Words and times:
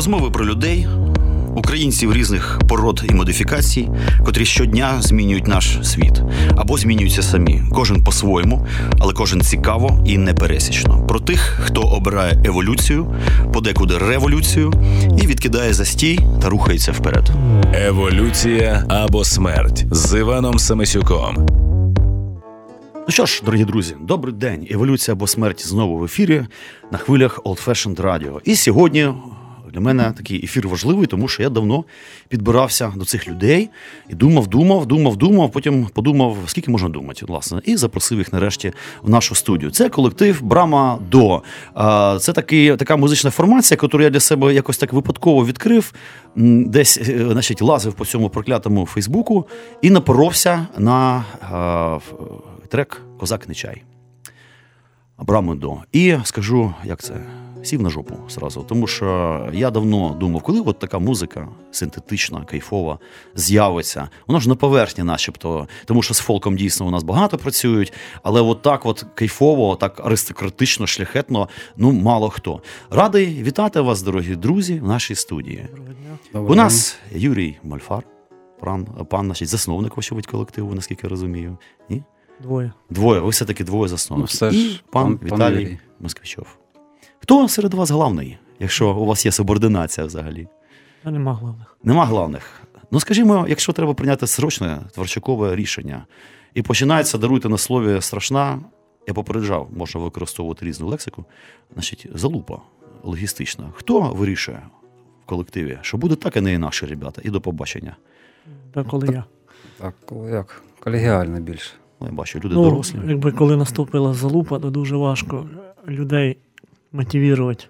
Розмови 0.00 0.30
про 0.30 0.46
людей, 0.46 0.86
українців 1.56 2.12
різних 2.12 2.60
пород 2.68 3.04
і 3.10 3.14
модифікацій, 3.14 3.88
котрі 4.24 4.44
щодня 4.44 5.02
змінюють 5.02 5.46
наш 5.46 5.78
світ 5.82 6.22
або 6.56 6.78
змінюються 6.78 7.22
самі. 7.22 7.62
Кожен 7.72 8.04
по-своєму, 8.04 8.66
але 8.98 9.12
кожен 9.12 9.40
цікаво 9.40 10.04
і 10.06 10.18
непересічно. 10.18 11.06
Про 11.06 11.20
тих, 11.20 11.60
хто 11.64 11.82
обирає 11.82 12.42
еволюцію, 12.44 13.14
подекуди 13.52 13.98
революцію 13.98 14.72
і 15.22 15.26
відкидає 15.26 15.72
застій 15.72 16.20
та 16.42 16.48
рухається 16.48 16.92
вперед. 16.92 17.30
Еволюція 17.74 18.84
або 18.88 19.24
смерть 19.24 19.84
з 19.90 20.18
Іваном 20.18 20.58
Самисюком. 20.58 21.46
Ну 22.94 23.06
що 23.08 23.26
ж, 23.26 23.42
дорогі 23.44 23.64
друзі, 23.64 23.94
добрий 24.00 24.34
день. 24.34 24.66
Еволюція 24.70 25.12
або 25.12 25.26
смерть 25.26 25.66
знову 25.66 25.98
в 25.98 26.04
ефірі 26.04 26.46
на 26.92 26.98
хвилях 26.98 27.40
Old 27.44 27.66
Fashioned 27.66 27.96
Radio. 27.96 28.40
І 28.44 28.56
сьогодні 28.56 29.08
для 29.70 29.80
мене 29.80 30.12
такий 30.16 30.44
ефір 30.44 30.68
важливий, 30.68 31.06
тому 31.06 31.28
що 31.28 31.42
я 31.42 31.48
давно 31.48 31.84
підбирався 32.28 32.92
до 32.96 33.04
цих 33.04 33.28
людей 33.28 33.70
і 34.08 34.14
думав, 34.14 34.46
думав, 34.46 34.86
думав, 34.86 35.16
думав. 35.16 35.52
Потім 35.52 35.86
подумав, 35.86 36.36
скільки 36.46 36.70
можна 36.70 36.88
думати, 36.88 37.26
власне, 37.26 37.60
і 37.64 37.76
запросив 37.76 38.18
їх 38.18 38.32
нарешті 38.32 38.72
в 39.02 39.10
нашу 39.10 39.34
студію. 39.34 39.70
Це 39.70 39.88
колектив 39.88 40.42
Брама 40.42 40.98
До. 41.10 41.42
Це 42.20 42.32
такий, 42.32 42.76
така 42.76 42.96
музична 42.96 43.30
формація, 43.30 43.78
яку 43.82 44.00
я 44.00 44.10
для 44.10 44.20
себе 44.20 44.54
якось 44.54 44.78
так 44.78 44.92
випадково 44.92 45.46
відкрив, 45.46 45.92
десь 46.36 46.98
е, 46.98 47.26
значить, 47.32 47.62
лазив 47.62 47.92
по 47.92 48.04
цьому 48.04 48.30
проклятому 48.30 48.86
Фейсбуку 48.86 49.46
і 49.82 49.90
напоровся 49.90 50.66
на 50.78 51.24
трек 52.68 53.02
Козак 53.18 53.48
не 53.48 53.54
чай. 53.54 53.82
Брами 55.18 55.54
до. 55.54 55.76
І 55.92 56.16
скажу, 56.24 56.74
як 56.84 57.02
це 57.02 57.14
сів 57.62 57.82
на 57.82 57.90
жопу 57.90 58.14
зразу. 58.28 58.64
Тому 58.68 58.86
що 58.86 59.48
я 59.52 59.70
давно 59.70 60.16
думав, 60.20 60.42
коли 60.42 60.60
от 60.60 60.78
така 60.78 60.98
музика 60.98 61.48
синтетична, 61.70 62.44
кайфова, 62.44 62.98
з'явиться. 63.34 64.08
Вона 64.26 64.40
ж 64.40 64.48
на 64.48 64.54
поверхні, 64.54 65.04
начебто, 65.04 65.68
тому 65.84 66.02
що 66.02 66.14
з 66.14 66.18
фолком 66.18 66.56
дійсно 66.56 66.86
у 66.86 66.90
нас 66.90 67.02
багато 67.02 67.38
працюють, 67.38 67.92
але 68.22 68.40
от 68.40 68.62
так 68.62 68.86
от 68.86 69.06
кайфово, 69.14 69.76
так 69.76 70.00
аристократично, 70.06 70.86
шляхетно, 70.86 71.48
ну 71.76 71.92
мало 71.92 72.30
хто. 72.30 72.60
Радий 72.90 73.42
вітати 73.42 73.80
вас, 73.80 74.02
дорогі 74.02 74.36
друзі, 74.36 74.80
в 74.80 74.88
нашій 74.88 75.14
студії. 75.14 75.66
Доброго 76.32 76.52
у 76.52 76.54
нас 76.54 76.98
Юрій 77.14 77.58
Мальфар, 77.62 78.02
пан, 78.60 78.84
пан 78.84 79.24
значить, 79.26 79.48
засновник 79.48 79.96
вочевидь 79.96 80.26
колективу, 80.26 80.74
наскільки 80.74 81.00
я 81.02 81.08
розумію. 81.10 81.58
Ні? 81.88 82.02
Двоє. 82.42 82.72
Двоє, 82.90 83.20
ви 83.20 83.28
все-таки 83.30 83.64
двоє 83.64 83.88
засновників. 83.88 84.38
Ну, 84.42 84.48
все 84.48 84.58
ж, 84.58 84.66
І 84.66 84.80
пан, 84.90 85.04
пан- 85.04 85.18
пан 85.18 85.38
Віталій 85.38 85.62
Юрій. 85.62 85.78
Москвичов. 86.00 86.46
Хто 87.30 87.48
серед 87.48 87.74
вас 87.74 87.90
главний, 87.90 88.38
якщо 88.60 88.94
у 88.94 89.06
вас 89.06 89.26
є 89.26 89.32
субординація 89.32 90.06
взагалі? 90.06 90.48
Нема 91.04 91.32
головних. 91.32 91.76
Нема 91.84 92.04
главних. 92.06 92.62
Ну, 92.90 93.00
скажімо, 93.00 93.46
якщо 93.48 93.72
треба 93.72 93.94
прийняти 93.94 94.26
срочне 94.26 94.78
творчакове 94.94 95.56
рішення, 95.56 96.06
і 96.54 96.62
починається, 96.62 97.18
даруйте 97.18 97.48
на 97.48 97.58
слові 97.58 98.00
страшна, 98.00 98.58
я 99.08 99.14
попереджав, 99.14 99.68
можна 99.76 100.00
використовувати 100.00 100.66
різну 100.66 100.88
лексику, 100.88 101.24
значить, 101.74 102.06
залупа 102.14 102.58
логістична. 103.02 103.64
Хто 103.74 104.00
вирішує 104.00 104.62
в 105.22 105.26
колективі, 105.26 105.78
що 105.82 105.96
буде 105.96 106.14
так, 106.14 106.36
і 106.36 106.40
не 106.40 106.52
інакше, 106.52 106.86
ребята, 106.86 107.22
і 107.24 107.30
до 107.30 107.40
побачення. 107.40 107.96
Та 108.74 108.84
коли 108.84 109.06
я. 109.06 109.24
Так, 109.78 109.94
коли 110.06 110.30
як? 110.30 110.62
Колегіально 110.80 111.40
більше. 111.40 111.70
Ну, 112.00 112.06
я 112.06 112.12
бачу, 112.12 112.38
люди 112.38 112.54
Ну, 112.54 112.64
дорослі. 112.64 112.98
якби 113.08 113.32
коли 113.32 113.56
наступила 113.56 114.14
залупа, 114.14 114.58
то 114.58 114.70
дуже 114.70 114.96
важко 114.96 115.48
людей 115.88 116.36
мотивувати 116.92 117.64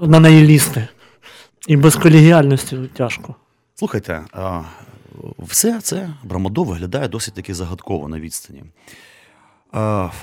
на 0.00 0.20
неї 0.20 0.46
лізти. 0.46 0.88
І 1.68 1.76
без 1.76 1.96
колегіальності 1.96 2.76
тяжко. 2.96 3.34
Слухайте, 3.74 4.24
все 5.38 5.80
це 5.80 6.10
Брамадо 6.22 6.64
виглядає 6.64 7.08
досить 7.08 7.34
таки 7.34 7.54
загадково 7.54 8.08
на 8.08 8.20
відстані. 8.20 8.64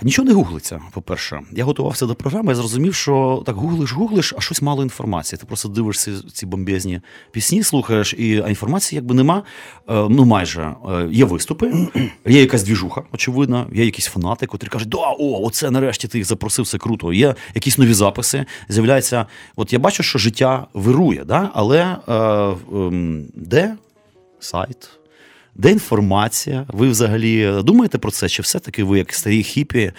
Нічого 0.01 0.27
не 0.27 0.33
гуглиться, 0.33 0.81
по-перше. 0.91 1.39
Я 1.51 1.63
готувався 1.63 2.05
до 2.05 2.15
програми, 2.15 2.51
я 2.51 2.55
зрозумів, 2.55 2.95
що 2.95 3.43
так 3.45 3.55
гуглиш, 3.55 3.93
гуглиш, 3.93 4.33
а 4.37 4.41
щось 4.41 4.61
мало 4.61 4.83
інформації. 4.83 5.39
Ти 5.39 5.45
просто 5.45 5.69
дивишся 5.69 6.11
ці 6.33 6.45
бомбезні 6.45 7.01
пісні, 7.31 7.63
слухаєш, 7.63 8.13
і 8.13 8.43
а 8.45 8.49
інформації 8.49 8.97
якби 8.97 9.15
нема. 9.15 9.43
Е, 9.89 10.07
Ну, 10.09 10.25
майже 10.25 10.71
Е, 10.89 11.07
є 11.11 11.25
виступи, 11.25 11.73
є 12.25 12.41
якась 12.41 12.63
двіжуха, 12.63 13.01
очевидно, 13.13 13.67
є 13.73 13.85
якісь 13.85 14.07
фанати, 14.07 14.45
котрі 14.45 14.67
кажуть, 14.67 14.89
да, 14.89 14.97
о, 14.97 15.45
оце 15.45 15.71
нарешті 15.71 16.07
ти 16.07 16.17
їх 16.17 16.27
запросив, 16.27 16.67
це 16.67 16.77
круто. 16.77 17.13
Є 17.13 17.35
якісь 17.55 17.77
нові 17.77 17.93
записи. 17.93 18.45
З'являється. 18.69 19.25
От 19.55 19.73
я 19.73 19.79
бачу, 19.79 20.03
що 20.03 20.19
життя 20.19 20.67
вирує, 20.73 21.23
да? 21.25 21.49
але 21.53 21.97
е, 22.07 22.13
ем, 22.73 23.25
де 23.35 23.75
сайт? 24.39 24.89
Де 25.55 25.71
інформація? 25.71 26.65
Ви 26.67 26.89
взагалі 26.89 27.61
думаєте 27.63 27.97
про 27.97 28.11
це? 28.11 28.29
Чи 28.29 28.41
все-таки 28.41 28.83
ви, 28.83 28.97
як 28.97 29.13
старі 29.13 29.43
хіпі, 29.43 29.91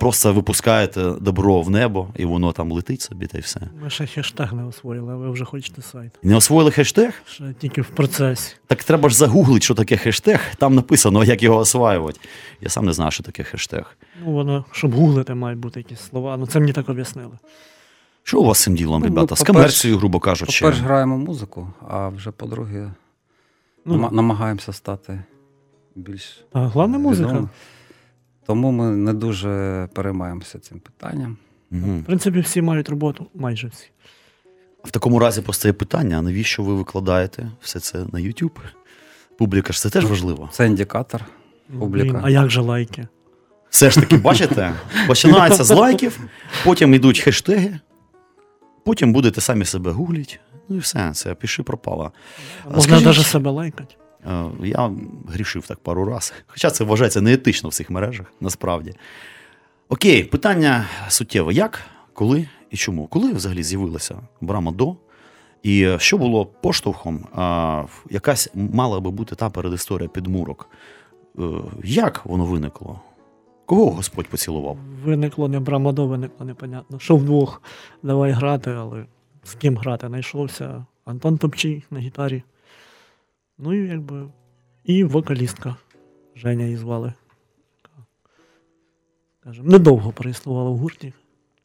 просто 0.00 0.32
випускаєте 0.32 1.12
добро 1.20 1.60
в 1.62 1.70
небо 1.70 2.08
і 2.16 2.24
воно 2.24 2.52
там 2.52 2.72
летить 2.72 3.00
собі 3.00 3.26
та 3.26 3.38
й 3.38 3.40
все? 3.40 3.60
Ми 3.82 3.90
ще 3.90 4.06
хештег 4.06 4.52
не 4.52 4.64
освоїли, 4.64 5.12
а 5.12 5.16
ви 5.16 5.30
вже 5.30 5.44
хочете 5.44 5.82
сайт. 5.82 6.10
Не 6.22 6.36
освоїли 6.36 6.70
хештег? 6.70 7.12
Ще 7.26 7.54
тільки 7.58 7.82
в 7.82 7.86
процесі. 7.88 8.54
Так 8.66 8.84
треба 8.84 9.08
ж 9.08 9.16
загуглити, 9.16 9.64
що 9.64 9.74
таке 9.74 9.96
хештег. 9.96 10.40
Там 10.58 10.74
написано, 10.74 11.24
як 11.24 11.42
його 11.42 11.58
осваювати. 11.58 12.20
Я 12.60 12.68
сам 12.68 12.84
не 12.86 12.92
знаю, 12.92 13.10
що 13.10 13.22
таке 13.22 13.42
хештег. 13.42 13.96
Ну, 14.24 14.32
воно, 14.32 14.64
щоб 14.72 14.94
гуглити, 14.94 15.34
мають 15.34 15.58
бути 15.58 15.80
якісь 15.80 16.00
слова. 16.00 16.36
Ну 16.36 16.46
це 16.46 16.60
мені 16.60 16.72
так 16.72 16.88
об'яснили. 16.88 17.32
Що 18.22 18.40
у 18.40 18.44
вас 18.44 18.58
з 18.58 18.62
цим 18.62 18.74
ділом, 18.76 19.00
Ну, 19.00 19.06
ребята? 19.08 19.36
З 19.36 19.42
комерцією, 19.42 19.98
грубо 19.98 20.20
кажучи. 20.20 20.64
По-перше, 20.64 20.82
граємо 20.84 21.18
музику, 21.18 21.68
а 21.88 22.08
вже 22.08 22.30
по-друге, 22.30 22.90
Ну, 23.88 23.94
нама- 23.94 24.12
намагаємося 24.12 24.72
стати 24.72 25.24
більш 25.94 26.44
а 26.52 26.66
головне 26.66 26.98
музика. 26.98 27.48
Тому 28.46 28.70
ми 28.70 28.96
не 28.96 29.12
дуже 29.12 29.88
переймаємося 29.94 30.58
цим 30.58 30.80
питанням. 30.80 31.36
Угу. 31.72 31.98
В 31.98 32.04
принципі, 32.04 32.40
всі 32.40 32.62
мають 32.62 32.88
роботу, 32.88 33.26
майже 33.34 33.68
всі. 33.68 33.90
В 34.84 34.90
такому 34.90 35.18
разі 35.18 35.42
постає 35.42 35.72
питання: 35.72 36.18
а 36.18 36.22
навіщо 36.22 36.62
ви 36.62 36.74
викладаєте 36.74 37.50
все 37.60 37.80
це 37.80 37.98
на 37.98 38.20
YouTube? 38.20 38.58
Публіка 39.38 39.72
ж 39.72 39.80
це 39.80 39.90
теж 39.90 40.04
важливо. 40.04 40.48
Це 40.52 40.66
індикатор. 40.66 41.24
Публіка. 41.78 42.12
блін, 42.12 42.20
а 42.24 42.30
як 42.30 42.50
же 42.50 42.60
лайки? 42.60 43.08
Все 43.70 43.90
ж 43.90 44.00
таки, 44.00 44.16
бачите, 44.16 44.74
починається 45.06 45.64
з 45.64 45.70
лайків, 45.70 46.20
потім 46.64 46.94
йдуть 46.94 47.20
хештеги, 47.20 47.78
потім 48.84 49.12
будете 49.12 49.40
самі 49.40 49.64
себе 49.64 49.90
гугліть. 49.90 50.40
Ну 50.68 50.76
і 50.76 50.78
все, 50.78 51.10
це 51.14 51.34
пиши 51.34 51.62
пропало. 51.62 52.12
Можна 52.74 53.00
навіть 53.00 53.26
себе 53.26 53.50
лайкати. 53.50 53.94
Е, 54.26 54.44
Я 54.64 54.90
грішив 55.28 55.66
так 55.66 55.78
пару 55.80 56.04
раз. 56.04 56.32
Хоча 56.46 56.70
це 56.70 56.84
вважається 56.84 57.20
неетично 57.20 57.68
в 57.68 57.74
цих 57.74 57.90
мережах, 57.90 58.26
насправді. 58.40 58.94
Окей, 59.88 60.24
питання 60.24 60.84
суттєве: 61.08 61.54
як, 61.54 61.80
коли 62.12 62.48
і 62.70 62.76
чому? 62.76 63.06
Коли 63.06 63.32
взагалі 63.32 63.62
з'явилася 63.62 64.16
Брама 64.40 64.72
до? 64.72 64.96
І 65.62 65.88
що 65.98 66.18
було 66.18 66.46
поштовхом? 66.46 67.26
Якась 68.10 68.50
мала 68.54 69.00
би 69.00 69.10
бути 69.10 69.34
та 69.34 69.50
передісторія 69.50 70.08
підмурок. 70.08 70.68
Е, 71.38 71.42
Як 71.84 72.26
воно 72.26 72.44
виникло? 72.44 73.00
Кого 73.66 73.90
Господь 73.90 74.28
поцілував? 74.28 74.76
Виникло 75.04 75.48
не 75.48 75.60
брамадо, 75.60 76.06
виникло 76.06 76.46
непонятно. 76.46 76.98
Що 76.98 77.16
вдвох 77.16 77.62
давай 78.02 78.32
грати, 78.32 78.70
але 78.70 79.04
з 79.48 79.54
ким 79.54 79.76
грати? 79.76 80.06
Знайшовся 80.06 80.84
Антон 81.04 81.38
Топчий 81.38 81.84
на 81.90 81.98
гітарі. 82.00 82.42
Ну 83.58 83.74
і 83.74 83.88
якби. 83.88 84.26
І 84.84 85.04
вокалістка. 85.04 85.76
Женя 86.36 86.64
її 86.64 86.76
звали. 86.76 87.12
Скажем, 89.40 89.66
недовго 89.68 90.12
проіснувала 90.12 90.70
в 90.70 90.76
гурті. 90.76 91.12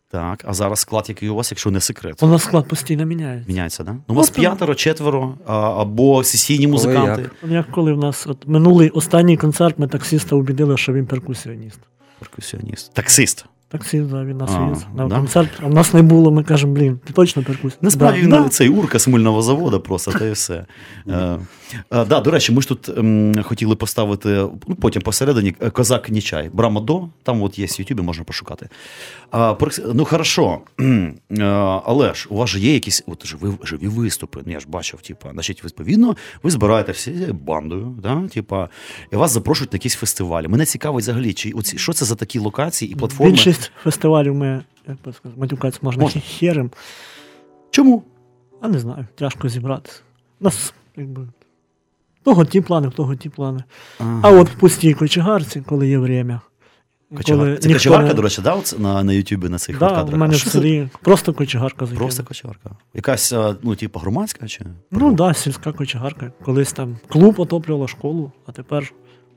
Так, 0.10 0.44
а 0.48 0.54
зараз 0.54 0.80
склад, 0.80 1.06
який 1.10 1.30
у 1.30 1.36
вас, 1.36 1.52
якщо 1.52 1.72
не 1.72 1.80
секрет. 1.80 2.22
Вона 2.22 2.40
склад 2.40 2.68
постійно 2.68 3.06
міняється. 3.06 3.48
Міняється, 3.48 3.84
да? 3.84 3.92
Ну, 3.94 4.02
у 4.08 4.14
вас 4.14 4.30
Ну, 4.30 4.36
п'ятеро, 4.36 4.76
четверо, 4.76 5.38
а, 5.46 5.82
або 5.82 6.24
сесійні 6.24 6.68
музиканти. 6.68 7.22
як? 7.22 7.32
От 7.44 7.50
Як 7.52 7.72
коли 7.72 7.94
в 7.94 7.98
нас 7.98 8.28
от 8.28 8.48
минулий 8.48 8.90
останній 8.90 9.38
концерт, 9.38 9.80
ми 9.80 9.88
таксиста 9.88 10.36
убідили, 10.36 10.78
що 10.78 10.94
він 10.94 11.06
перкусіоніст. 11.06 11.80
Перкусіоніст. 12.20 12.94
Таксист. 12.94 13.46
Таксист, 13.74 14.10
за 14.10 14.24
він 14.24 14.38
нас 14.38 14.52
А, 14.54 14.72
віз 14.72 14.86
на 14.96 15.08
да? 15.08 15.16
концерт, 15.16 15.50
а 15.64 15.68
в 15.68 15.74
нас 15.74 15.94
не 15.94 16.02
було, 16.02 16.32
ми 16.32 16.44
кажемо, 16.44 16.74
блін, 16.74 17.00
ти 17.06 17.14
точно 17.14 17.44
перкусь. 17.44 17.78
Насправді 17.82 18.22
да, 18.22 18.26
він 18.38 18.44
да. 18.44 18.50
цей 18.50 18.70
урка 18.70 19.00
з 19.00 19.08
мильного 19.08 19.42
заводу 19.42 19.80
просто, 19.80 20.12
та 20.12 20.26
і 20.26 20.32
все. 20.32 20.66
Е, 21.92 22.06
да, 22.06 22.20
до 22.20 22.32
речі, 22.32 22.52
ми 22.52 22.62
ж 22.62 22.68
тут 22.68 22.90
ем, 22.90 23.44
хотіли 23.44 23.76
поставити, 23.76 24.30
ну, 24.68 24.76
потім 24.82 25.02
посередині 25.02 25.56
е, 25.62 25.70
Козак 25.70 26.10
Нічай. 26.10 26.50
Брама 26.54 26.82
до, 26.82 27.10
там 27.24 27.42
от 27.44 27.60
є 27.60 27.66
в 27.66 27.80
Ютубі, 27.80 28.02
можна 28.02 28.24
пошукати. 28.24 28.70
А, 29.32 29.54
про- 29.54 29.72
ну, 29.94 30.06
хорошо, 30.06 30.60
Е, 30.80 31.44
але 31.86 32.14
ж 32.14 32.28
у 32.30 32.36
вас 32.36 32.50
же 32.50 32.60
є 32.60 32.74
якісь 32.74 33.04
от, 33.08 33.28
живі, 33.28 33.52
живі 33.64 33.88
виступи, 33.88 34.42
ну 34.46 34.52
я 34.52 34.60
ж 34.60 34.66
бачив, 34.70 35.02
типа, 35.02 35.30
значить, 35.34 35.64
відповідно, 35.66 36.16
ви 36.44 36.52
збираєте 36.52 36.92
всі 36.92 37.12
бандою, 37.32 37.96
да, 38.04 38.28
типа, 38.28 38.70
і 39.12 39.16
вас 39.16 39.32
запрошують 39.32 39.74
на 39.74 39.76
якісь 39.76 39.96
фестивалі. 39.96 40.48
Мене 40.48 40.66
цікавить 40.66 41.04
взагалі, 41.04 41.34
чи 41.34 41.52
оці, 41.52 41.78
що 41.78 41.94
це 41.94 42.06
за 42.06 42.16
такі 42.16 42.40
локації 42.40 42.92
і 42.92 42.96
платформи. 42.96 43.32
Більшість 43.32 43.72
фестивалів 43.84 44.36
ми, 44.36 44.64
як 44.88 44.98
би 45.06 45.14
сказати, 45.14 45.42
матюкатися 45.42 45.80
можна 45.84 46.04
Можна. 46.04 46.22
херем. 46.22 46.72
Чому? 47.72 48.04
А 48.62 48.68
не 48.68 48.80
знаю, 48.80 49.08
тяжко 49.16 49.50
зібратися. 49.50 50.00
Нас, 50.40 50.74
якби. 50.98 51.28
Того 52.24 52.46
ті 52.46 52.62
плани, 52.62 52.88
в 52.88 52.94
того 52.94 53.16
ті 53.16 53.30
плани. 53.30 53.64
А 54.22 54.32
от 54.32 54.50
в 54.50 54.54
пустій 54.54 54.94
кочегарці, 54.94 55.64
коли 55.66 55.88
є 55.88 55.98
время. 55.98 56.42
Кочегар... 57.18 57.60
Це 57.60 57.68
ніхто 57.68 57.74
кочегарка, 57.74 58.08
не- 58.08 58.14
до 58.14 58.22
речі, 58.22 58.42
да, 58.42 58.58
на, 58.78 59.04
на 59.04 59.14
Ютубі 59.14 59.50
на 59.50 59.58
цих 59.58 59.80
Да, 59.80 59.90
кадрах? 59.90 60.16
в 60.16 60.18
мене 60.18 60.36
в 60.36 60.40
селі 60.40 60.90
просто 61.02 61.34
кочегарка 61.34 61.86
закинула. 61.86 62.00
Просто 62.00 62.24
кочегарка. 62.24 62.70
Якась, 62.94 63.34
ну, 63.64 63.76
типу, 63.76 64.00
громадська 64.00 64.48
чи? 64.48 64.66
Ну 64.92 65.00
так, 65.08 65.16
да, 65.16 65.34
сільська 65.34 65.72
кочегарка. 65.72 66.32
Колись 66.46 66.74
там 66.74 66.98
клуб 67.10 67.40
отоплювала 67.40 67.88
школу, 67.88 68.32
а 68.46 68.52
тепер 68.52 68.94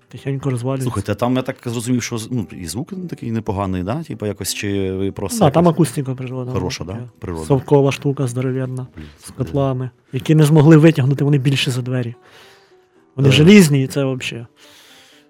тихенько 0.09 0.51
розвалюється. 0.51 0.85
Слухайте, 0.85 1.13
а 1.13 1.15
там 1.15 1.37
я 1.37 1.43
так 1.43 1.57
зрозумів, 1.65 2.03
що 2.03 2.19
ну, 2.31 2.47
і 2.53 2.67
звук 2.67 2.93
такий 3.09 3.33
непоганий, 3.33 3.83
да? 3.83 4.03
Типу, 4.03 4.27
якось 4.27 4.55
чи 4.55 4.93
ви 4.93 5.13
просто. 5.13 5.45
да, 5.45 5.51
там 5.51 5.69
акустика 5.69 6.15
природна. 6.15 6.53
Хороша, 6.53 6.85
да? 6.85 6.99
Природна. 7.19 7.47
Совкова 7.47 7.93
штука 7.93 8.27
здоровенна, 8.27 8.87
з 9.25 9.31
котлами, 9.31 9.91
які 10.13 10.35
не 10.35 10.45
змогли 10.45 10.77
витягнути, 10.77 11.25
вони 11.25 11.39
більше 11.39 11.71
за 11.71 11.83
двері. 11.83 12.15
Вони 13.17 13.29
Е. 13.29 13.33
желізні, 13.33 13.83
і 13.83 13.87
це 13.87 14.05
взагалі. 14.05 14.47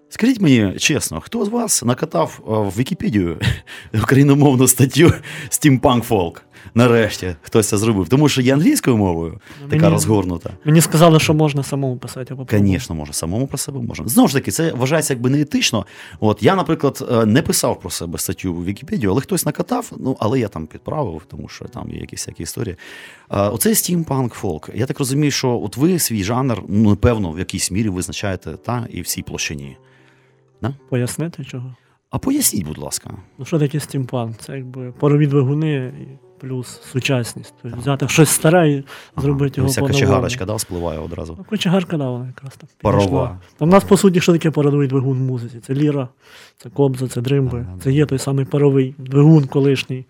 Скажіть 0.08 0.40
мені 0.40 0.72
чесно, 0.78 1.20
хто 1.20 1.44
з 1.44 1.48
вас 1.48 1.82
накатав 1.84 2.40
в 2.46 2.78
Вікіпедію 2.78 3.38
україномовну 4.02 4.68
статтю 4.68 5.12
Steampunk 5.50 6.08
Folk? 6.08 6.40
Нарешті 6.74 7.36
хтось 7.42 7.68
це 7.68 7.78
зробив. 7.78 8.08
Тому 8.08 8.28
що 8.28 8.42
є 8.42 8.54
англійською 8.54 8.96
мовою, 8.96 9.40
така 9.68 9.76
Мені- 9.76 9.92
розгорнута. 9.92 10.50
Мені 10.64 10.80
сказали, 10.80 11.20
що 11.20 11.34
можна 11.34 11.62
самому 11.62 11.96
писати. 11.96 12.36
Звісно, 12.50 12.94
може, 12.94 13.12
самому 13.12 13.46
про 13.46 13.58
себе 13.58 13.80
можна. 13.80 14.08
Знову 14.08 14.28
ж 14.28 14.34
таки, 14.34 14.50
це 14.50 14.72
вважається 14.72 15.14
якби 15.14 15.30
неетично. 15.30 15.86
От 16.20 16.42
я, 16.42 16.56
наприклад, 16.56 17.08
е, 17.12 17.26
не 17.26 17.42
писав 17.42 17.80
про 17.80 17.90
себе 17.90 18.18
статтю 18.18 18.54
в 18.54 18.64
Вікіпедію, 18.64 19.10
але 19.10 19.20
хтось 19.20 19.46
накатав, 19.46 19.92
ну 19.98 20.16
але 20.20 20.40
я 20.40 20.48
там 20.48 20.66
підправив, 20.66 21.22
тому 21.28 21.48
що 21.48 21.64
там 21.64 21.90
є 21.90 22.00
якісь 22.00 22.20
всякі 22.20 22.42
історії. 22.42 22.76
А, 23.28 23.48
Оцей 23.50 23.74
стімпанк 23.74 24.32
фолк. 24.34 24.70
Я 24.74 24.86
так 24.86 24.98
розумію, 24.98 25.30
що 25.30 25.60
от 25.64 25.76
ви 25.76 25.98
свій 25.98 26.24
жанр, 26.24 26.62
ну 26.68 26.90
напевно, 26.90 27.32
в 27.32 27.38
якійсь 27.38 27.70
мірі 27.70 27.88
визначаєте 27.88 28.52
та 28.52 28.86
і 28.90 29.00
всій 29.00 29.22
площині. 29.22 29.76
Пояснити 30.90 31.44
чого? 31.44 31.74
А 32.10 32.18
поясніть, 32.18 32.66
будь 32.66 32.78
ласка. 32.78 33.10
Ну 33.38 33.44
що 33.44 33.58
таке 33.58 33.80
стімпанк? 33.80 34.36
Це 34.36 34.56
якби 34.56 34.92
парові 34.92 35.26
двигуни 35.26 35.92
плюс 36.38 36.80
сучасність. 36.92 37.54
Тобто 37.62 37.78
взяти 37.78 38.08
щось 38.08 38.30
старе 38.30 38.70
і 38.70 38.84
зробити 39.16 39.54
Ну, 39.56 39.62
його 39.62 39.70
Вся 39.70 39.80
кочегарочка 39.80 40.44
да, 40.44 40.54
вспливає 40.54 40.98
одразу. 40.98 41.34
Ну, 41.38 41.44
кочегарка, 41.44 41.96
да, 41.96 42.10
вона 42.10 42.26
якраз 42.26 42.56
так. 42.56 42.70
Парова. 42.80 43.40
У 43.58 43.66
нас, 43.66 43.84
по 43.84 43.96
суті, 43.96 44.20
що 44.20 44.32
таке 44.32 44.50
паровий 44.50 44.88
двигун 44.88 45.18
в 45.18 45.20
музиці? 45.20 45.60
Це 45.60 45.74
ліра, 45.74 46.08
це 46.56 46.70
кобза, 46.70 47.08
це 47.08 47.20
дримби. 47.20 47.66
Ага, 47.68 47.78
Це 47.82 47.92
є 47.92 48.06
той 48.06 48.18
самий 48.18 48.44
паровий 48.44 48.94
двигун 48.98 49.46
колишній. 49.46 50.04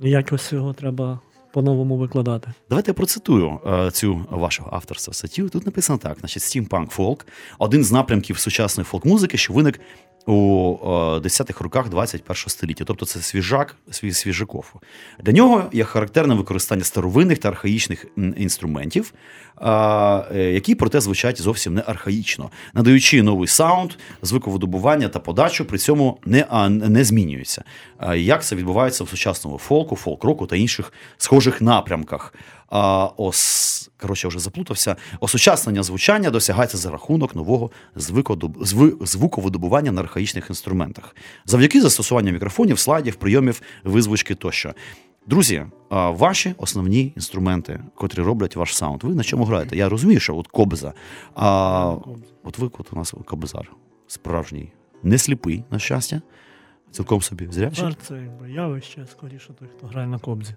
І 0.00 0.10
якось 0.10 0.52
його 0.52 0.72
треба 0.72 1.20
по-новому 1.52 1.96
викладати. 1.96 2.52
Давайте 2.68 2.90
я 2.90 2.94
процитую 2.94 3.60
е, 3.66 3.90
цю 3.90 4.26
вашого 4.30 4.70
авторства 4.72 5.14
статтю. 5.14 5.48
Тут 5.48 5.66
написано 5.66 5.98
так: 5.98 6.16
значить, 6.20 6.42
стімпанк 6.42 6.90
фолк 6.90 7.26
один 7.58 7.84
з 7.84 7.92
напрямків 7.92 8.38
сучасної 8.38 8.84
фолк-музики, 8.84 9.36
що 9.36 9.52
виник 9.52 9.80
у 10.28 10.78
е, 10.82 10.88
10-х 11.18 11.64
роках 11.64 11.88
21 11.88 12.36
століття. 12.46 12.84
Тобто 12.84 13.06
це 13.06 13.20
свіжак, 13.20 13.76
свіжаков. 13.90 14.72
Для 15.20 15.32
нього 15.32 15.64
є 15.72 15.84
характерне 15.84 16.34
використання 16.34 16.84
старовинних 16.84 17.38
та 17.38 17.48
архаїчних 17.48 18.06
інструментів, 18.36 19.12
е, 19.60 19.70
е, 19.70 20.52
які 20.52 20.74
проте 20.74 21.00
звучать 21.00 21.40
зовсім 21.40 21.74
не 21.74 21.82
архаїчно, 21.86 22.50
надаючи 22.74 23.22
новий 23.22 23.48
саунд, 23.48 23.92
звуковидобування 24.22 25.08
та 25.08 25.18
подачу, 25.18 25.64
при 25.64 25.78
цьому 25.78 26.18
не, 26.24 26.46
а, 26.50 26.68
не 26.68 27.04
змінюються. 27.04 27.64
Е, 28.00 28.18
Як 28.18 28.44
це 28.44 28.56
відбувається 28.56 29.04
в 29.04 29.08
сучасному 29.08 29.58
фолку, 29.58 29.96
фолк-року 29.96 30.46
та 30.46 30.56
інших 30.56 30.92
схожих 31.16 31.60
напрямках. 31.60 32.34
А, 32.70 33.06
ос, 33.16 33.77
коротше, 34.00 34.28
вже 34.28 34.38
заплутався. 34.38 34.96
Осучаснення 35.20 35.82
звучання 35.82 36.30
досягається 36.30 36.76
за 36.76 36.90
рахунок 36.90 37.34
нового 37.34 37.70
звуковидобування 39.00 39.92
на 39.92 40.00
архаїчних 40.00 40.46
інструментах, 40.48 41.16
завдяки 41.46 41.80
застосуванню 41.80 42.32
мікрофонів, 42.32 42.78
слайдів, 42.78 43.14
прийомів, 43.14 43.62
визвучки 43.84 44.34
тощо. 44.34 44.74
Друзі, 45.26 45.66
ваші 45.90 46.54
основні 46.58 47.12
інструменти, 47.16 47.80
котрі 47.94 48.22
роблять 48.22 48.56
ваш 48.56 48.76
саунд, 48.76 49.04
ви 49.04 49.14
на 49.14 49.22
чому 49.22 49.44
граєте? 49.44 49.76
Я 49.76 49.88
розумію, 49.88 50.20
що 50.20 50.36
от 50.36 50.46
кобза. 50.46 50.92
А 51.34 51.86
от 52.44 52.58
ви 52.58 52.70
от 52.78 52.92
у 52.92 52.96
нас 52.96 53.14
кобзар 53.24 53.72
справжній, 54.06 54.72
не 55.02 55.18
сліпий, 55.18 55.64
на 55.70 55.78
щастя, 55.78 56.22
цілком 56.90 57.22
собі 57.22 57.48
зрячий. 57.50 57.96
Це 58.02 58.28
явище, 58.48 59.06
скоріше 59.10 59.52
той, 59.58 59.68
хто 59.76 59.86
грає 59.86 60.06
на 60.06 60.18
кобзі. 60.18 60.54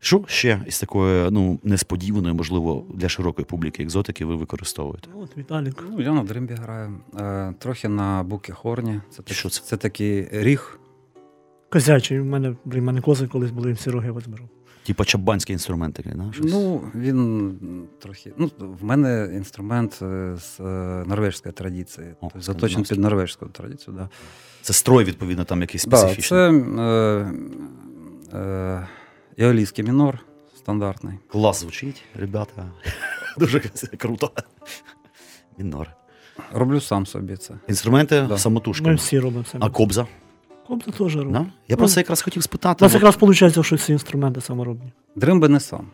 Що 0.00 0.24
ще 0.26 0.60
із 0.66 0.80
такої 0.80 1.30
ну, 1.30 1.58
несподіваної, 1.62 2.34
можливо, 2.34 2.84
для 2.94 3.08
широкої 3.08 3.44
публіки 3.46 3.82
екзотики 3.82 4.24
ви 4.24 4.36
використовуєте? 4.36 5.08
Ну, 5.14 5.20
от 5.22 5.36
Віталік. 5.36 5.84
Ну, 5.90 6.00
я 6.02 6.12
на 6.12 6.22
дримбі 6.24 6.54
граю. 6.54 6.92
Е, 7.20 7.54
трохи 7.58 7.88
на 7.88 8.22
букі 8.22 8.52
хорні. 8.52 9.00
Це, 9.10 9.22
так- 9.22 9.36
Що 9.36 9.48
це? 9.48 9.62
це 9.64 9.76
такий 9.76 10.28
ріг. 10.32 10.78
Козячий, 11.70 12.20
в 12.20 12.24
мене, 12.24 12.56
блін, 12.64 12.80
в 12.80 12.84
мене 12.84 13.00
кози 13.00 13.26
колись 13.26 13.50
були, 13.50 13.72
всі 13.72 13.90
роги 13.90 14.10
возьмеру. 14.10 14.48
Типа 14.86 15.04
чабанський 15.04 15.52
інструмент 15.52 15.94
такий, 15.94 16.12
да? 16.14 16.32
Щось? 16.32 16.52
Ну, 16.52 16.82
він 16.94 17.58
трохи. 17.98 18.32
Ну, 18.36 18.50
в 18.58 18.84
мене 18.84 19.30
інструмент 19.34 19.98
е, 20.02 20.36
з 20.36 20.60
е, 20.60 20.64
норвежської 21.06 21.52
традиції. 21.52 22.06
О, 22.10 22.14
Тобто 22.20 22.40
заточений 22.40 22.84
під 22.86 22.98
норвежську 22.98 23.46
традицію. 23.46 23.96
Да. 23.96 24.08
Це 24.62 24.72
строй, 24.72 25.04
відповідно, 25.04 25.44
там 25.44 25.60
якийсь 25.60 25.84
Да, 25.84 25.96
специфічний. 25.96 26.40
це 26.40 26.50
е, 26.82 27.32
е, 28.38 28.88
іолійський 29.38 29.84
мінор 29.84 30.18
стандартний. 30.56 31.14
Клас 31.28 31.60
звучить, 31.60 32.02
ребята. 32.14 32.64
Дуже 33.38 33.60
круто. 33.98 34.30
Мінор. 35.58 35.88
Роблю 36.52 36.80
сам 36.80 37.06
собі 37.06 37.36
це. 37.36 37.54
Інструменти 37.68 38.26
Да. 38.28 38.38
самотужки. 38.38 38.86
Ми 38.86 38.94
всі 38.94 39.18
робимо 39.18 39.44
самі. 39.44 39.64
А 39.66 39.70
кобза? 39.70 40.06
Кобза 40.66 40.90
теж 40.90 41.16
робить. 41.16 41.32
Да? 41.32 41.46
Я 41.68 41.76
про 41.76 41.88
це 41.88 42.00
якраз 42.00 42.22
хотів 42.22 42.42
спитати. 42.42 42.84
У 42.84 42.86
нас 42.86 42.94
якраз 42.94 43.16
виходить, 43.20 43.64
що 43.66 43.76
всі 43.76 43.92
інструменти 43.92 44.40
саморобні. 44.40 44.92
Дримби 45.16 45.48
не 45.48 45.60
сам. 45.60 45.86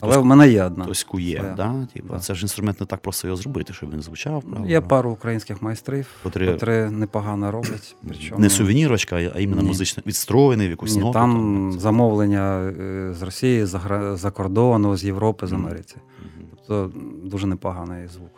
Але 0.00 0.18
в 0.18 0.24
мене 0.24 0.48
є 0.48 0.64
одна. 0.64 0.84
Хтось 0.84 1.04
кує, 1.04 1.36
Своя. 1.38 1.54
да? 1.54 1.86
Типа, 1.94 2.14
Да. 2.14 2.20
це 2.20 2.34
ж 2.34 2.42
інструмент 2.42 2.80
не 2.80 2.86
так 2.86 3.00
просто 3.00 3.28
його 3.28 3.36
зробити, 3.36 3.72
щоб 3.72 3.92
він 3.92 4.02
звучав. 4.02 4.42
Ну, 4.46 4.50
правда? 4.52 4.68
Є 4.70 4.80
пару 4.80 5.10
українських 5.10 5.62
майстрів, 5.62 6.06
Котрі- 6.24 6.52
котрі 6.52 6.72
непогано 6.90 7.50
роблять. 7.50 7.96
Причому, 8.08 8.40
Не 8.40 8.50
сувенірочка, 8.50 9.16
а 9.34 9.38
іменно 9.40 9.62
Ні. 9.62 9.68
музично 9.68 10.02
відстроєний 10.06 10.66
в 10.66 10.70
якусь 10.70 10.94
Ні, 10.94 11.00
ноту. 11.00 11.12
там 11.12 11.72
замовлення 11.78 12.60
е, 12.60 13.14
з 13.14 13.22
Росії, 13.22 13.66
за, 13.66 14.30
кордону, 14.30 14.96
з 14.96 15.04
Європи, 15.04 15.46
з. 15.46 15.52
Америці. 15.52 15.96
Мгм. 16.20 16.46
Тобто 16.66 16.92
дуже 17.24 17.46
непоганий 17.46 18.08
звук. 18.08 18.30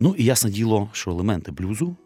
Ну 0.00 0.14
і 0.18 0.24
ясне 0.24 0.50
діло, 0.50 0.88
що 0.92 1.10
елементи 1.10 1.52
блюзу, 1.52 1.96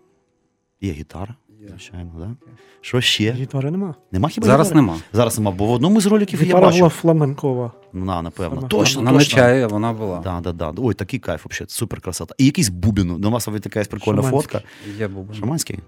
є 0.80 0.92
гітара. 0.92 1.34
Звичайно, 1.68 2.10
да? 2.18 2.48
Що 2.80 3.00
ще? 3.00 3.32
Гітари 3.32 3.70
нема. 3.70 3.94
Нема 4.12 4.28
хіба 4.28 4.46
Зараз 4.46 4.66
гітари? 4.66 4.80
нема. 4.80 4.96
Зараз 5.12 5.38
нема, 5.38 5.50
бо 5.50 5.66
в 5.66 5.70
одному 5.70 6.00
з 6.00 6.06
роликів 6.06 6.40
я 6.40 6.46
Гітара 6.46 6.66
бачив. 6.66 6.78
була 6.78 6.90
фламенкова. 6.90 7.72
На, 7.92 8.22
напевно. 8.22 8.56
Саме. 8.56 8.68
Точно, 8.68 9.00
Вона 9.00 9.12
не 9.12 9.18
точно. 9.18 9.68
вона 9.68 9.92
була. 9.92 10.20
Да, 10.24 10.40
да, 10.40 10.52
да. 10.52 10.82
Ой, 10.82 10.94
такий 10.94 11.20
кайф, 11.20 11.46
взагалі, 11.50 11.68
супер 11.70 12.00
красота. 12.00 12.34
І 12.38 12.44
якийсь 12.44 12.68
бубін. 12.68 13.16
До 13.20 13.30
вас 13.30 13.44
така 13.44 13.60
якась 13.64 13.88
прикольна 13.88 14.22
Шаманський. 14.22 14.42
фотка. 14.60 14.68
Є 14.98 15.08
бубен. 15.08 15.34
Шаманський. 15.36 15.78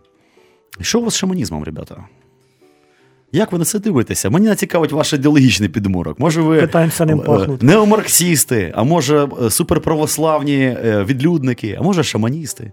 Що 0.81 1.01
у 1.01 1.05
вас 1.05 1.15
з 1.15 1.17
шаманізмом, 1.17 1.65
ребята? 1.65 2.05
Як 3.33 3.53
ви 3.53 3.59
на 3.59 3.65
це 3.65 3.79
дивитеся? 3.79 4.31
Мені 4.31 4.55
цікавить 4.55 4.93
ваш 4.93 5.13
ідеологічний 5.13 5.69
підмурок. 5.69 6.19
Може, 6.21 6.41
ви 6.43 6.61
Питаємося 6.61 7.07
ним 7.07 7.21
е, 7.21 7.25
пахнути. 7.25 7.67
неомарксісти, 7.67 8.73
а 8.77 8.83
може 8.83 9.29
е, 9.43 9.51
суперправославні 9.51 10.57
е, 10.57 11.05
відлюдники, 11.05 11.77
а 11.81 11.83
може 11.83 12.03
шаманісти. 12.03 12.73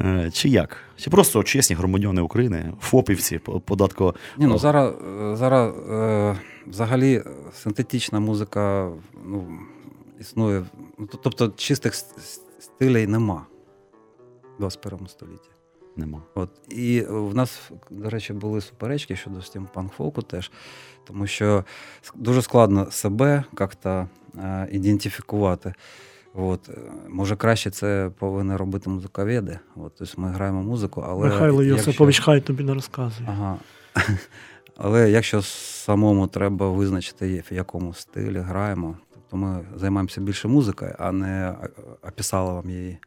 Е, 0.00 0.30
Чи 0.30 0.48
як? 0.48 0.76
Чи 0.96 1.10
просто 1.10 1.42
чесні 1.42 1.76
громадяни 1.76 2.22
України, 2.22 2.72
ФОПівці, 2.80 3.38
по- 3.38 3.60
податко. 3.60 4.14
Ні, 4.38 4.46
ну 4.46 4.58
зараз, 4.58 4.94
е, 5.22 5.36
зараз 5.36 5.74
е, 5.90 6.38
взагалі 6.66 7.22
синтетична 7.52 8.20
музика 8.20 8.90
ну, 9.24 9.58
існує. 10.20 10.64
Ну, 10.98 11.08
Тобто 11.22 11.48
чистих 11.48 11.94
стилей 12.58 13.06
нема 13.06 13.46
в 14.56 14.58
21 14.58 15.06
столітті. 15.06 15.50
Нема. 15.96 16.22
От. 16.34 16.50
І 16.68 17.00
в 17.08 17.34
нас, 17.34 17.70
до 17.90 18.10
речі, 18.10 18.32
були 18.32 18.60
суперечки 18.60 19.16
щодо 19.16 19.42
стімпанк 19.42 19.92
фолку 19.92 20.22
теж, 20.22 20.50
тому 21.04 21.26
що 21.26 21.64
дуже 22.14 22.42
складно 22.42 22.90
себе 22.90 23.44
як-то 23.60 24.08
е, 24.38 24.68
ідентифікувати. 24.72 25.74
От. 26.34 26.68
е, 26.68 26.72
Може, 27.08 27.36
краще 27.36 27.70
це 27.70 28.10
повинні 28.18 28.56
робити 28.56 28.90
музиковеди. 28.90 29.58
От. 29.76 29.92
Тобто 29.98 30.20
ми 30.20 30.28
граємо 30.30 30.62
музику, 30.62 31.04
але. 31.08 31.28
Михайло 31.28 31.62
якщо- 31.62 31.88
Йосипович 31.90 32.20
хай 32.20 32.40
тобі 32.40 32.64
не 32.64 32.74
розказує. 32.74 33.28
Ага. 33.32 33.56
Але 34.82 35.10
якщо 35.10 35.42
самому 35.42 36.26
треба 36.26 36.70
визначити, 36.70 37.44
в 37.50 37.54
якому 37.54 37.94
стилі 37.94 38.38
граємо, 38.38 38.96
Тобто 39.12 39.36
ми 39.36 39.64
займаємося 39.76 40.20
більше 40.20 40.48
музикою, 40.48 40.94
а 40.98 41.12
не 41.12 41.54
описали 42.08 42.52
вам 42.52 42.70
її. 42.70 42.98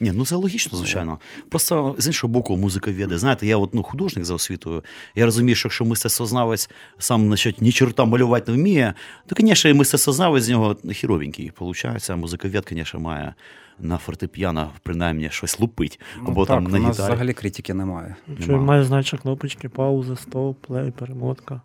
Ні, 0.00 0.12
ну 0.14 0.26
це 0.26 0.36
логічно, 0.36 0.78
звичайно. 0.78 1.18
Просто 1.48 1.94
з 1.98 2.06
іншого 2.06 2.32
боку, 2.32 2.56
музика 2.56 2.90
веде. 2.90 3.18
Знаєте, 3.18 3.46
я 3.46 3.56
от, 3.56 3.74
ну, 3.74 3.82
художник 3.82 4.24
за 4.24 4.34
освітою. 4.34 4.84
Я 5.14 5.24
розумію, 5.24 5.56
що 5.56 5.66
якщо 5.66 5.84
мистецтвознавець 5.84 6.70
сам 6.98 7.26
значить, 7.26 7.62
ні 7.62 7.72
чорта 7.72 8.04
малювати 8.04 8.52
не 8.52 8.58
вміє, 8.58 8.94
то, 9.26 9.36
звісно, 9.38 9.74
мистецтвознавець 9.74 10.44
з 10.44 10.48
нього 10.48 10.76
хіровенький. 10.92 11.50
Получається, 11.50 12.16
музиковед, 12.16 12.66
звісно, 12.70 13.00
має 13.00 13.34
на 13.78 13.98
фортепіано 13.98 14.70
принаймні 14.82 15.30
щось 15.30 15.60
лупить. 15.60 16.00
Або 16.26 16.40
ну, 16.40 16.46
там 16.46 16.64
так, 16.64 16.72
на 16.72 16.78
у 16.78 16.82
нас 16.82 16.98
взагалі 16.98 17.32
критики 17.32 17.74
немає. 17.74 18.16
Нема. 18.38 18.62
має 18.62 18.84
значок 18.84 19.20
кнопочки, 19.20 19.68
пауза, 19.68 20.16
стоп, 20.16 20.66
плей, 20.66 20.90
перемотка. 20.90 21.60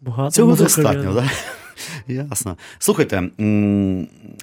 Багато 0.00 0.30
Цього 0.30 0.56
достатньо, 0.56 1.14
так? 1.14 1.24
Ясно. 2.06 2.56
Слухайте, 2.78 3.30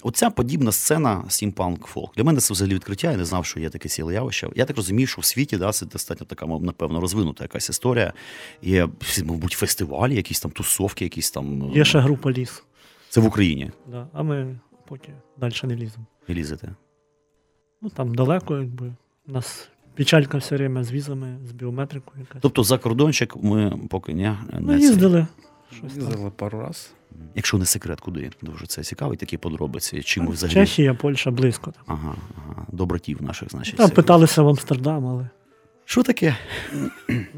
оця 0.02 0.30
подібна 0.30 0.72
сцена 0.72 1.24
стімпанк 1.28 1.86
фолк. 1.86 2.16
Для 2.16 2.24
мене 2.24 2.40
це 2.40 2.54
взагалі 2.54 2.76
відкриття. 2.76 3.12
Я 3.12 3.18
не 3.18 3.26
знав, 3.26 3.46
що 3.46 3.60
є 3.60 3.70
таке 3.70 3.90
ціле 3.90 4.14
явище. 4.14 4.50
Я 4.56 4.66
так 4.66 4.78
розумію, 4.78 5.08
що 5.08 5.22
в 5.22 5.26
світі 5.26 5.58
да, 5.58 5.72
це 5.72 5.86
достатньо 5.86 6.26
така, 6.26 6.46
мов, 6.46 6.64
напевно, 6.64 7.02
розвинута 7.02 7.44
якась 7.44 7.70
історія. 7.70 8.14
Є, 8.62 8.90
мабуть, 9.24 9.52
фестивалі, 9.54 10.16
якісь 10.16 10.40
там 10.40 10.52
тусовки, 10.52 11.06
якісь 11.06 11.32
там. 11.32 11.72
Є 11.76 11.86
ще 11.86 12.00
група 12.00 12.32
ліс. 12.32 12.64
Це 13.10 13.22
в 13.22 13.26
Україні. 13.26 13.72
Да. 13.92 14.08
А 14.14 14.24
ми 14.24 14.60
поки 14.88 15.10
далі 15.38 15.54
не 15.64 15.76
ліземо. 15.76 16.06
І 16.28 16.34
лізете. 16.34 16.76
Ну 17.82 17.90
там 17.90 18.16
далеко, 18.16 18.58
якби. 18.58 18.94
У 19.28 19.32
нас 19.32 19.70
печалька 19.96 20.38
все 20.38 20.56
время 20.56 20.84
з 20.84 20.92
візами, 20.92 21.38
з 21.48 21.52
біометрикою 21.52 22.20
якась. 22.20 22.42
Тобто 22.42 22.64
за 22.64 22.78
кордончик 22.78 23.36
ми 23.36 23.80
поки 23.90 24.14
ну, 24.14 24.38
не 24.60 24.78
це. 24.78 24.80
їздили. 24.80 25.28
Щось. 25.72 25.96
Їздили 25.96 26.32
пару 26.36 26.60
раз. 26.60 26.94
Якщо 27.36 27.58
не 27.58 27.66
секрет, 27.66 28.00
куди? 28.02 28.30
Дуже 28.42 28.66
це 28.66 28.84
цікавить, 28.84 29.20
такі 29.20 29.38
подробиці. 29.38 30.02
Чим 30.02 30.28
взагалі. 30.30 30.54
Чехія, 30.54 30.94
Польща, 30.94 31.32
близько. 31.32 31.74
Ага, 31.86 32.16
ага. 32.38 32.66
До 32.72 32.86
братів 32.86 33.22
наших, 33.22 33.52
значить. 33.52 33.76
Там 33.76 33.90
питалися 33.90 34.42
в 34.42 34.48
Амстердам, 34.48 35.08
але 35.08 35.30
Що 35.86 36.04
таке? 36.04 36.36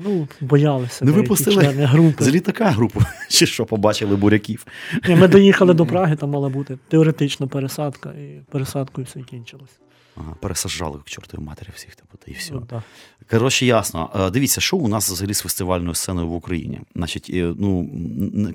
ну, 0.03 0.27
боялися. 0.41 1.05
Не 1.05 1.11
випустили? 1.11 1.63
групи. 1.63 2.23
З 2.23 2.27
літака 2.27 2.69
групу, 2.69 3.01
чи 3.29 3.45
що 3.45 3.65
побачили 3.65 4.15
буряків? 4.15 4.65
Ні, 5.07 5.15
ми 5.15 5.27
доїхали 5.27 5.73
до 5.73 5.85
Праги, 5.85 6.15
там 6.15 6.29
мала 6.29 6.49
бути 6.49 6.77
теоретично 6.87 7.47
пересадка, 7.47 8.09
і 8.09 8.41
пересадкою 8.51 9.05
все 9.05 9.19
кінчилось. 9.19 9.79
Ага, 10.19 10.35
пересаджали 10.41 10.97
к 10.97 11.03
чортовій 11.05 11.41
матері 11.41 11.69
всіх, 11.75 11.95
типу, 11.95 12.17
та 12.25 12.31
і 12.31 12.33
все. 12.35 12.53
Ну. 12.53 12.81
Коротше, 13.29 13.65
ясно. 13.65 14.09
Е, 14.15 14.29
Дивіться, 14.29 14.61
що 14.61 14.77
у 14.77 14.87
нас 14.87 15.11
взагалі 15.11 15.33
з 15.33 15.39
фестивальною 15.41 15.93
сценою 15.95 16.27
в 16.27 16.33
Україні? 16.33 16.81
Значить, 16.95 17.31
е, 17.33 17.53
ну, 17.57 17.89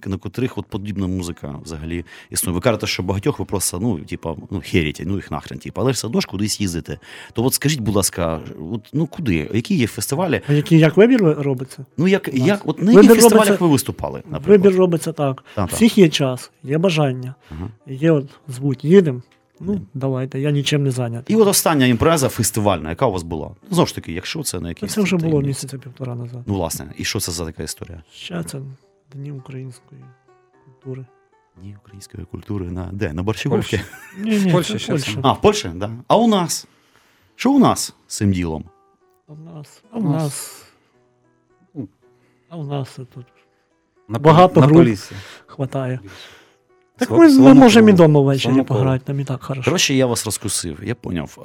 на, 0.07 0.19
котрих 0.19 0.59
от 0.59 0.67
подібна 0.67 1.07
музика 1.07 1.55
взагалі 1.65 2.05
існує. 2.31 2.55
Ви 2.55 2.61
кажете, 2.61 2.87
що 2.87 3.03
багатьох 3.03 3.39
ви 3.39 3.45
просто, 3.45 3.79
ну, 3.81 3.99
типа, 3.99 4.35
ну, 4.51 4.63
херіте, 4.65 5.05
ну 5.07 5.15
їх 5.15 5.31
нахрен, 5.31 5.59
типу, 5.59 5.81
але 5.81 5.93
все 5.93 6.07
одно 6.07 6.21
ж 6.21 6.27
кудись 6.27 6.61
їздите. 6.61 6.99
То 7.33 7.45
от 7.45 7.55
скажіть, 7.55 7.81
будь 7.81 7.95
ласка, 7.95 8.41
от, 8.73 8.89
ну 8.93 9.07
куди? 9.07 9.51
Які 9.55 9.75
є 9.77 9.87
фестивалі? 9.87 10.41
А 10.49 10.53
який 10.53 10.79
як 10.79 10.97
вибір 10.97 11.23
робиться? 11.23 11.87
Ну, 11.97 12.09
як, 12.09 12.31
як 12.33 12.63
от 12.65 12.83
на 12.83 12.93
яких 12.93 13.15
фестивалях 13.15 13.49
робиться- 13.49 13.61
ви 13.65 13.69
виступали? 13.69 14.23
Наприклад? 14.31 14.61
Вибір 14.65 14.79
робиться 14.79 15.13
так. 15.13 15.45
Так, 15.55 15.69
так. 15.69 15.77
Всіх 15.77 15.99
є 15.99 16.09
час, 16.09 16.51
є 16.63 16.79
бажання. 16.79 17.35
Ага. 17.51 17.69
Є 17.87 18.11
от 18.13 18.27
звуть, 18.49 18.85
їдемо. 18.85 19.23
Ну, 19.64 19.81
давайте, 19.95 20.40
я 20.40 20.50
нічим 20.50 20.83
не 20.85 20.90
зайнятий. 20.90 21.37
І 21.37 21.38
от 21.38 21.49
остання 21.49 21.87
імпреза 21.87 22.28
фестивальна, 22.28 22.90
яка 22.90 23.07
у 23.07 23.12
вас 23.12 23.23
була? 23.23 23.50
Знову 23.71 23.87
ж 23.87 23.95
таки, 23.95 24.12
якщо 24.12 24.42
це 24.42 24.61
на 24.61 24.69
якийсь. 24.69 24.92
Це 24.92 25.02
вже 25.02 25.16
було 25.16 25.40
місяця 25.42 25.78
півтора 25.78 26.14
назад. 26.14 26.42
Ну, 26.47 26.54
власне, 26.54 26.92
і 26.97 27.04
що 27.04 27.21
це 27.21 27.33
за 27.33 27.47
така 27.47 27.62
історія? 27.62 28.02
Ще 28.12 28.45
це 28.45 28.61
Дні 29.12 29.33
української 29.33 30.00
культури. 30.64 31.07
Ні, 31.62 31.76
української 31.83 32.25
культури 32.25 32.71
на 32.71 32.88
де? 32.92 33.12
На 33.12 33.23
Борщаговці? 33.23 33.81
Ні, 34.19 34.38
ні, 34.38 34.52
Польща 34.52 34.73
це 34.73 34.78
ще 34.78 34.92
Польща. 34.92 35.21
А, 35.23 35.33
в 35.33 35.40
Польщі, 35.40 35.62
так. 35.69 35.75
Да. 35.76 35.90
А 36.09 36.16
у 36.16 36.28
нас? 36.28 36.66
Що 37.37 37.52
у 37.52 37.59
нас 37.59 37.95
з 38.07 38.16
цим 38.16 38.33
ділом? 38.33 38.64
А 39.28 39.33
в 39.33 39.40
нас, 39.40 39.83
а 39.92 39.99
в 39.99 40.07
У 40.07 40.11
нас- 40.11 40.64
а 42.49 42.57
в 42.57 42.66
нас 42.66 42.97
тут 43.14 43.26
На, 44.09 44.19
Багато 44.19 44.61
на 44.61 44.66
груп. 44.66 44.99
хватає. 45.47 46.00
Так 47.09 47.09
Слав- 47.09 47.21
ми, 47.21 47.38
ми 47.38 47.54
можемо 47.54 47.88
і 47.88 47.92
вдома 47.92 48.21
ввечері 48.21 48.62
пограти, 48.62 49.04
нам 49.09 49.21
і 49.21 49.25
так 49.25 49.42
хорошо. 49.42 49.64
Коротше, 49.64 49.94
я 49.94 50.06
вас 50.06 50.25
розкусив, 50.25 50.78
я 50.85 50.94
поняв. 50.94 51.38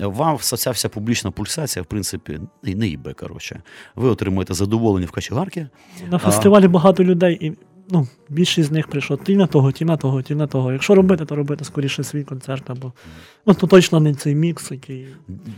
Е, 0.00 0.06
Вам 0.06 0.38
ця 0.40 0.70
вся 0.70 0.88
публічна 0.88 1.30
пульсація, 1.30 1.82
в 1.82 1.86
принципі, 1.86 2.40
не, 2.62 2.86
їбе, 2.88 3.12
коротше. 3.12 3.62
Ви 3.96 4.08
отримуєте 4.08 4.54
задоволення 4.54 5.06
в 5.06 5.10
качегарки. 5.10 5.66
На 6.10 6.18
фестивалі 6.18 6.68
багато 6.68 7.04
людей, 7.04 7.38
і 7.40 7.52
ну, 7.90 8.08
більшість 8.28 8.68
з 8.68 8.72
них 8.72 8.88
прийшло 8.88 9.16
ті 9.16 9.36
на 9.36 9.46
того, 9.46 9.72
ті 9.72 9.84
на 9.84 9.96
того, 9.96 10.22
ті 10.22 10.34
на 10.34 10.46
того. 10.46 10.72
Якщо 10.72 10.94
робити, 10.94 11.24
то 11.24 11.36
робити 11.36 11.64
скоріше 11.64 12.04
свій 12.04 12.24
концерт, 12.24 12.70
або 12.70 12.92
ну, 13.46 13.54
то 13.54 13.66
точно 13.66 14.00
не 14.00 14.14
цей 14.14 14.34
мікс, 14.34 14.70
який. 14.70 15.06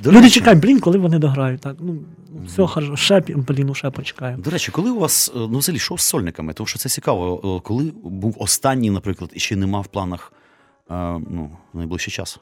До 0.03 0.11
Люди 0.11 0.21
речі, 0.21 0.35
чекають, 0.35 0.61
блін, 0.61 0.81
коли 0.81 0.99
вони 0.99 1.19
дограють. 1.19 1.61
Так, 1.61 1.77
ну, 1.81 1.97
ну, 2.35 2.41
все 2.47 2.67
хорошо, 2.67 2.97
ще, 2.97 3.21
блін, 3.21 3.67
ну 3.67 3.75
ще 3.75 3.91
почекаємо. 3.91 4.43
До 4.43 4.51
речі, 4.51 4.73
коли 4.73 4.91
у 4.91 4.99
вас 4.99 5.33
е, 5.37 5.39
ну, 5.39 5.59
взагалі 5.59 5.79
що 5.79 5.97
з 5.97 6.03
сольниками? 6.03 6.53
Тому 6.53 6.67
що 6.67 6.79
це 6.79 6.89
цікаво, 6.89 7.57
е, 7.57 7.61
коли 7.65 7.93
був 8.05 8.37
останній, 8.39 8.91
наприклад, 8.91 9.31
і 9.35 9.41
ще 9.41 9.57
нема 9.57 9.81
в 9.81 9.87
планах 9.87 10.33
е, 10.91 10.95
ну, 11.31 11.51
найближчий 11.75 12.13
час. 12.13 12.39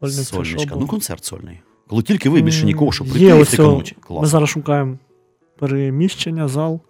Сольник 0.00 0.26
Сольничка. 0.26 0.76
Ну, 0.80 0.86
концерт 0.86 1.24
сольний. 1.24 1.60
Коли 1.88 2.02
тільки 2.02 2.28
ви 2.28 2.42
більше 2.42 2.64
нікого, 2.64 2.92
щоб 2.92 3.08
прийти 3.08 3.38
і 3.38 3.42
втикнуть. 3.42 3.96
Ми 4.10 4.26
зараз 4.26 4.48
шукаємо 4.48 4.98
переміщення, 5.58 6.48
зал. 6.48 6.80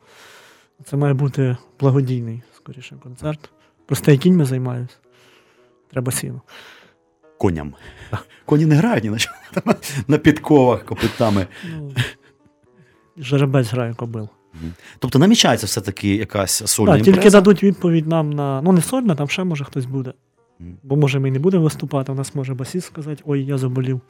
Це 0.85 0.97
має 0.97 1.15
бути 1.15 1.57
благодійний, 1.81 2.43
скоріше, 2.57 2.97
концерт. 3.03 3.51
Простий 3.87 4.19
кіньми 4.19 4.45
займаюся. 4.45 4.97
Треба 5.91 6.13
сіно. 6.13 6.43
Коням. 7.39 7.75
Коні 8.47 8.67
не 8.67 8.75
грають 8.75 9.05
ні 9.05 9.11
на 9.11 9.19
чому. 9.19 9.37
На 10.09 10.19
підковах, 10.19 10.85
копитами. 10.85 11.47
Ну, 11.79 11.93
жеребець 13.17 13.73
грає 13.73 13.95
кобил. 13.95 14.29
Тобто 14.99 15.19
намічається 15.19 15.67
все-таки 15.67 16.15
якась 16.17 16.71
сольна 16.71 16.95
Так, 16.95 17.03
тільки 17.03 17.31
дадуть 17.31 17.63
відповідь 17.63 18.07
нам 18.07 18.31
на. 18.31 18.63
Ну, 18.63 18.73
не 18.73 18.83
сольна, 18.83 19.15
там 19.15 19.29
ще 19.29 19.45
може 19.45 19.65
хтось 19.65 19.87
буде. 19.87 20.13
Бо 20.83 20.97
може 20.97 21.19
ми 21.19 21.29
і 21.29 21.31
не 21.31 21.39
будемо 21.39 21.65
виступати, 21.65 22.13
у 22.13 22.15
нас 22.15 22.35
може 22.35 22.55
басіст 22.55 22.87
сказати, 22.87 23.23
ой, 23.27 23.45
я 23.45 23.59
заболів. 23.59 24.01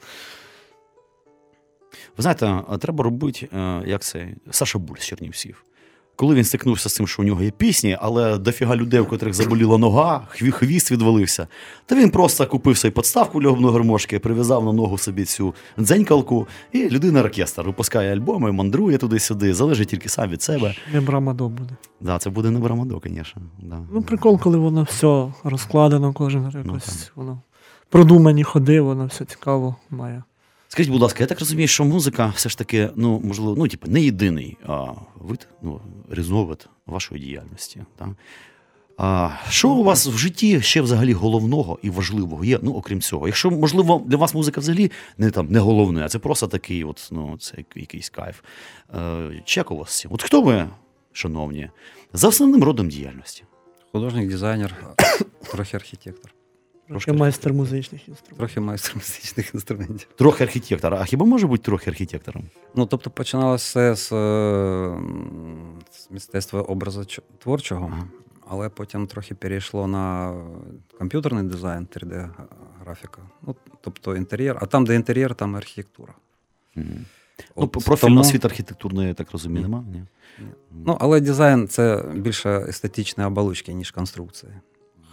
Ви 2.17 2.21
знаєте, 2.21 2.61
треба 2.79 3.03
робити, 3.03 3.49
е, 3.53 3.83
як 3.85 4.01
це, 4.01 4.27
Саша 4.51 4.79
Буль 4.79 4.95
з 4.95 5.05
Чернівців. 5.05 5.63
Коли 6.15 6.35
він 6.35 6.43
стикнувся 6.43 6.89
з 6.89 6.93
тим, 6.97 7.07
що 7.07 7.21
у 7.21 7.25
нього 7.25 7.43
є 7.43 7.51
пісні, 7.51 7.97
але 8.01 8.37
дофіга 8.37 8.75
людей, 8.75 8.99
у 8.99 9.05
котрих 9.05 9.33
заболіла 9.33 9.77
нога, 9.77 10.27
хві- 10.29 10.51
хвіст 10.51 10.91
відвалився, 10.91 11.47
то 11.85 11.95
він 11.95 12.09
просто 12.09 12.47
купив 12.47 12.77
собі 12.77 12.91
подставку 12.91 13.39
для 13.39 13.71
гармошки, 13.71 14.19
прив'язав 14.19 14.65
на 14.65 14.73
ногу 14.73 14.97
собі 14.97 15.25
цю 15.25 15.53
дзенькалку, 15.79 16.47
і 16.71 16.89
людина 16.89 17.21
оркестр 17.21 17.61
випускає 17.61 18.13
альбоми, 18.13 18.51
мандрує 18.51 18.97
туди-сюди, 18.97 19.53
залежить 19.53 19.87
тільки 19.87 20.09
сам 20.09 20.29
від 20.29 20.41
себе. 20.41 20.75
Не 20.93 21.01
брамадо 21.01 21.49
буде. 21.49 21.75
Да, 22.01 22.17
це 22.19 22.29
буде 22.29 22.51
не 22.51 22.59
брамадо, 22.59 23.01
звісно. 23.05 23.41
Да. 23.61 23.79
Ну, 23.93 24.01
прикол, 24.01 24.39
коли 24.39 24.57
воно 24.57 24.83
все 24.83 25.27
розкладено, 25.43 26.13
кожен 26.13 26.51
Ну, 26.53 26.61
якось 26.65 27.11
воно. 27.15 27.41
Продумані 27.89 28.43
ходи, 28.43 28.81
воно 28.81 29.05
все 29.05 29.25
цікаво 29.25 29.75
має. 29.89 30.23
Скажіть, 30.73 30.91
будь 30.91 31.01
ласка, 31.01 31.23
я 31.23 31.27
так 31.27 31.39
розумію, 31.39 31.67
що 31.67 31.83
музика 31.85 32.33
все 32.35 32.49
ж 32.49 32.57
таки, 32.57 32.89
ну, 32.95 33.21
можливо, 33.23 33.55
ну, 33.57 33.67
типу, 33.67 33.87
не 33.87 34.01
єдиний 34.01 34.57
а, 34.67 34.85
вид, 35.15 35.47
ну, 35.61 35.81
різновид 36.09 36.69
вашої 36.85 37.21
діяльності. 37.21 37.81
Так? 37.97 38.09
А, 38.97 39.29
що 39.49 39.69
у 39.69 39.83
вас 39.83 40.07
в 40.07 40.17
житті 40.17 40.61
ще 40.61 40.81
взагалі 40.81 41.13
головного 41.13 41.79
і 41.81 41.89
важливого 41.89 42.45
є, 42.45 42.59
ну, 42.61 42.73
окрім 42.73 43.01
цього? 43.01 43.27
Якщо, 43.27 43.51
можливо, 43.51 44.03
для 44.05 44.17
вас 44.17 44.33
музика 44.33 44.61
взагалі 44.61 44.91
не, 45.17 45.31
там, 45.31 45.47
не 45.47 45.59
головне, 45.59 46.05
а 46.05 46.09
це 46.09 46.19
просто 46.19 46.47
такий, 46.47 46.83
от, 46.83 47.09
ну, 47.11 47.37
це 47.39 47.57
якийсь 47.75 48.09
кайф. 48.09 48.39
Е, 48.95 49.41
чи 49.45 49.59
як 49.59 49.71
у 49.71 49.77
вас? 49.77 50.05
От 50.09 50.23
хто 50.23 50.41
ви, 50.41 50.69
шановні, 51.11 51.69
за 52.13 52.27
основним 52.27 52.63
родом 52.63 52.89
діяльності? 52.89 53.43
Художник, 53.91 54.29
дизайнер, 54.29 54.75
трохи 55.51 55.77
архітектор, 55.77 56.33
Трохи 56.87 57.13
майстер 57.13 57.53
музичних 57.53 58.07
інструментів. 58.09 58.37
трохи 58.37 58.59
майстер 58.59 58.95
музичних 58.95 59.53
інструментів. 59.53 60.07
Трохи 60.15 60.43
архітектор. 60.43 60.93
А 60.93 61.03
хіба 61.05 61.25
може 61.25 61.47
бути 61.47 61.63
трохи 61.63 61.89
архітектором? 61.89 62.43
Ну, 62.75 62.85
тобто 62.85 63.09
починалося 63.09 63.91
все 63.91 63.95
з, 63.95 64.11
е, 64.15 64.97
з 65.91 66.11
мистецтва 66.11 66.61
образотворчого, 66.61 67.91
Ага. 67.93 68.07
але 68.47 68.69
потім 68.69 69.07
трохи 69.07 69.35
перейшло 69.35 69.87
на 69.87 70.33
комп'ютерний 70.99 71.43
дизайн, 71.43 71.87
3D-графіка. 71.95 73.19
Ну, 73.41 73.55
тобто 73.81 74.15
інтер'єр, 74.15 74.57
а 74.61 74.65
там, 74.65 74.85
де 74.85 74.95
інтер'єр, 74.95 75.35
там 75.35 75.55
архітектура. 75.55 76.13
От 77.55 77.75
ну, 77.75 77.81
профіль 77.81 78.07
тому- 78.07 78.23
світ 78.23 78.45
архітектурної, 78.45 79.07
я 79.07 79.13
так 79.13 79.31
розумію, 79.31 79.67
Ні. 79.67 79.75
Ні? 80.39 80.47
Ну, 80.85 80.97
але 80.99 81.21
дизайн 81.21 81.67
це 81.67 82.05
більше 82.15 82.49
естетичні 82.67 83.23
оболочки, 83.23 83.73
ніж 83.73 83.91
конструкції. 83.91 84.51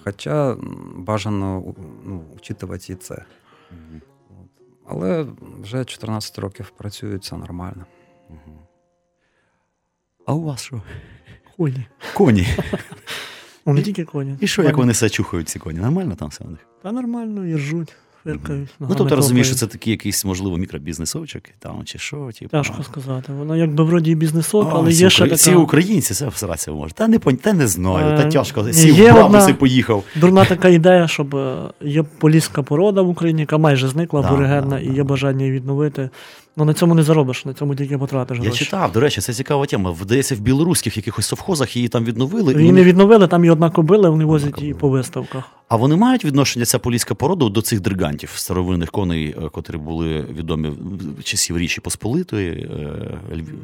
Хоча 0.05 0.57
бажано 0.95 1.75
ну, 2.05 2.25
учитувати 2.37 2.93
і 2.93 2.97
це. 2.97 3.25
От. 4.31 4.65
Але 4.87 5.27
вже 5.63 5.85
14 5.85 6.39
років 6.39 6.73
працюю, 6.77 7.19
це 7.19 7.37
нормально. 7.37 7.87
А 10.27 10.35
у 10.35 10.43
вас 10.43 10.63
що? 10.63 10.83
Коні. 11.57 11.87
Коні. 12.15 12.47
Не 13.67 13.83
тільки 13.83 14.05
коні. 14.05 14.37
І 14.41 14.47
що, 14.47 14.63
як 14.63 14.77
вони 14.77 14.95
себе 14.95 15.11
чухають, 15.11 15.49
ці 15.49 15.59
коні? 15.59 15.79
Нормально 15.79 16.15
там 16.15 16.29
все 16.29 16.45
у 16.45 16.51
них? 16.51 16.61
Та 16.83 16.93
нормально, 16.93 17.47
і 17.47 17.55
ржуть, 17.55 17.97
фиркають. 18.25 18.69
Ну, 18.81 18.89
тобто 18.97 19.17
розумієш, 19.17 19.47
що 19.47 19.57
це 19.57 19.67
такий 19.67 19.91
якийсь, 19.91 20.25
можливо, 20.25 20.57
мікробізнесовчик, 20.57 21.51
там, 21.59 21.83
чи 21.85 21.99
що, 21.99 22.31
типу. 22.39 22.51
Тяжко 22.51 22.83
сказати. 22.83 23.33
Воно 23.33 23.57
якби 23.57 23.85
вроді 23.85 24.11
і 24.11 24.15
бізнесок, 24.15 24.67
О, 24.67 24.71
але 24.75 24.93
є 24.93 25.11
ще 25.11 25.27
така 25.29 25.57
українці 25.57 26.15
це 26.15 26.29
всратися 26.29 26.73
може. 26.73 26.95
Та 26.95 27.09
не 27.09 27.19
та 27.19 27.53
не 27.53 27.67
знаю, 27.67 28.19
та 28.19 28.27
Е, 28.27 28.31
тяжко. 28.31 28.73
Сів 28.73 28.99
є 28.99 29.13
в 29.13 29.25
одна- 29.25 29.49
і 29.49 29.53
поїхав. 29.53 30.05
дурна 30.17 30.45
така 30.45 30.69
ідея, 30.69 31.09
щоб 31.09 31.37
е, 31.37 31.57
є 31.81 32.03
поліська 32.03 32.63
порода 32.63 33.03
в 33.03 33.09
Україні, 33.09 33.41
яка 33.41 33.59
майже 33.59 33.89
зникла, 33.89 34.23
буригенна 34.23 34.61
аборигенна, 34.61 34.79
і 34.81 34.97
є 34.97 35.03
бажання 35.03 35.45
її 35.45 35.57
відновити. 35.57 36.11
Ну 36.57 36.65
на 36.65 36.75
цьому 36.75 36.95
не 36.95 37.03
заробиш, 37.03 37.45
на 37.45 37.55
цьому 37.55 37.75
тільки 37.75 37.99
потратиш 37.99 38.39
Я 38.39 38.45
гроші. 38.45 38.65
читав, 38.65 38.93
до 38.93 39.01
речі, 39.01 39.21
це 39.21 39.33
цікава 39.33 39.67
тема. 39.67 39.91
Вдається, 39.91 40.35
в 40.35 40.39
білоруських 40.39 40.97
якихось 40.97 41.27
совхозах 41.27 41.77
її 41.77 41.89
там 41.89 42.05
відновили. 42.05 42.53
Її 42.55 42.69
і 42.69 42.73
не 42.73 42.85
відновили, 42.85 43.27
там 43.29 43.45
є 43.45 43.53
одна 43.53 43.71
кобила, 43.71 44.11
вони 44.11 44.25
возять 44.25 44.61
її 44.63 44.75
по 44.75 44.89
виставках. 44.89 45.45
А 45.69 45.77
вони 45.77 45.97
мають 45.97 46.25
відношення 46.25 46.65
ця 46.65 46.79
поліська 46.79 47.15
порода 47.15 47.49
до 47.49 47.63
цих 47.63 47.81
дригантів 47.81 48.31
старовинних 48.35 48.91
коней, 48.91 49.35
е, 49.45 49.49
котрі 49.53 49.77
були 49.77 50.27
відомі 50.39 50.69
в 51.19 51.25
часів 51.25 51.59
Річі 51.59 51.81
Посполитої. 51.81 52.51
е, 52.51 53.11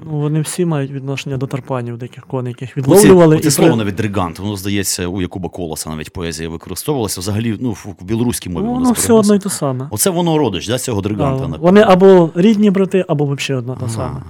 Ну, 0.04 0.10
вони 0.20 0.40
всі 0.40 0.64
мають 0.64 0.90
відношення 0.90 1.36
до 1.36 1.46
тарпанів, 1.46 1.98
диких 1.98 2.26
коней, 2.26 2.56
яких. 2.60 2.86
Оце 2.88 3.08
і 3.46 3.50
слово 3.50 3.70
при- 3.70 3.76
навіть 3.76 3.94
дригант, 3.94 4.38
воно 4.38 4.56
здається, 4.56 5.06
у 5.06 5.20
Якуба 5.20 5.48
Колоса 5.48 5.90
навіть 5.90 6.12
поезія 6.12 6.48
використовувалася. 6.48 7.20
Взагалі, 7.20 7.56
ну, 7.60 7.70
в 7.72 7.94
білоруській 8.04 8.50
мові 8.50 8.64
Ну, 8.64 8.74
воно 8.74 8.92
все 8.92 9.12
одно 9.12 9.34
і 9.34 9.38
те 9.38 9.48
саме. 9.50 9.88
Оце 9.90 10.10
воно 10.10 10.38
родич, 10.38 10.68
да, 10.68 10.78
цього 10.78 11.00
дриганта. 11.00 11.56
вони 11.60 11.80
або 11.80 12.30
рідні 12.34 12.70
брати, 12.76 13.04
або 13.08 13.26
взагалі 13.26 13.58
одна 13.60 13.74
та 13.76 13.88
сама. 13.88 14.22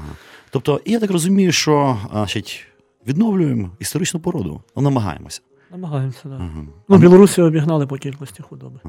Тобто, 0.51 0.81
я 0.87 1.01
так 1.01 1.11
розумію, 1.11 1.53
що 1.53 1.97
значить, 2.13 2.65
відновлюємо 3.09 3.71
історичну 3.79 4.21
породу. 4.21 4.61
Ну, 4.77 4.83
намагаємося. 4.83 5.41
Намагаємося, 5.73 6.19
так. 6.23 6.31
Да. 6.31 6.37
Ага. 6.37 6.65
Ну, 6.89 6.97
Білорусі 6.99 7.43
обігнали 7.43 7.87
по 7.87 7.97
кількості 7.97 8.43
худоби. 8.43 8.81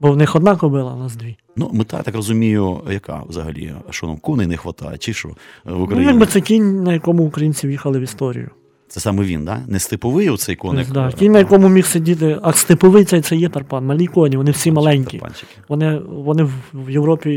Бо 0.00 0.12
в 0.12 0.16
них 0.16 0.36
одна 0.36 0.56
кобила, 0.56 0.90
а 0.90 0.94
в 0.94 0.98
нас 0.98 1.16
дві. 1.16 1.36
Ну, 1.56 1.70
мета, 1.72 1.96
я 1.96 2.02
так 2.02 2.14
розумію, 2.14 2.80
яка 2.90 3.22
взагалі, 3.28 3.74
що 3.90 4.06
нам 4.06 4.16
коней 4.16 4.46
не 4.46 4.56
вистачає, 4.64 4.98
чи 4.98 5.12
що 5.12 5.28
в 5.28 5.34
Ну, 5.64 5.84
Україні? 5.84 6.06
якби 6.10 6.26
це 6.26 6.40
кінь, 6.40 6.82
на 6.82 6.92
якому 6.92 7.24
українці 7.24 7.66
в'їхали 7.66 7.98
в 7.98 8.02
історію. 8.02 8.50
Це 8.88 9.00
саме 9.00 9.24
він, 9.24 9.44
да? 9.44 9.60
Не 9.68 9.78
степовий 9.78 10.30
оцей 10.30 10.56
коник. 10.56 10.90
Да, 10.90 11.08
е, 11.08 11.12
кінь, 11.12 11.32
на 11.32 11.38
якому 11.38 11.68
міг 11.68 11.86
сидіти, 11.86 12.38
а 12.42 12.52
степовий 12.52 13.04
цей 13.04 13.20
це 13.20 13.36
є 13.36 13.48
тарпан, 13.48 13.86
малі 13.86 14.06
коні, 14.06 14.36
вони 14.36 14.50
всі 14.50 14.72
маленькі. 14.72 15.22
Вони, 15.68 15.98
вони 15.98 16.42
в, 16.44 16.52
в 16.74 16.90
Європі 16.90 17.30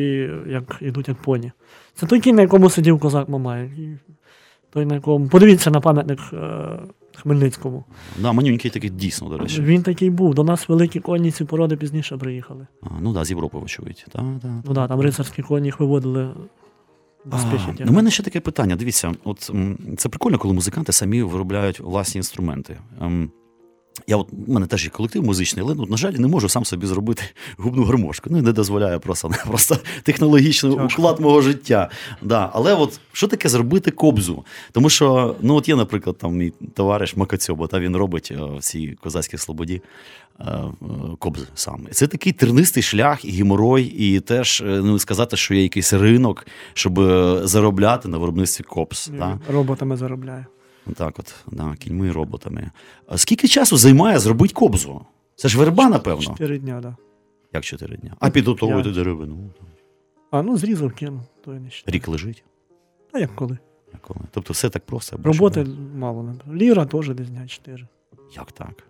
як 0.47 0.77
ідуть 0.81 1.07
як 1.07 1.17
поні. 1.21 1.51
Це 1.99 2.05
той 2.05 2.19
кінь, 2.19 2.35
на 2.35 2.41
якому 2.41 2.69
сидів 2.69 2.99
козак 2.99 3.29
Мамай. 3.29 3.71
Той, 4.69 4.85
на 4.85 4.95
якому. 4.95 5.27
Подивіться 5.27 5.71
на 5.71 5.79
пам'ятник 5.79 6.19
е, 6.33 6.79
Хмельницькому. 7.15 7.83
Да, 8.19 8.31
манюнький 8.31 8.71
такий 8.71 8.89
дійсно, 8.89 9.29
до 9.29 9.37
речі. 9.37 9.61
Він 9.61 9.83
такий 9.83 10.09
був. 10.09 10.35
До 10.35 10.43
нас 10.43 10.69
великі 10.69 10.99
коні 10.99 11.31
ці 11.31 11.45
породи 11.45 11.75
пізніше 11.75 12.17
приїхали. 12.17 12.67
А, 12.81 12.87
ну 13.01 13.13
да, 13.13 13.25
з 13.25 13.29
Європи, 13.29 13.57
вочевидь. 13.57 14.05
Да, 14.15 14.21
да. 14.41 14.61
Ну 14.65 14.73
да, 14.73 14.87
там 14.87 15.01
рицарські 15.01 15.41
коні 15.41 15.67
їх 15.67 15.79
виводили 15.79 16.29
У 17.87 17.91
мене 17.91 18.11
ще 18.11 18.23
таке 18.23 18.39
питання. 18.39 18.75
Дивіться, 18.75 19.11
от 19.23 19.51
це 19.97 20.09
прикольно, 20.09 20.37
коли 20.37 20.53
музиканти 20.53 20.91
самі 20.91 21.23
виробляють 21.23 21.79
власні 21.79 22.19
інструменти. 22.19 22.77
Я 24.07 24.17
от 24.17 24.27
у 24.47 24.53
мене 24.53 24.67
теж 24.67 24.83
є 24.83 24.89
колектив 24.89 25.23
музичний, 25.23 25.65
але 25.65 25.75
ну, 25.75 25.85
на 25.85 25.97
жаль, 25.97 26.11
не 26.11 26.27
можу 26.27 26.49
сам 26.49 26.65
собі 26.65 26.87
зробити 26.87 27.23
губну 27.57 27.83
гармошку. 27.83 28.29
Ну 28.31 28.37
і 28.37 28.41
не 28.41 28.51
дозволяє 28.51 28.99
просто, 28.99 29.31
просто 29.47 29.77
технологічний 30.03 30.75
Тяжко. 30.75 31.01
уклад 31.01 31.19
мого 31.19 31.41
життя. 31.41 31.89
Да. 32.21 32.49
Але 32.53 32.73
от 32.73 32.99
що 33.11 33.27
таке 33.27 33.49
зробити 33.49 33.91
кобзу? 33.91 34.45
Тому 34.71 34.89
що, 34.89 35.35
ну 35.41 35.55
от 35.55 35.69
є, 35.69 35.75
наприклад, 35.75 36.17
там 36.17 36.35
мій 36.35 36.53
товариш 36.73 37.15
Макацьоба, 37.15 37.67
та 37.67 37.79
він 37.79 37.95
робить 37.95 38.31
е, 38.31 38.35
в 38.57 38.59
цій 38.59 38.97
козацькій 39.03 39.37
слободі 39.37 39.81
е, 40.39 40.43
е, 40.45 40.73
кобзи 41.19 41.45
сам. 41.55 41.87
Це 41.91 42.07
такий 42.07 42.33
тернистий 42.33 42.83
шлях 42.83 43.25
і 43.25 43.31
геморой, 43.31 43.83
і 43.83 44.19
теж 44.19 44.63
ну, 44.65 44.99
сказати, 44.99 45.37
що 45.37 45.53
є 45.53 45.63
якийсь 45.63 45.93
ринок, 45.93 46.47
щоб 46.73 46.95
заробляти 47.43 48.07
на 48.07 48.17
виробництві 48.17 48.63
кобз. 48.63 49.11
Та? 49.19 49.39
Роботами 49.49 49.97
заробляє. 49.97 50.45
Так, 50.93 51.19
от, 51.19 51.35
да, 51.51 51.75
кіньми 51.79 52.07
і 52.07 52.11
роботами. 52.11 52.71
А 53.07 53.17
скільки 53.17 53.47
часу 53.47 53.77
займає 53.77 54.19
зробити 54.19 54.53
кобзу? 54.53 55.05
Це 55.35 55.47
ж 55.47 55.57
верба, 55.57 55.89
напевно. 55.89 56.23
Чотири 56.23 56.59
дня, 56.59 56.73
так. 56.73 56.81
Да. 56.81 56.95
Як 57.53 57.63
чотири 57.63 57.97
дня? 57.97 58.15
А 58.19 58.29
підготовувати 58.29 58.83
П'ять. 58.83 58.95
деревину. 58.95 59.49
А 60.31 60.41
ну 60.41 60.57
зрізав 60.57 60.93
кинув, 60.93 61.21
то 61.45 61.53
я 61.53 61.59
не 61.59 61.69
ще. 61.69 61.91
Рік 61.91 62.07
лежить. 62.07 62.43
А 63.11 63.19
як 63.19 63.35
коли? 63.35 63.57
Як 63.93 64.01
коли? 64.01 64.19
Тобто 64.31 64.53
все 64.53 64.69
так 64.69 64.85
просто. 64.85 65.19
Роботи 65.23 65.67
мало 65.95 66.23
не 66.23 66.53
Ліра 66.53 66.85
теж 66.85 67.09
десь 67.09 67.29
дня 67.29 67.47
чотири. 67.47 67.87
Як 68.35 68.51
так? 68.51 68.83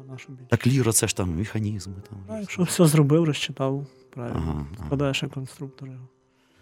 А 0.00 0.12
нашу 0.12 0.32
більше. 0.32 0.46
Так 0.48 0.66
ліра, 0.66 0.92
це 0.92 1.08
ж 1.08 1.16
там 1.16 1.36
механізми. 1.36 1.94
Там. 2.10 2.18
А 2.28 2.40
якщо 2.40 2.62
все 2.62 2.86
зробив, 2.86 3.24
розчитав, 3.24 3.86
правильно. 4.10 4.36
Ага, 4.42 4.66
ага, 4.76 4.86
Складаєш 4.86 5.22
як 5.22 5.32
конструктор 5.32 5.88
його. 5.88 6.08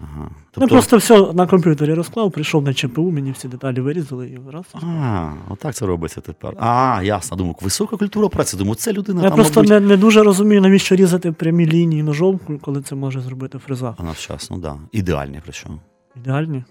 Ага. 0.01 0.31
Ну 0.31 0.31
Тобто, 0.51 0.69
просто 0.75 0.97
все 0.97 1.33
на 1.33 1.47
комп'ютері 1.47 1.95
розклав, 1.95 2.33
прийшов 2.33 2.63
на 2.63 2.75
ЧПУ, 2.75 3.11
мені 3.11 3.31
всі 3.31 3.49
деталі 3.49 3.81
вирізали 3.81 4.29
і 4.29 4.51
раз. 4.53 4.65
А, 4.75 5.33
отак 5.49 5.75
це 5.75 5.87
робиться 5.87 6.21
тепер. 6.21 6.55
А, 6.59 7.01
ясно. 7.05 7.37
Думаю, 7.37 7.57
висока 7.61 7.97
культура 7.97 8.29
праці. 8.29 8.57
Думаю, 8.57 8.75
це 8.75 8.93
людина 8.93 9.23
Я 9.23 9.29
там, 9.29 9.37
просто 9.37 9.61
мабуть... 9.61 9.71
не, 9.71 9.81
не 9.81 9.97
дуже 9.97 10.23
розумію, 10.23 10.61
навіщо 10.61 10.97
різати 10.97 11.33
прямі 11.33 11.67
лінії 11.67 12.03
ножовкою, 12.03 12.59
коли 12.59 12.83
це 12.83 12.95
може 12.95 13.21
зробити 13.21 13.59
фреза. 13.59 13.95
А 13.99 14.03
наш 14.03 14.27
час, 14.27 14.51
ну 14.51 14.61
так. 14.61 14.75
Да. 14.75 14.79
Ідеальні 14.93 15.41
причому. 15.45 15.81
Ідеальні? 16.17 16.65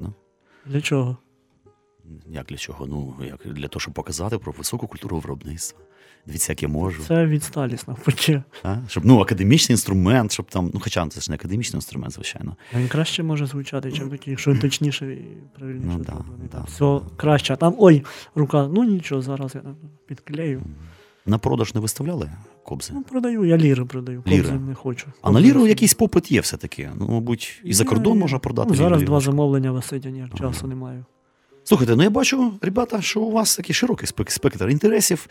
Ну. 0.00 0.12
Для 0.66 0.80
чого? 0.80 1.16
Як 2.26 2.46
для 2.46 2.56
чого? 2.56 2.86
Ну, 2.86 3.14
як 3.26 3.54
для 3.54 3.68
того, 3.68 3.80
щоб 3.80 3.94
показати 3.94 4.38
про 4.38 4.52
високу 4.52 4.86
культуру 4.86 5.18
виробництва. 5.18 5.80
Дивіться, 6.26 6.52
як 6.52 6.62
я 6.62 6.68
можу. 6.68 7.02
Це 7.02 7.26
відсталість 7.26 7.88
навпаки. 7.88 8.42
А? 8.62 8.76
Щоб 8.88 9.04
ну, 9.04 9.20
академічний 9.20 9.74
інструмент, 9.74 10.32
щоб 10.32 10.46
там. 10.46 10.70
Ну, 10.74 10.80
хоча 10.80 11.08
це 11.08 11.20
ж 11.20 11.30
не 11.30 11.34
академічний 11.34 11.78
інструмент, 11.78 12.14
звичайно. 12.14 12.56
Він 12.76 12.88
краще 12.88 13.22
може 13.22 13.46
звучати, 13.46 13.88
ніж 13.88 13.98
такий, 13.98 14.30
якщо 14.30 14.56
точніше 14.56 15.12
і 15.12 15.24
правильніше 15.58 15.88
Ну, 15.98 16.04
да, 16.04 16.14
да, 16.52 16.64
все 16.68 17.00
краще. 17.16 17.52
А 17.52 17.56
там, 17.56 17.74
ой, 17.78 18.04
рука, 18.34 18.68
ну 18.72 18.84
нічого, 18.84 19.22
зараз 19.22 19.54
я 19.54 19.62
підклею. 20.06 20.62
На 21.26 21.38
продаж 21.38 21.74
не 21.74 21.80
виставляли 21.80 22.30
кобзи. 22.62 22.92
Ну, 22.94 23.02
продаю, 23.02 23.44
я 23.44 23.56
ліри 23.56 23.84
продаю, 23.84 24.22
Ліри. 24.26 24.42
кобзи 24.42 24.58
не 24.58 24.74
хочу. 24.74 25.06
А 25.22 25.30
на 25.30 25.40
ліру 25.40 25.66
якийсь 25.66 25.94
попит 25.94 26.32
є 26.32 26.40
все-таки. 26.40 26.90
Ну, 26.98 27.08
мабуть, 27.08 27.60
і 27.64 27.72
за 27.72 27.84
кордон 27.84 28.18
можна 28.18 28.38
продати. 28.38 28.68
Ну, 28.70 28.76
зараз 28.76 29.02
два 29.02 29.20
замовлення 29.20 29.72
висить, 29.72 30.06
а 30.06 30.08
Ага. 30.08 30.28
часу 30.38 30.66
не 30.66 30.74
маю. 30.74 31.04
Слухайте, 31.64 31.96
ну 31.96 32.02
я 32.02 32.10
бачу, 32.10 32.52
ребята, 32.62 33.02
що 33.02 33.20
у 33.20 33.30
вас 33.30 33.56
такий 33.56 33.74
широкий 33.74 34.08
спектр 34.26 34.68
інтересів 34.68 35.26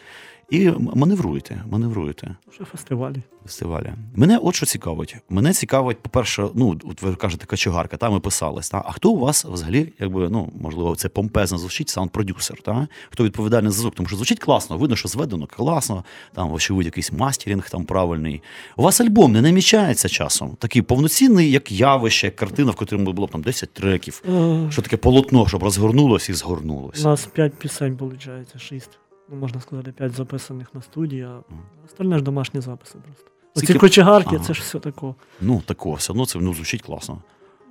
і 0.49 0.71
маневруєте, 0.95 1.63
маневруєте. 1.71 2.35
Ще 2.51 2.65
фестивалі. 2.65 3.15
фестивалі. 3.45 3.93
Мене 4.15 4.37
от 4.37 4.55
що 4.55 4.65
цікавить. 4.65 5.15
Мене 5.29 5.53
цікавить, 5.53 5.99
по-перше, 5.99 6.47
ну, 6.55 6.79
от 6.83 7.01
ви 7.01 7.15
кажете, 7.15 7.45
качегарка, 7.45 7.97
там 7.97 8.13
ми 8.13 8.19
писались. 8.19 8.69
Та? 8.69 8.83
А 8.85 8.91
хто 8.91 9.11
у 9.11 9.19
вас 9.19 9.45
взагалі, 9.45 9.93
якби, 9.99 10.29
ну, 10.29 10.51
можливо, 10.61 10.95
це 10.95 11.09
помпезно 11.09 11.57
звучить, 11.57 11.89
саунд-продюсер, 11.97 12.61
та? 12.61 12.87
хто 13.09 13.23
відповідальний 13.23 13.71
за 13.71 13.81
звук? 13.81 13.95
Тому 13.95 14.07
що 14.07 14.15
звучить 14.15 14.39
класно, 14.39 14.77
видно, 14.77 14.95
що 14.95 15.07
зведено 15.07 15.47
класно, 15.47 16.03
там, 16.33 16.49
вочевидь, 16.49 16.85
якийсь 16.85 17.11
мастерінг 17.11 17.69
там 17.69 17.85
правильний. 17.85 18.41
У 18.77 18.83
вас 18.83 19.01
альбом 19.01 19.31
не 19.31 19.41
намічається 19.41 20.09
часом. 20.09 20.55
Такий 20.59 20.81
повноцінний, 20.81 21.51
як 21.51 21.71
явище, 21.71 22.27
як 22.27 22.35
картина, 22.35 22.71
в 22.71 22.75
котрому 22.75 23.13
було 23.13 23.27
б 23.27 23.31
там 23.31 23.41
10 23.41 23.73
треків. 23.73 24.23
Е, 24.29 24.67
Що 24.71 24.81
таке 24.81 24.97
полотно, 24.97 25.47
щоб 25.47 25.63
розгорнулось 25.63 26.29
і 26.29 26.33
У 26.45 26.91
нас 27.03 27.25
п'ять 27.25 27.53
пісень, 27.53 27.93
виходить, 27.93 28.61
шість. 28.61 28.99
Ну, 29.31 29.37
можна 29.37 29.61
сказати, 29.61 29.91
п'ять 29.91 30.11
записаних 30.11 30.75
на 30.75 30.81
студії, 30.81 31.21
а 31.23 31.39
остальне 31.85 32.17
ж 32.17 32.23
домашні 32.23 32.61
записи 32.61 32.97
просто. 33.05 33.31
Оці 33.55 33.65
Скільки- 33.65 33.79
кочегарки, 33.79 34.35
Ага. 34.35 34.45
це 34.45 34.53
ж 34.53 34.61
все 34.61 34.79
таке. 34.79 35.13
Ну, 35.41 35.61
такого, 35.65 35.95
все 35.95 36.13
одно 36.13 36.25
це 36.25 36.39
ну, 36.39 36.53
звучить 36.53 36.81
класно. 36.81 37.21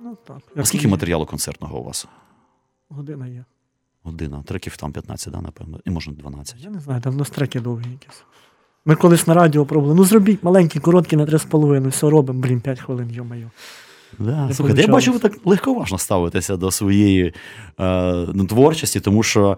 Ну 0.03 0.17
так. 0.27 0.37
А 0.55 0.65
скільки 0.65 0.87
і 0.87 0.89
матеріалу 0.89 1.25
концертного 1.25 1.79
у 1.79 1.83
вас? 1.83 2.07
Година 2.89 3.27
є. 3.27 3.45
Година. 4.03 4.43
Треків 4.45 4.77
там 4.77 4.91
15, 4.91 5.33
да, 5.33 5.41
напевно. 5.41 5.79
І 5.85 5.89
може 5.89 6.11
12. 6.11 6.55
Я 6.59 6.69
не 6.69 6.79
знаю, 6.79 7.01
там 7.01 7.17
на 7.17 7.23
треки 7.23 7.59
довгі 7.59 7.91
якісь. 7.91 8.23
Ми 8.85 8.95
колись 8.95 9.27
на 9.27 9.33
радіо 9.33 9.65
пробували. 9.65 9.95
Ну 9.95 10.05
зробіть 10.05 10.43
маленькі, 10.43 10.79
короткі 10.79 11.15
на 11.15 11.25
3,5, 11.25 11.87
все 11.89 12.09
робимо, 12.09 12.39
блін, 12.39 12.61
5 12.61 12.79
хвилин, 12.79 13.11
йо-моє. 13.11 13.49
Да, 14.19 14.49
слухайте, 14.53 14.81
я 14.81 14.87
бачу, 14.87 15.13
ви 15.13 15.19
так 15.19 15.45
легковажно 15.45 15.97
ставитеся 15.97 16.57
до 16.57 16.71
своєї 16.71 17.33
е, 17.79 18.13
ну, 18.33 18.45
творчості, 18.45 18.99
тому 18.99 19.23
що. 19.23 19.57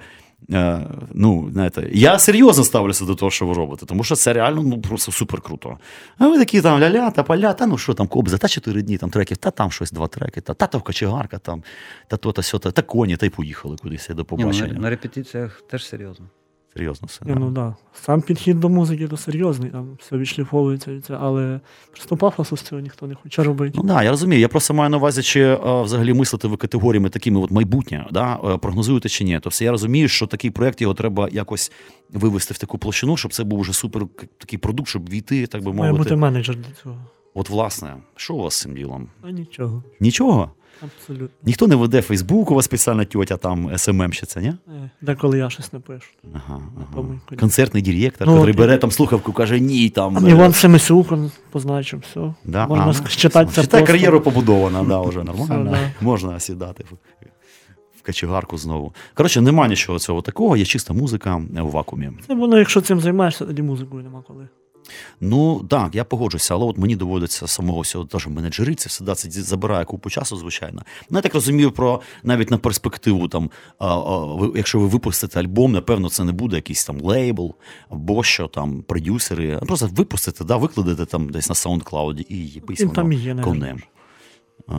Е, 0.51 0.87
Ну, 1.13 1.49
знаєте, 1.53 1.89
я 1.93 2.19
серйозно 2.19 2.63
ставлюся 2.63 3.05
до 3.05 3.15
того, 3.15 3.31
що 3.31 3.45
ви 3.45 3.53
робите, 3.53 3.85
тому 3.85 4.03
що 4.03 4.15
це 4.15 4.33
реально 4.33 4.63
ну, 4.63 4.81
просто 4.81 5.11
супер 5.11 5.41
круто. 5.41 5.77
А 6.17 6.27
ви 6.27 6.37
такі 6.37 6.61
там 6.61 6.79
ля-ля, 6.79 7.11
та 7.11 7.23
поля, 7.23 7.53
та 7.53 7.65
ну 7.65 7.77
що 7.77 7.93
там, 7.93 8.07
кобза, 8.07 8.37
та 8.37 8.47
чотири 8.47 8.81
дні 8.81 8.97
там 8.97 9.09
треків, 9.09 9.37
та 9.37 9.51
там 9.51 9.71
щось, 9.71 9.91
два 9.91 10.07
треки, 10.07 10.41
та 10.41 10.53
та 10.53 10.67
кочегарка, 10.67 11.37
там, 11.37 11.63
та 12.07 12.17
то, 12.17 12.31
та 12.31 12.41
сьота, 12.43 12.71
та, 12.71 12.81
коні, 12.81 13.17
та 13.17 13.25
й 13.25 13.29
поїхали 13.29 13.77
кудись 13.77 14.09
до 14.09 14.25
Ні, 14.31 14.43
ну, 14.43 14.51
на, 14.51 14.67
на 14.67 14.89
репетиціях 14.89 15.61
теж 15.61 15.85
серйозно. 15.85 16.25
Серйозно 16.73 17.07
все. 17.07 17.19
Ну 17.25 17.51
да. 17.51 17.75
Сам 17.93 18.21
підхід 18.21 18.59
до 18.59 18.69
музики 18.69 19.07
то 19.07 19.17
серйозний, 19.17 19.71
там 19.71 19.97
все 19.99 20.17
відшліфовується, 20.17 20.91
але 21.21 21.59
просто 21.91 22.17
пафосу 22.17 22.57
з 22.57 22.61
цього 22.61 22.81
ніхто 22.81 23.07
не 23.07 23.15
хоче 23.15 23.43
робити. 23.43 23.73
Ну 23.77 23.83
да, 23.83 24.03
я 24.03 24.09
розумію. 24.09 24.41
Я 24.41 24.47
просто 24.47 24.73
маю 24.73 24.89
на 24.89 24.97
увазі, 24.97 25.21
чи 25.23 25.41
е, 25.41 25.81
взагалі 25.81 26.13
мислити 26.13 26.47
ви 26.47 26.57
категоріями 26.57 27.09
такими, 27.09 27.39
от 27.39 27.51
майбутнє, 27.51 28.07
да, 28.11 28.39
е, 28.45 28.57
прогнозуєте 28.57 29.09
чи 29.09 29.23
ні. 29.23 29.39
Тобто 29.43 29.63
я 29.63 29.71
розумію, 29.71 30.07
що 30.07 30.27
такий 30.27 30.51
проєкт 30.51 30.81
його 30.81 30.93
треба 30.93 31.29
якось 31.31 31.71
вивести 32.09 32.53
в 32.53 32.57
таку 32.57 32.77
площину, 32.77 33.17
щоб 33.17 33.33
це 33.33 33.43
був 33.43 33.59
уже 33.59 33.73
супер 33.73 34.05
такий 34.37 34.59
продукт, 34.59 34.89
щоб 34.89 35.09
війти, 35.09 35.47
так 35.47 35.63
би 35.63 35.73
Має 35.73 35.91
мовити. 35.91 36.09
бути 36.09 36.15
менеджер 36.21 36.55
для 36.55 36.71
цього. 36.83 36.95
От, 37.33 37.49
власне, 37.49 37.95
що 38.15 38.33
у 38.33 38.37
вас 38.43 38.53
з 38.53 38.61
цим 38.61 38.75
ділом? 38.75 39.07
А 39.21 39.31
нічого. 39.31 39.83
Нічого? 39.99 40.51
Абсолютно. 40.83 41.37
Ніхто 41.43 41.67
не 41.67 41.75
веде 41.75 42.01
Фейсбук, 42.01 42.51
у 42.51 42.55
вас 42.55 42.65
спеціальна 42.65 43.05
тьотя 43.05 43.37
там 43.37 43.77
СММщиця, 43.77 44.41
ні? 44.41 44.47
Е, 44.47 44.89
Деколи 45.01 45.37
я 45.37 45.49
щось 45.49 45.73
напишу. 45.73 46.07
Ага, 46.33 46.61
ага. 46.77 47.07
Концертний 47.39 47.83
директор, 47.83 48.27
Ну, 48.27 48.39
який 48.39 48.53
бере 48.53 48.77
там 48.77 48.91
слухавку, 48.91 49.33
каже, 49.33 49.59
ні, 49.59 49.89
там. 49.89 50.15
Там 50.15 50.25
е, 50.25 50.29
Іван 50.29 50.53
Семисюк 50.53 51.07
позначив, 51.51 51.99
все. 51.99 52.33
Да? 52.45 52.67
Можна 52.67 52.83
А, 52.83 52.87
ну, 52.87 53.49
Считай, 53.49 53.85
кар'єру 53.85 54.21
побудована, 54.21 54.83
да, 54.83 55.01
вже 55.01 55.23
нормально. 55.23 55.71
Все, 55.71 55.91
Можна 56.01 56.39
сідати 56.39 56.83
в, 56.83 56.93
в 57.99 58.01
качегарку 58.01 58.57
знову. 58.57 58.93
Коротше, 59.13 59.41
нема 59.41 59.67
нічого 59.67 59.99
цього 59.99 60.21
такого, 60.21 60.57
є 60.57 60.65
чиста 60.65 60.93
музика 60.93 61.41
в 61.53 61.69
вакуумі. 61.69 62.09
Це 62.27 62.35
воно, 62.35 62.57
якщо 62.57 62.81
цим 62.81 62.99
займаєшся, 62.99 63.45
тоді 63.45 63.61
музикою 63.61 64.03
нема 64.03 64.23
коли. 64.27 64.47
Ну 65.21 65.63
так, 65.69 65.95
я 65.95 66.03
погоджуся, 66.03 66.53
але 66.53 66.65
от 66.65 66.77
мені 66.77 66.95
доводиться 66.95 67.47
самого 67.47 67.81
всього 67.81 68.05
теж 68.05 68.27
менеджерити, 68.27 68.85
все 68.87 69.15
це 69.15 69.29
забирає 69.41 69.85
купу 69.85 70.09
часу, 70.09 70.37
звичайно. 70.37 70.81
Ну, 71.09 71.17
я 71.17 71.21
так 71.21 71.33
розумію, 71.33 71.71
про 71.71 72.01
навіть 72.23 72.51
на 72.51 72.57
перспективу, 72.57 73.27
там, 73.27 73.51
а, 73.79 73.87
а, 73.87 74.25
ви, 74.25 74.51
якщо 74.55 74.79
ви 74.79 74.87
випустите 74.87 75.39
альбом, 75.39 75.71
напевно, 75.71 76.09
це 76.09 76.23
не 76.23 76.31
буде 76.31 76.55
якийсь 76.55 76.85
там 76.85 77.01
лейбл 77.01 77.55
або 77.89 78.23
що 78.23 78.47
там, 78.47 78.81
продюсери. 78.81 79.59
Просто 79.67 79.89
випустите, 79.91 80.43
да, 80.43 80.57
викладете 80.57 81.05
там 81.05 81.29
десь 81.29 81.49
на 81.49 81.55
SoundCloud 81.55 82.25
і 82.29 82.37
є, 82.45 82.61
конем. 83.35 83.81
А, 84.67 84.73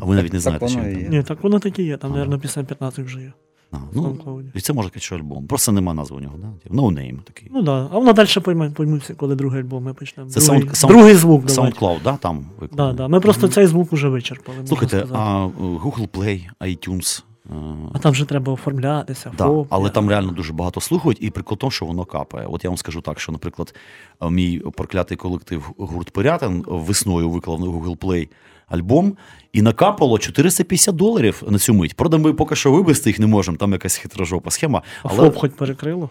а 0.00 0.04
ви 0.04 0.14
навіть 0.16 0.32
не 0.32 0.38
Так 0.38 0.42
знаєте, 0.42 0.68
що 0.68 0.78
там. 0.78 1.00
є. 1.00 1.08
Ні, 1.08 1.22
так 1.22 1.42
воно 1.42 1.58
таке 1.58 1.82
є. 1.82 1.96
Там, 1.96 2.12
Ага. 2.12 2.24
мабуть, 2.24 2.42
пісня 2.42 2.64
15 2.64 3.04
вже 3.04 3.20
є. 3.20 3.32
А, 3.72 3.76
ну, 3.92 4.42
і 4.54 4.60
це 4.60 4.72
може 4.72 4.90
що 4.96 5.16
альбом. 5.16 5.46
Просто 5.46 5.72
нема 5.72 5.94
назви 5.94 6.16
у 6.16 6.20
нього, 6.20 6.34
да? 6.38 6.74
No 6.74 6.82
name 6.82 7.18
такий. 7.24 7.48
Ну 7.50 7.56
так. 7.56 7.64
Да. 7.64 7.88
А 7.92 7.98
воно 7.98 8.12
далі 8.12 8.28
пойме, 8.44 8.70
поймуться, 8.70 9.14
коли 9.14 9.34
другий 9.34 9.60
альбом 9.60 9.84
ми 9.84 9.94
почнемо. 9.94 10.30
Це 10.30 10.40
другий, 10.40 10.68
саунд- 10.68 10.88
другий 10.88 11.14
звук. 11.14 11.44
SoundCloud, 11.46 11.98
да, 12.04 12.16
там 12.16 12.46
Да, 12.72 12.92
да. 12.92 13.08
Ми 13.08 13.20
просто 13.20 13.48
цей 13.48 13.66
звук 13.66 13.92
вже 13.92 14.08
вичерпали. 14.08 14.66
Слухайте, 14.66 15.06
а 15.12 15.46
Google 15.46 16.08
Play, 16.08 16.48
iTunes. 16.60 17.24
А 17.92 17.98
там 17.98 18.12
вже 18.12 18.24
треба 18.24 18.52
оформлятися, 18.52 19.32
Да, 19.38 19.64
але 19.70 19.90
там 19.90 20.08
реально 20.08 20.32
дуже 20.32 20.52
багато 20.52 20.80
слухають, 20.80 21.18
і 21.20 21.30
прикол 21.30 21.58
тому, 21.58 21.70
що 21.70 21.86
воно 21.86 22.04
капає. 22.04 22.46
От 22.46 22.64
я 22.64 22.70
вам 22.70 22.76
скажу 22.76 23.00
так, 23.00 23.20
що, 23.20 23.32
наприклад, 23.32 23.74
е, 24.22 24.30
мій 24.30 24.58
проклятий 24.58 25.16
колектив 25.16 25.70
гурт 25.78 26.10
Пирятин 26.10 26.64
весною 26.66 27.30
виклав 27.30 27.60
на 27.60 27.66
Google 27.66 27.96
Play 27.96 28.28
альбом 28.68 29.16
і 29.52 29.62
накапало 29.62 30.18
450 30.18 30.96
доларів 30.96 31.42
на 31.48 31.58
цю 31.58 31.74
мить. 31.74 31.94
Правда, 31.96 32.18
ми 32.18 32.32
поки 32.32 32.56
що 32.56 32.72
вивести 32.72 33.10
їх 33.10 33.18
не 33.18 33.26
можемо, 33.26 33.56
там 33.56 33.72
якась 33.72 33.96
хитрожопа 33.96 34.50
схема. 34.50 34.82
А 35.02 35.08
Але 35.08 35.30
ФОП 35.30 35.36
хоч 35.36 35.52
перекрило? 35.52 36.10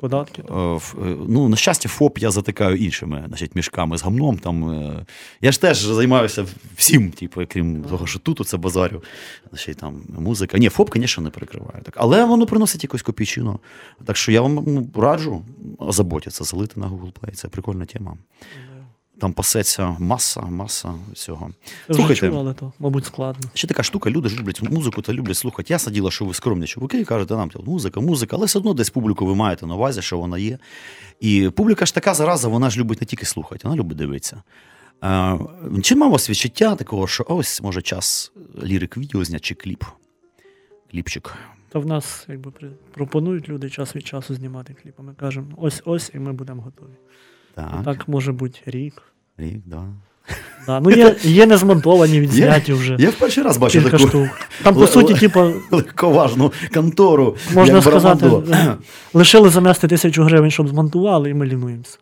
Податки? 0.00 0.42
Е, 0.50 0.54
е, 0.54 0.80
Ну, 1.28 1.48
на 1.48 1.56
щастя, 1.56 1.88
ФОП 1.88 2.18
я 2.18 2.30
затикаю 2.30 2.76
іншими 2.76 3.24
значить, 3.28 3.54
мішками 3.54 3.98
з 3.98 4.02
гамном. 4.02 4.38
Там, 4.38 4.70
е, 4.70 5.06
я 5.40 5.52
ж 5.52 5.60
теж 5.60 5.78
займаюся 5.78 6.46
всім, 6.76 7.10
типу, 7.10 7.42
крім 7.48 7.84
того, 7.84 8.06
що 8.06 8.18
тут 8.18 8.48
це 8.48 8.56
базарю. 8.56 9.02
Значить, 9.50 9.76
там, 9.76 10.02
музика. 10.18 10.58
Ні, 10.58 10.68
ФОП, 10.68 10.90
звісно, 10.94 11.22
не 11.22 11.30
перекриває. 11.30 11.82
Так. 11.82 11.94
Але 11.96 12.24
воно 12.24 12.46
приносить 12.46 12.82
якусь 12.82 13.02
копійчину. 13.02 13.60
Так 14.04 14.16
що 14.16 14.32
я 14.32 14.40
вам 14.40 14.64
ну, 14.66 15.02
раджу 15.02 15.44
озаботитися, 15.78 16.44
залити 16.44 16.80
на 16.80 16.86
Google 16.86 17.12
Play. 17.12 17.30
Це 17.30 17.48
прикольна 17.48 17.84
тема. 17.84 18.16
Там 19.20 19.32
пасеться 19.32 19.96
маса, 19.98 20.40
маса 20.40 20.94
всього. 21.12 21.50
Слухайте. 21.90 22.30
але 22.34 22.54
то, 22.54 22.72
мабуть, 22.78 23.04
складно. 23.04 23.50
Ще 23.54 23.66
така 23.66 23.82
штука, 23.82 24.10
люди 24.10 24.28
ж 24.28 24.38
люблять 24.38 24.62
музику 24.62 25.02
та 25.02 25.12
люблять 25.12 25.36
слухати. 25.36 25.72
Ясне 25.72 25.92
діло, 25.92 26.10
що 26.10 26.24
ви 26.24 26.34
скромні 26.34 26.66
чуваки, 26.66 27.04
кажете 27.04 27.36
нам 27.36 27.50
типу, 27.50 27.70
музика, 27.70 28.00
музика, 28.00 28.36
але 28.36 28.46
все 28.46 28.58
одно 28.58 28.74
десь 28.74 28.90
публіку 28.90 29.26
ви 29.26 29.34
маєте 29.34 29.66
на 29.66 29.74
увазі, 29.74 30.02
що 30.02 30.18
вона 30.18 30.38
є. 30.38 30.58
І 31.20 31.50
публіка 31.56 31.86
ж 31.86 31.94
така 31.94 32.14
зараза, 32.14 32.48
вона 32.48 32.70
ж 32.70 32.80
любить 32.80 33.00
не 33.00 33.06
тільки 33.06 33.26
слухати, 33.26 33.60
вона 33.68 33.76
любить 33.76 33.98
дивитися. 33.98 34.42
Чи 35.82 35.96
мав 35.96 36.10
вас 36.10 36.30
відчуття 36.30 36.74
такого, 36.74 37.06
що 37.06 37.24
ось 37.28 37.62
може 37.62 37.82
час 37.82 38.32
лірик 38.62 38.96
відео 38.96 39.24
зняти 39.24 39.44
чи 39.44 39.54
кліп? 39.54 39.84
Кліпчик. 40.90 41.34
Та 41.68 41.78
в 41.78 41.86
нас 41.86 42.26
якби 42.28 42.52
пропонують 42.94 43.48
люди 43.48 43.70
час 43.70 43.96
від 43.96 44.06
часу 44.06 44.34
знімати 44.34 44.76
кліпи. 44.82 45.02
Ми 45.02 45.14
кажемо, 45.14 45.46
ось 45.56 45.82
ось, 45.84 46.10
і 46.14 46.18
ми 46.18 46.32
будемо 46.32 46.62
готові. 46.62 46.94
Так, 47.54 47.80
Так 47.84 48.08
може 48.08 48.32
бути 48.32 48.58
рік. 48.66 49.02
рік, 49.38 49.62
да. 49.66 49.82
Да. 50.66 50.80
Ну, 50.80 50.90
є, 50.90 51.16
є 51.22 51.46
незмонтовані, 51.46 52.20
відзняті 52.20 52.72
вже. 52.72 52.96
Я 52.98 53.10
в 53.10 53.14
перший 53.14 53.44
раз 53.44 53.56
бачу 53.56 53.82
таку 53.82 53.98
штук. 53.98 54.28
Там, 54.62 54.74
по 54.74 54.86
суті, 54.86 55.14
типу, 55.14 55.52
легковажну 55.70 56.52
контору. 56.74 57.36
можна 57.54 57.74
як 57.74 57.84
сказати, 57.84 58.30
лишили 59.14 59.48
занести 59.50 59.88
тисячу 59.88 60.22
гривень, 60.22 60.50
щоб 60.50 60.68
змонтували, 60.68 61.30
і 61.30 61.34
ми 61.34 61.46
лінуємося. 61.46 61.98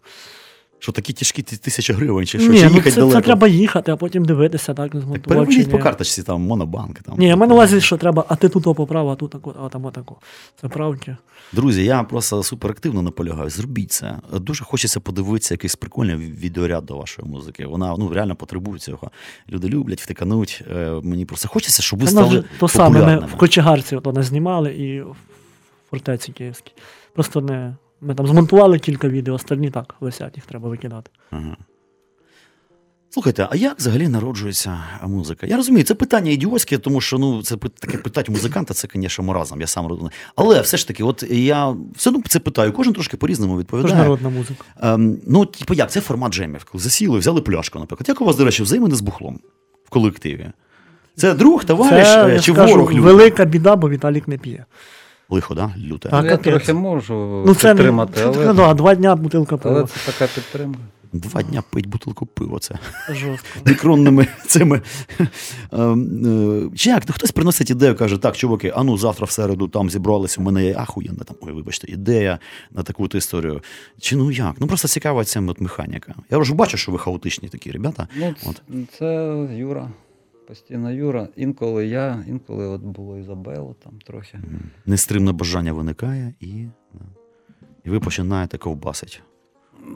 Що 0.79 0.93
такі 0.93 1.13
тяжкі 1.13 1.43
тисячі 1.43 1.95
гривень, 1.95 2.27
чи 2.27 2.39
що, 2.39 2.53
Ні, 2.53 2.59
чи 2.59 2.65
ну 2.65 2.71
їхати 2.71 2.91
це, 2.91 2.97
далеко? 3.01 3.21
це 3.21 3.25
треба 3.25 3.49
їхати, 3.49 3.93
а 3.93 3.97
потім 3.97 4.25
дивитися, 4.25 4.75
так, 4.75 4.93
Так 4.93 5.23
переведіть 5.23 5.71
по 5.71 5.79
карточці, 5.79 6.23
там, 6.23 6.41
монобанк. 6.43 6.99
Там. 7.03 7.19
Ні, 7.19 7.37
маю 7.37 7.55
на 7.55 7.81
що 7.81 7.97
треба, 7.97 8.25
а 8.29 8.37
ти 8.37 8.49
тут 8.49 8.77
поправ, 8.77 9.09
а 9.09 9.15
тут 9.15 9.35
а 9.65 9.69
там 9.69 9.85
отако. 9.85 10.17
Це 10.61 10.69
правді. 10.69 11.17
Друзі, 11.53 11.85
я 11.85 12.03
просто 12.03 12.43
суперактивно 12.43 13.03
наполягаю. 13.03 13.51
Зробіть 13.51 13.93
це. 13.93 14.19
Дуже 14.33 14.65
хочеться 14.65 15.01
подивитися 15.01 15.55
якийсь 15.55 15.77
прикольний 15.77 16.17
відеоряд 16.17 16.87
до 16.87 16.97
вашої 16.97 17.29
музики. 17.29 17.67
Вона 17.67 17.95
ну 17.99 18.09
реально 18.09 18.37
потребує 18.37 18.79
цього. 18.79 19.11
Люди 19.51 19.69
люблять, 19.69 20.01
втикануть. 20.01 20.65
Е, 20.77 21.01
Мені 21.03 21.25
просто 21.25 21.49
хочеться, 21.49 21.83
щоб 21.83 21.99
ви 21.99 22.05
нас 22.05 22.13
стали 22.13 22.45
то 22.59 22.69
саме, 22.69 23.07
ми 23.07 23.27
в 23.27 23.37
Кочегарці 23.37 23.99
нас 24.15 24.27
знімали 24.27 24.75
і 24.75 25.01
в 25.01 25.17
фортеці 25.91 26.33
Київській. 26.33 26.73
Просто 27.15 27.41
не. 27.41 27.75
Ми 28.01 28.15
там 28.15 28.27
змонтували 28.27 28.79
кілька 28.79 29.09
відео, 29.09 29.35
остальні 29.35 29.71
так 29.71 29.95
висять, 30.01 30.37
їх 30.37 30.47
треба 30.47 30.69
викидати. 30.69 31.11
Ага. 31.31 31.57
Слухайте, 33.11 33.49
а 33.51 33.57
як 33.57 33.79
взагалі 33.79 34.09
народжується 34.09 34.79
музика? 35.03 35.47
Я 35.47 35.57
розумію, 35.57 35.85
це 35.85 35.95
питання 35.95 36.31
ідіотське, 36.31 36.79
тому 36.79 37.01
що 37.01 37.19
ну, 37.19 37.43
це 37.43 37.57
таке 37.57 37.99
питати 37.99 38.33
музиканта, 38.33 38.75
це, 38.75 38.89
звісно, 38.95 39.25
маразм, 39.25 39.61
я 39.61 39.67
сам 39.67 39.87
розумію. 39.87 40.11
Але 40.37 40.61
все 40.61 40.77
ж 40.77 40.89
таки, 40.89 41.05
от 41.05 41.23
я 41.31 41.77
все 41.97 42.11
одно 42.11 42.23
це 42.29 42.39
питаю, 42.39 42.73
кожен 42.73 42.93
трошки 42.93 43.17
по-різному 43.17 43.53
Це 43.53 43.57
ж 43.57 43.61
відповідає. 43.61 43.97
народна 44.03 44.29
музика. 44.29 44.65
Ем, 44.83 45.19
ну, 45.27 45.47
типу, 45.47 45.75
як, 45.75 45.91
це 45.91 46.01
формат 46.01 46.33
джемів. 46.33 46.65
Коли 46.65 46.85
засіли, 46.85 47.19
взяли 47.19 47.41
пляшку, 47.41 47.79
наприклад. 47.79 48.09
Як 48.09 48.21
у 48.21 48.25
вас, 48.25 48.37
до 48.37 48.45
речі, 48.45 48.63
взаємини 48.63 48.95
з 48.95 49.01
бухлом 49.01 49.41
в 49.85 49.91
колективі? 49.91 50.51
Це 51.17 51.35
друг, 51.35 51.65
товариш 51.65 52.07
Це, 52.07 52.27
е, 52.27 52.33
я 52.33 52.41
чи 52.41 52.53
скажу, 52.53 52.73
ворог 52.73 52.91
люди? 52.91 53.01
велика 53.01 53.45
біда, 53.45 53.77
бо 53.77 53.89
Віталік 53.89 54.29
не 54.29 54.39
п'є. 54.39 54.65
Лихо, 55.29 55.55
да? 55.55 55.75
Люте. 55.79 56.09
Так. 56.09 56.25
Ну, 56.25 56.31
я 56.31 56.37
трохи 56.37 56.73
можу 56.73 57.45
Ну 57.47 57.55
це 57.55 57.69
не 57.69 57.75
підтримати, 57.75 58.13
це, 58.15 58.27
але, 58.27 58.47
ну, 58.47 58.55
да, 58.55 58.75
два 58.75 58.95
дня 58.95 59.17
бутилка 59.17 59.59
але 59.63 59.85
це 59.85 60.13
така 60.13 60.33
підтримка. 60.35 60.81
Два 61.13 61.43
дня 61.43 61.63
пить 61.71 61.87
бутилку 61.87 62.27
пива. 62.27 62.59
Це 62.59 62.79
жорстко. 63.11 63.59
мікронними 63.67 64.27
цими. 64.47 64.81
Ем, 65.73 66.71
е, 66.73 66.77
Чи 66.77 66.91
як? 66.91 67.03
Ну, 67.09 67.15
хтось 67.15 67.31
приносить 67.31 67.71
ідею, 67.71 67.97
каже, 67.97 68.19
так, 68.19 68.37
чуваки, 68.37 68.73
а 68.77 68.83
ну 68.83 68.99
завтра 68.99 69.27
в 69.27 69.31
середу 69.31 69.69
там 69.69 69.91
зібралися, 69.91 70.41
у 70.41 70.45
мене 70.45 70.65
є 70.65 70.75
ахуєнна 70.79 71.25
там, 71.25 71.37
ой, 71.41 71.53
вибачте, 71.53 71.93
ідея 71.93 72.39
на 72.71 72.83
таку 72.83 73.05
от 73.05 73.15
історію. 73.15 73.61
Чи 74.01 74.17
ну 74.17 74.31
як? 74.31 74.55
Ну 74.61 74.67
просто 74.67 74.89
цікава 74.89 75.25
ця 75.25 75.41
механіка. 75.41 76.15
Я 76.31 76.39
вже 76.39 76.55
бачу, 76.55 76.77
що 76.77 76.93
ви 76.93 76.99
хаотичні 76.99 77.49
такі 77.49 77.71
ребята. 77.71 78.09
Ну, 78.17 78.35
От. 78.47 78.63
це 78.99 79.37
Юра. 79.57 79.89
Постійно 80.49 80.93
Юра. 80.93 81.29
Інколи 81.37 81.87
я, 81.87 82.25
інколи 82.29 82.67
от 82.67 82.81
було 82.83 83.19
Ізабела 83.19 83.75
там 83.85 83.93
трохи. 84.07 84.39
Нестримне 84.87 85.33
бажання 85.33 85.73
виникає 85.73 86.35
і, 86.41 86.47
і 87.85 87.91
ви 87.91 88.01
починаєте 88.01 88.59
ковбасити. 88.59 89.17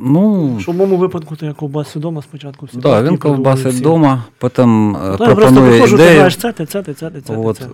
Ну, 0.01 0.57
Що 0.61 0.73
в 0.73 0.75
моєму 0.75 0.97
випадку, 0.97 1.37
то 1.37 1.47
я 1.47 1.53
ковбасю 1.53 1.99
вдома 1.99 2.23
спочатку 2.23 2.67
всі. 2.67 2.79
да, 2.79 3.03
він 3.03 3.19
ковбасить 3.19 3.75
вдома, 3.75 4.25
потім 4.39 4.97
е, 4.97 4.99
Ну, 5.03 5.11
я 5.11 5.17
просто 5.17 5.35
пропонує 5.35 5.71
ти 5.71 5.77
ідею. 5.77 5.97
знаєш, 5.97 6.37
це, 6.37 6.53
ти, 6.53 6.67
це, 6.67 6.83
ти, 6.83 6.95
це, 6.95 7.11
ти, 7.11 7.21
це, 7.21 7.37
От, 7.37 7.57
це. 7.57 7.69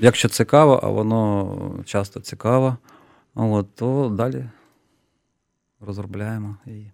якщо 0.00 0.28
цікаво, 0.28 0.80
а 0.82 0.88
воно 0.88 1.54
часто 1.84 2.20
цікаво, 2.20 2.76
от, 3.34 3.74
то 3.74 4.12
далі 4.16 4.44
розробляємо. 5.80 6.56
І... 6.66 6.84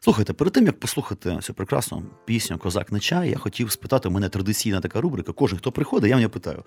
Слухайте, 0.00 0.32
перед 0.32 0.52
тим 0.52 0.66
як 0.66 0.80
послухати 0.80 1.38
цю 1.42 1.54
прекрасну 1.54 2.02
пісню 2.24 2.58
Козак 2.58 2.92
не 2.92 3.00
чай, 3.00 3.30
я 3.30 3.38
хотів 3.38 3.70
спитати, 3.70 4.08
у 4.08 4.12
мене 4.12 4.28
традиційна 4.28 4.80
така 4.80 5.00
рубрика. 5.00 5.32
Кожен, 5.32 5.58
хто 5.58 5.72
приходить, 5.72 6.10
я 6.10 6.16
в 6.16 6.20
нього 6.20 6.30
питаю. 6.30 6.62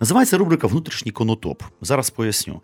Називається 0.00 0.38
рубрика 0.38 0.66
Внутрішній 0.66 1.12
конотоп. 1.12 1.62
Зараз 1.80 2.10
поясню. 2.10 2.60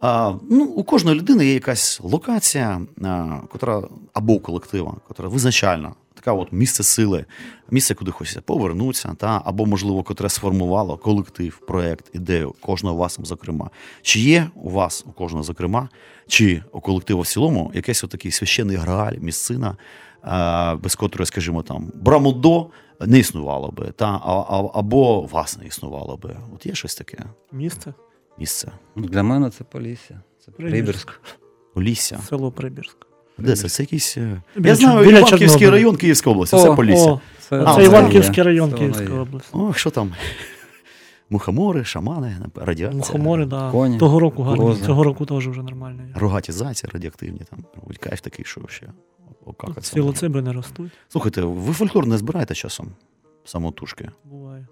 А, 0.00 0.34
ну, 0.50 0.64
у 0.64 0.84
кожної 0.84 1.18
людини 1.18 1.46
є 1.46 1.54
якась 1.54 2.00
локація, 2.02 2.80
а, 3.04 3.40
котра, 3.48 3.82
або 4.12 4.40
колектива, 4.40 4.96
котра 5.08 5.28
визначальна, 5.28 5.92
така 6.26 6.38
от 6.38 6.52
місце 6.52 6.82
сили, 6.82 7.24
місце, 7.70 7.94
куди 7.94 8.10
хочеться 8.10 8.40
повернутися, 8.40 9.14
та 9.16 9.42
або, 9.44 9.66
можливо, 9.66 10.02
котре 10.02 10.28
сформувало 10.28 10.96
колектив, 10.96 11.60
проект, 11.66 12.10
ідею 12.12 12.54
кожного 12.60 12.96
вас, 12.96 13.18
зокрема. 13.22 13.70
Чи 14.02 14.20
є 14.20 14.46
у 14.54 14.70
вас, 14.70 15.04
у 15.06 15.12
кожного, 15.12 15.42
зокрема, 15.44 15.88
чи 16.28 16.62
у 16.72 16.80
колективу 16.80 17.20
в 17.20 17.26
цілому 17.26 17.70
якийсь 17.74 18.04
отакий 18.04 18.30
священний 18.30 18.76
грааль, 18.76 19.16
місцина, 19.20 19.76
без 20.82 20.94
котрої, 20.94 21.26
скажімо, 21.26 21.62
там 21.62 21.92
брамудо 21.94 22.66
не 23.00 23.18
існувало 23.18 23.70
би, 23.70 23.92
та 23.96 24.20
а, 24.24 24.32
а, 24.32 24.70
або 24.74 25.20
вас 25.20 25.58
не 25.58 25.66
існувало 25.66 26.16
би. 26.16 26.36
От 26.54 26.66
є 26.66 26.74
щось 26.74 26.94
таке 26.94 27.18
Місце 27.52 27.94
місце. 28.38 28.72
Ну, 28.96 29.06
Для 29.06 29.22
мене 29.22 29.50
це 29.50 29.64
Полісся. 29.64 30.22
Це 30.44 30.50
Прибірськ. 30.50 30.74
Прибірськ. 30.82 31.20
Улісся. 31.74 32.18
село 32.18 32.52
Прибірськ. 32.52 33.05
Де 33.38 33.56
це? 33.56 33.68
Це 33.68 33.82
якийсь. 33.82 34.16
е, 34.16 34.42
Я 34.56 34.74
знаю, 34.74 35.06
біля 35.06 35.18
Іванківський 35.18 35.70
район 35.70 35.96
Київської 35.96 36.34
області, 36.34 36.56
це 36.56 36.74
Полісся. 36.74 37.20
Це, 37.48 37.84
Іванківський 37.84 38.42
район 38.42 38.72
Київської 38.72 39.10
області. 39.18 39.48
О, 39.52 39.72
що 39.74 39.90
там? 39.90 40.12
Мухомори, 41.30 41.84
шамани, 41.84 42.36
радіація. 42.54 42.98
Мухомори, 42.98 43.46
да. 43.46 43.70
Коні, 43.70 43.98
Того 43.98 44.20
року 44.20 44.42
гарно. 44.42 44.76
Цього 44.86 45.04
року 45.04 45.26
теж 45.26 45.48
вже 45.48 45.62
нормально. 45.62 46.02
Рогаті 46.14 46.52
зайці 46.52 46.86
радіоактивні, 46.92 47.40
там, 47.50 47.58
кайф 48.00 48.20
такий, 48.20 48.44
що 48.44 48.60
ще. 48.68 48.86
окакаться. 49.46 49.92
Сілоциби 49.92 50.42
не 50.42 50.52
ростуть, 50.52 50.90
Слухайте, 51.08 51.42
ви 51.42 51.72
фольклор 51.72 52.06
не 52.06 52.18
збираєте 52.18 52.54
часом? 52.54 52.88
Самотужки. 53.44 54.10
буває. 54.24 54.66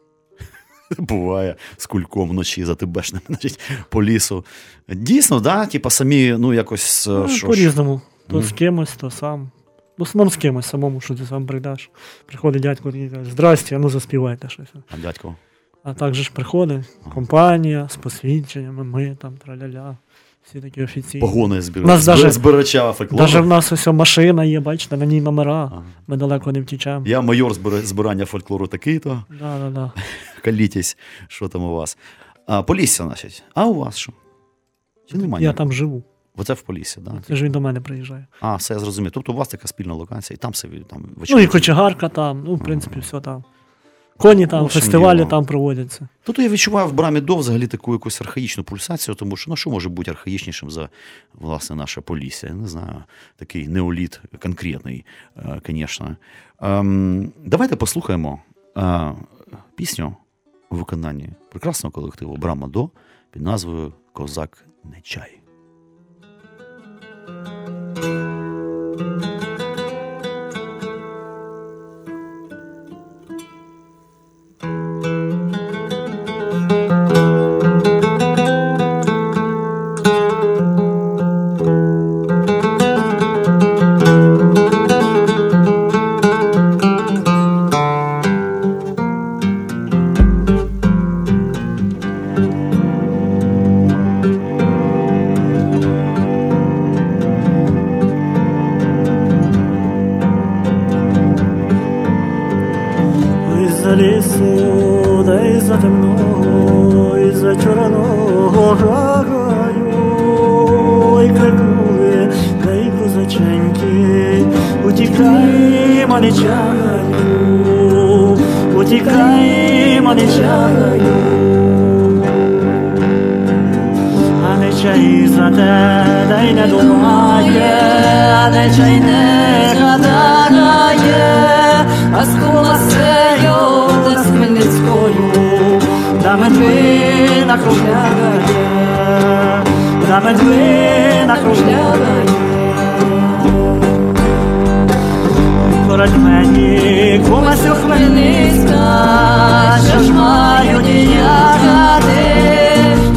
Буває 0.98 1.56
з 1.76 1.86
кульком 1.86 2.28
вночі 2.30 2.64
за 2.64 2.74
тибешним, 2.74 3.22
значить, 3.28 3.60
по 3.88 4.02
лісу. 4.02 4.44
Дійсно, 4.88 5.40
да? 5.40 5.66
Типа 5.66 5.90
самі, 5.90 6.34
ну 6.38 6.54
якось. 6.54 7.06
е, 7.06 7.10
Ну, 7.10 7.28
що 7.28 7.46
по-різному. 7.46 8.00
То 8.26 8.42
з 8.42 8.52
кимось, 8.52 8.96
то 8.96 9.10
сам. 9.10 9.50
В 9.98 10.02
основному 10.02 10.30
з 10.30 10.36
кимось 10.36 10.66
самому, 10.66 11.00
що 11.00 11.14
ти 11.14 11.26
сам 11.26 11.46
прийдеш. 11.46 11.90
Приходить 12.26 12.62
дядько 12.62 12.90
і 12.90 13.08
каже, 13.10 13.30
здрасте, 13.30 13.76
а 13.76 13.78
ну 13.78 13.90
заспівайте 13.90 14.48
щось. 14.48 14.72
А 14.90 14.96
дядько. 14.96 15.34
А 15.82 15.94
так 15.94 16.14
же 16.14 16.22
ж 16.22 16.30
приходить 16.34 16.84
компанія 17.14 17.88
з 17.88 17.96
посвідченнями, 17.96 18.84
ми 18.84 19.16
там 19.20 19.36
траля-ля. 19.36 19.96
Всі 20.42 20.60
такі 20.60 20.82
офіційні. 20.82 21.20
Погони 21.20 21.62
збір... 21.62 21.86
Нас 21.86 22.04
даже- 22.06 22.30
збирача 22.30 22.92
фольклору. 22.92 23.24
Навіть 23.24 23.44
в 23.44 23.46
нас 23.46 23.72
ось 23.72 23.86
машина 23.86 24.44
є, 24.44 24.60
бачите, 24.60 24.96
на 24.96 25.06
ній 25.06 25.20
номера. 25.20 25.64
Ага. 25.72 25.84
Ми 26.06 26.16
далеко 26.16 26.52
не 26.52 26.60
втічемо. 26.60 27.06
Я 27.06 27.20
майор 27.20 27.52
збира- 27.52 27.82
збирання 27.82 28.24
фольклору 28.24 28.66
такий-то. 28.66 29.24
Да, 29.40 29.58
да, 29.58 29.70
да. 29.70 29.92
Калітесь, 30.42 30.96
що 31.28 31.48
там 31.48 31.64
у 31.64 31.74
вас. 31.74 31.98
А, 32.46 32.62
Полісся, 32.62 33.04
значить. 33.04 33.42
А 33.54 33.66
у 33.66 33.74
вас 33.74 33.96
що? 33.96 34.12
Чи 35.10 35.16
немає? 35.18 35.44
Я 35.44 35.52
там 35.52 35.72
живу. 35.72 36.02
Оце 36.36 36.52
в 36.52 36.62
Поліссі, 36.62 37.00
так? 37.00 37.14
Да? 37.14 37.20
Це 37.26 37.36
ж 37.36 37.44
він 37.44 37.52
до 37.52 37.60
мене 37.60 37.80
приїжджає. 37.80 38.26
А, 38.40 38.56
все 38.56 38.74
я 38.74 38.80
зрозумів. 38.80 39.10
Тобто 39.10 39.32
у 39.32 39.36
вас 39.36 39.48
така 39.48 39.68
спільна 39.68 39.94
локація, 39.94 40.34
і 40.34 40.38
там 40.38 40.54
собі 40.54 40.78
там 40.90 41.04
Ну 41.30 41.40
і 41.40 41.46
кочегарка 41.46 42.08
там, 42.08 42.42
ну, 42.46 42.54
в 42.54 42.64
принципі, 42.64 43.00
все 43.00 43.20
там. 43.20 43.44
Коні 44.16 44.46
там, 44.46 44.64
общем, 44.64 44.82
фестивалі 44.82 45.18
діло. 45.18 45.30
там 45.30 45.46
проводяться. 45.46 46.08
Тут 46.22 46.38
я 46.38 46.48
відчуваю 46.48 46.88
в 46.88 46.92
брамі 46.92 47.20
до 47.20 47.36
взагалі 47.36 47.66
таку 47.66 47.92
якусь 47.92 48.20
архаїчну 48.20 48.64
пульсацію, 48.64 49.14
тому 49.14 49.36
що 49.36 49.50
ну 49.50 49.56
що 49.56 49.70
може 49.70 49.88
бути 49.88 50.10
архаїчнішим 50.10 50.70
за 50.70 50.88
власне 51.34 51.76
наше 51.76 52.00
Полісся? 52.00 52.46
Я 52.46 52.54
не 52.54 52.68
знаю, 52.68 53.04
такий 53.36 53.68
неоліт 53.68 54.20
конкретний, 54.42 55.04
е, 55.36 55.60
звісно. 55.66 56.16
Ем, 56.60 57.32
давайте 57.44 57.76
послухаємо 57.76 58.42
е, 58.76 59.12
пісню 59.74 60.16
у 60.70 60.76
виконанні 60.76 61.28
прекрасного 61.50 61.92
колективу 61.92 62.36
Брама 62.36 62.68
До 62.68 62.90
під 63.30 63.42
назвою 63.42 63.92
Козак 64.12 64.64
не 64.84 65.00
чай. 68.04 68.12
Ой, 68.12 68.33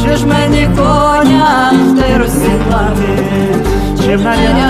Чи 0.03 0.15
ж 0.17 0.25
мені 0.25 0.69
коня 0.77 1.71
ти 1.97 2.17
розсідлати, 2.17 3.25
чи 4.05 4.17
в 4.17 4.21
наряді 4.21 4.66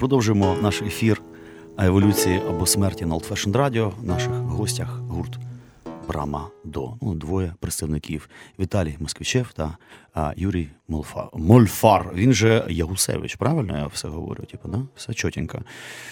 Продовжуємо 0.00 0.56
наш 0.62 0.82
ефір 0.82 1.22
еволюції 1.78 2.42
або 2.48 2.66
смерті 2.66 3.04
на 3.06 3.14
Old 3.14 3.28
Fashion 3.28 3.52
Radio. 3.52 3.92
В 4.00 4.04
наших 4.04 4.30
гостях 4.30 4.98
гурт 4.98 5.38
Брама 6.08 6.48
До. 6.64 6.92
Ну, 7.02 7.14
двоє 7.14 7.54
представників 7.60 8.28
Віталій 8.58 8.96
Москвичев 9.00 9.52
та 9.52 9.76
а, 10.14 10.32
Юрій 10.36 10.68
Молфа... 10.88 11.28
Мольфар. 11.34 12.10
Він 12.14 12.32
же 12.32 12.66
Ягусевич, 12.68 13.36
правильно 13.36 13.78
я 13.78 13.86
все 13.86 14.08
говорю? 14.08 14.44
Типу, 14.44 14.68
да? 14.68 14.78
Все 14.96 15.14
чотенько. 15.14 15.58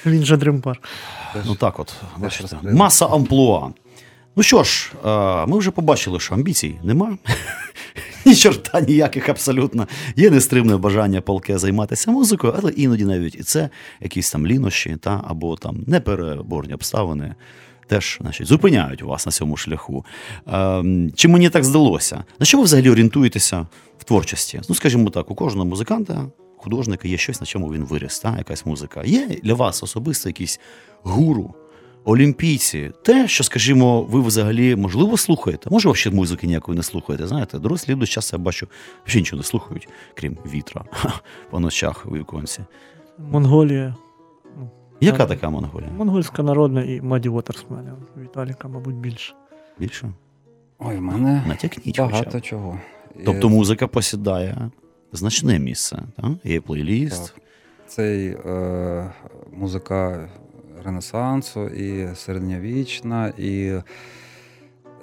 Він 0.06 0.24
же 0.24 0.36
дримпар. 0.36 0.80
Ну 1.46 1.54
так 1.54 1.78
от, 1.78 1.94
бачите, 2.16 2.56
маса 2.62 3.06
амплуа. 3.06 3.70
Ну 4.38 4.44
що 4.44 4.62
ж, 4.62 4.92
е, 5.04 5.46
ми 5.46 5.58
вже 5.58 5.70
побачили, 5.70 6.20
що 6.20 6.34
амбіцій 6.34 6.74
нема. 6.82 7.18
Ні 8.26 8.36
чорта 8.36 8.80
ніяких 8.80 9.28
абсолютно. 9.28 9.88
Є 10.16 10.30
нестримне 10.30 10.76
бажання 10.76 11.20
палке 11.20 11.58
займатися 11.58 12.10
музикою, 12.10 12.54
але 12.58 12.72
іноді 12.72 13.04
навіть 13.04 13.34
і 13.34 13.42
це 13.42 13.68
якісь 14.00 14.30
там 14.30 14.46
лінощі 14.46 14.96
та, 15.00 15.24
або 15.28 15.56
там 15.56 15.84
непереборні 15.86 16.74
обставини 16.74 17.34
теж 17.86 18.18
значить, 18.20 18.46
зупиняють 18.46 19.02
вас 19.02 19.26
на 19.26 19.32
цьому 19.32 19.56
шляху. 19.56 20.04
Е, 20.48 20.84
чи 21.16 21.28
мені 21.28 21.50
так 21.50 21.64
здалося? 21.64 22.24
На 22.40 22.46
що 22.46 22.58
ви 22.58 22.64
взагалі 22.64 22.90
орієнтуєтеся 22.90 23.66
в 23.98 24.04
творчості? 24.04 24.60
Ну, 24.68 24.74
скажімо 24.74 25.10
так, 25.10 25.30
у 25.30 25.34
кожного 25.34 25.68
музиканта, 25.68 26.26
художника 26.56 27.08
є 27.08 27.16
щось, 27.16 27.40
на 27.40 27.46
чому 27.46 27.72
він 27.72 27.84
виріс, 27.84 28.18
та, 28.18 28.38
якась 28.38 28.66
музика. 28.66 29.02
Є 29.04 29.28
для 29.42 29.54
вас 29.54 29.82
особисто 29.82 30.28
якийсь 30.28 30.60
гуру, 31.02 31.54
олімпійці, 32.04 32.92
те, 33.02 33.28
що, 33.28 33.44
скажімо, 33.44 34.02
ви 34.02 34.20
взагалі 34.20 34.76
можливо 34.76 35.16
слухаєте. 35.16 35.70
Може, 35.70 35.90
взагалі 35.90 36.16
музики 36.16 36.46
ніякої 36.46 36.76
не 36.76 36.82
слухаєте. 36.82 37.26
Знаєте, 37.26 37.58
дорослі 37.58 37.92
люди 37.92 38.06
часто 38.06 38.36
я 38.36 38.42
бачу, 38.42 38.66
взагалі 39.06 39.20
нічого 39.20 39.38
не 39.40 39.44
слухають, 39.44 39.88
крім 40.14 40.38
вітра 40.54 40.84
по 41.50 41.60
ночах 41.60 42.06
у 42.06 42.10
віконці. 42.16 42.60
Монголія. 43.18 43.94
Яка 45.00 45.18
Так. 45.18 45.28
така 45.28 45.50
Монголія? 45.50 45.90
Монгольська 45.96 46.42
народна 46.42 46.82
і 46.84 47.00
Маді 47.00 47.28
Уотерсмена. 47.28 47.96
Віталіка, 48.22 48.68
мабуть, 48.68 48.94
більше. 48.94 49.34
Більше? 49.78 50.12
Ой, 50.78 50.96
в 50.96 51.00
мене 51.02 51.44
Натякніть 51.48 51.84
хоча 51.86 52.06
багато 52.06 52.38
б. 52.38 52.42
чого. 52.42 52.78
Тобто 53.24 53.48
музика 53.48 53.86
посідає 53.86 54.70
значне 55.12 55.58
місце. 55.58 56.02
Так? 56.16 56.26
Є 56.44 56.60
плейліст. 56.60 57.32
Так. 57.34 57.42
Це 57.86 58.04
е, 58.46 59.12
музика 59.56 60.28
Ренесансу, 60.84 61.68
і 61.68 62.14
середньовічна, 62.14 63.32
і 63.38 63.80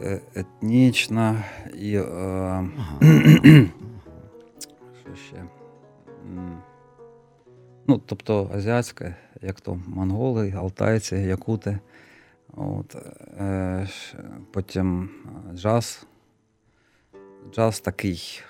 е, 0.02 0.20
етнічна, 0.36 1.44
і. 1.74 1.96
Е, 1.96 2.04
Ага. 2.04 3.00
що 5.02 5.16
ще? 5.16 5.44
Ну, 7.88 8.02
тобто 8.06 8.52
азіатська, 8.54 9.16
як 9.42 9.62
то 9.62 9.80
монголи, 9.88 10.54
алтайці, 10.58 11.16
якути. 11.16 11.80
От, 12.54 12.96
е, 13.40 13.88
потім 14.52 15.10
е, 15.26 15.58
джаз. 15.58 16.08
Джаз 17.54 17.80
такий 17.80 18.42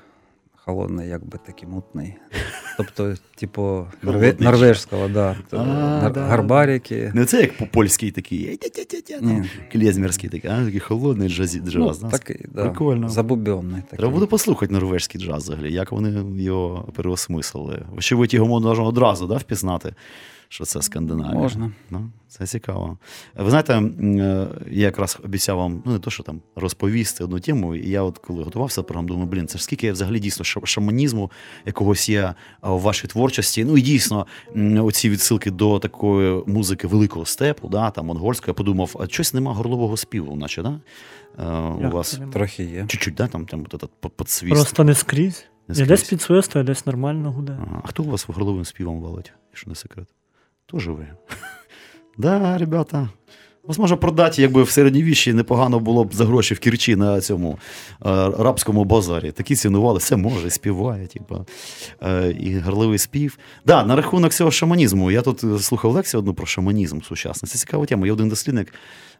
холодний, 0.66 1.10
якби 1.10 1.40
такий 1.46 1.70
мутний. 1.70 2.14
Тобто, 2.78 3.16
типу, 3.36 3.86
норве- 4.04 4.44
норвежського, 4.44 5.08
да. 5.08 5.36
гарбаріки. 5.52 6.14
Да. 6.14 6.26
гарбарики. 6.26 7.12
Не 7.16 7.26
це 7.26 7.42
як 7.42 7.58
по-польський 7.58 8.12
такий, 8.12 8.60
клезмерський 9.72 10.30
такий, 10.30 10.52
а 10.52 10.66
такий 10.66 10.80
холодний 10.80 11.30
джаз. 11.30 11.56
Ну, 11.56 11.72
джаз 11.72 12.00
такий. 12.12 12.46
Прикольно. 12.54 13.10
Забубенний 13.10 13.82
такий. 13.82 14.00
Треба 14.00 14.14
буде 14.14 14.26
послухати 14.26 14.74
норвежський 14.74 15.22
джаз 15.22 15.44
взагалі, 15.44 15.74
як 15.74 15.92
вони 15.92 16.42
його 16.44 16.90
переосмислили. 16.96 17.86
Очевидь, 17.98 18.34
його 18.34 18.62
можна 18.62 18.84
одразу 18.84 19.28
да, 19.28 19.38
впізнати, 19.38 19.94
що 20.50 20.66
це 20.66 20.82
Скандинавія. 20.82 21.34
Можна. 21.40 21.72
Ну, 21.90 22.12
це 22.28 22.48
цікаво. 22.48 22.98
Ви 23.36 23.50
знаєте, 23.50 23.74
е, 23.74 24.48
я 24.72 24.86
якраз 24.86 25.20
обіцяв 25.24 25.58
вам, 25.58 25.84
ну 25.86 25.92
не 25.92 26.00
то, 26.00 26.10
що 26.10 26.24
там 26.24 26.42
розповісти 26.56 27.24
одну 27.24 27.40
тему, 27.40 27.76
і 27.76 27.90
я 27.90 28.02
от 28.02 28.18
коли 28.18 28.44
готувався 28.44 28.82
до 28.82 28.86
програми, 28.88 29.08
думаю, 29.08 29.28
блін, 29.28 29.48
це 29.48 29.58
ж 29.58 29.64
скільки 29.64 29.92
взагалі 29.92 30.20
дійсно 30.20 30.46
шаманізму 30.66 31.32
якогось 31.66 32.10
є 32.10 32.34
а, 32.62 32.74
у 32.74 32.80
вашій 32.80 33.08
творчості. 33.08 33.66
Ну 33.66 33.78
і 33.78 33.82
дійсно, 33.82 34.28
оці 34.80 35.10
відсилки 35.10 35.52
до 35.52 35.80
такої 35.80 36.44
музики 36.48 36.88
великого 36.88 37.26
степу, 37.26 37.68
да, 37.68 37.92
там 37.92 38.06
монгольської, 38.06 38.50
я 38.50 38.54
подумав, 38.54 38.96
а 39.00 39.08
щось 39.08 39.34
нема 39.34 39.54
горлового 39.54 39.98
співу, 39.98 40.36
наче, 40.36 40.62
да? 40.64 40.80
Е, 41.40 41.60
у 41.80 41.82
Як 41.82 41.94
вас 41.94 42.12
це? 42.12 42.28
Трохи 42.34 42.64
є. 42.64 42.86
чуть-чуть, 42.88 43.16
да, 43.16 43.28
там, 43.28 43.46
там 43.46 43.66
от 43.72 44.16
подсвіст. 44.16 44.54
Просто 44.56 44.84
не 44.84 44.96
скрізь. 44.96 45.46
Не 45.68 45.76
Я 45.80 45.86
десь 45.86 46.00
скрізь. 46.00 46.10
підсвистує, 46.10 46.66
десь 46.66 46.86
нормально 46.86 47.32
гуде. 47.32 47.58
Ага. 47.62 47.82
А 47.84 47.88
хто 47.88 48.04
у 48.04 48.06
вас 48.10 48.28
горловим 48.28 48.66
співом 48.66 49.02
валить, 49.02 49.34
якщо 49.52 49.70
не 49.70 49.76
секрет? 49.76 50.08
Тоже 50.66 50.92
ви. 50.92 51.08
Да, 52.18 52.58
ребята, 52.58 53.10
Вас 53.68 53.80
може 53.80 53.96
продати, 53.96 54.42
якби 54.42 54.64
в 54.64 54.70
середньовіччі 54.70 55.34
непогано 55.34 55.80
було 55.80 56.04
б 56.04 56.14
за 56.14 56.26
гроші 56.26 56.54
в 56.54 56.60
Кірчі 56.60 56.96
на 56.96 57.22
цьому 57.22 57.60
е, 58.06 58.30
рабському 58.40 58.84
базарі. 58.84 59.32
Такі 59.32 59.56
цінували, 59.56 59.98
все 60.00 60.16
може, 60.16 60.50
співає, 60.50 61.08
типу, 61.08 61.46
е, 62.04 62.36
і 62.40 62.58
гарливий 62.58 62.98
спів. 62.98 63.38
Да, 63.66 63.86
на 63.86 63.96
рахунок 63.96 64.34
цього 64.34 64.52
шаманізму. 64.52 65.12
Я 65.12 65.22
тут 65.22 65.64
слухав 65.64 65.92
лекцію 65.92 66.20
одну 66.20 66.34
про 66.34 66.46
шаманізм 66.46 67.02
сучасний. 67.02 67.50
Це 67.50 67.58
цікава 67.58 67.86
тема. 67.86 68.06
Є 68.06 68.14
один 68.14 68.30
дослідник, 68.30 68.74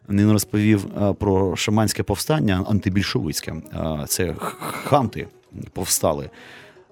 він 0.08 0.32
розповів 0.32 0.86
е, 1.02 1.12
про 1.12 1.56
шаманське 1.56 2.02
повстання 2.02 2.64
антибільшовицьке. 2.68 3.52
Е, 3.52 4.04
Це 4.08 4.34
ханти 4.84 5.28
повстали. 5.72 6.30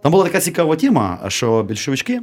Там 0.02 0.12
була 0.12 0.24
така 0.24 0.40
цікава 0.40 0.76
тема, 0.76 1.18
що 1.28 1.62
більшовички 1.62 2.20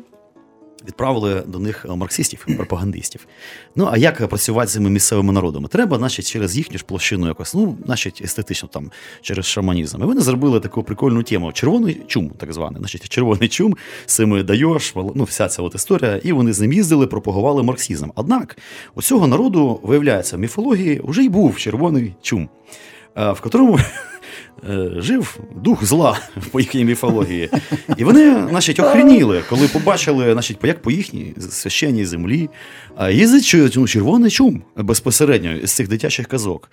відправили 0.87 1.43
до 1.47 1.59
них 1.59 1.85
е, 1.89 1.95
марксистів, 1.95 2.45
пропагандистів. 2.57 3.27
Ну 3.75 3.89
а 3.91 3.97
як 3.97 4.27
працювати 4.27 4.67
з 4.67 4.73
цими 4.73 4.89
місцевими 4.89 5.33
народами? 5.33 5.67
Треба, 5.67 5.97
значить, 5.97 6.27
через 6.27 6.57
їхню 6.57 6.77
ж 6.77 6.85
площину 6.85 7.27
якось, 7.27 7.53
ну, 7.53 7.77
значить, 7.85 8.21
естетично 8.23 8.69
там, 8.71 8.91
через 9.21 9.45
шаманізм. 9.45 10.01
І 10.01 10.05
вони 10.05 10.21
зробили 10.21 10.59
таку 10.59 10.83
прикольну 10.83 11.23
тему: 11.23 11.51
червоний 11.51 12.01
чум, 12.07 12.31
так 12.37 12.53
званий. 12.53 12.79
Значить, 12.79 13.09
червоний 13.09 13.49
чум, 13.49 13.77
з 14.05 14.15
цими 14.15 14.43
даєш, 14.43 14.93
ну, 14.95 15.23
вся 15.23 15.47
ця 15.47 15.61
от 15.61 15.75
історія. 15.75 16.17
І 16.23 16.31
вони 16.31 16.53
з 16.53 16.59
ним 16.59 16.73
їздили, 16.73 17.07
пропагували 17.07 17.63
марксизм. 17.63 18.09
Однак 18.15 18.57
у 18.95 19.01
цього 19.01 19.27
народу, 19.27 19.79
виявляється, 19.83 20.37
в 20.37 20.39
міфології 20.39 21.01
вже 21.03 21.23
й 21.23 21.29
був 21.29 21.57
червоний 21.57 22.15
чум, 22.21 22.49
е, 23.17 23.31
в 23.31 23.41
котрому 23.41 23.79
жив 24.97 25.39
дух 25.55 25.85
зла 25.85 26.19
по 26.51 26.59
їхній 26.59 26.85
міфології. 26.85 27.49
І 27.97 28.03
вони, 28.03 28.47
значить, 28.49 28.79
охреніли, 28.79 29.43
коли 29.49 29.67
побачили, 29.67 30.33
значить, 30.33 30.57
як 30.63 30.81
по 30.81 30.91
їхній 30.91 31.33
священній 31.49 32.05
землі 32.05 32.49
їздить 33.11 33.75
ну, 33.75 33.87
червоний 33.87 34.31
чум 34.31 34.63
безпосередньо 34.75 35.67
з 35.67 35.71
цих 35.71 35.87
дитячих 35.87 36.27
казок. 36.27 36.71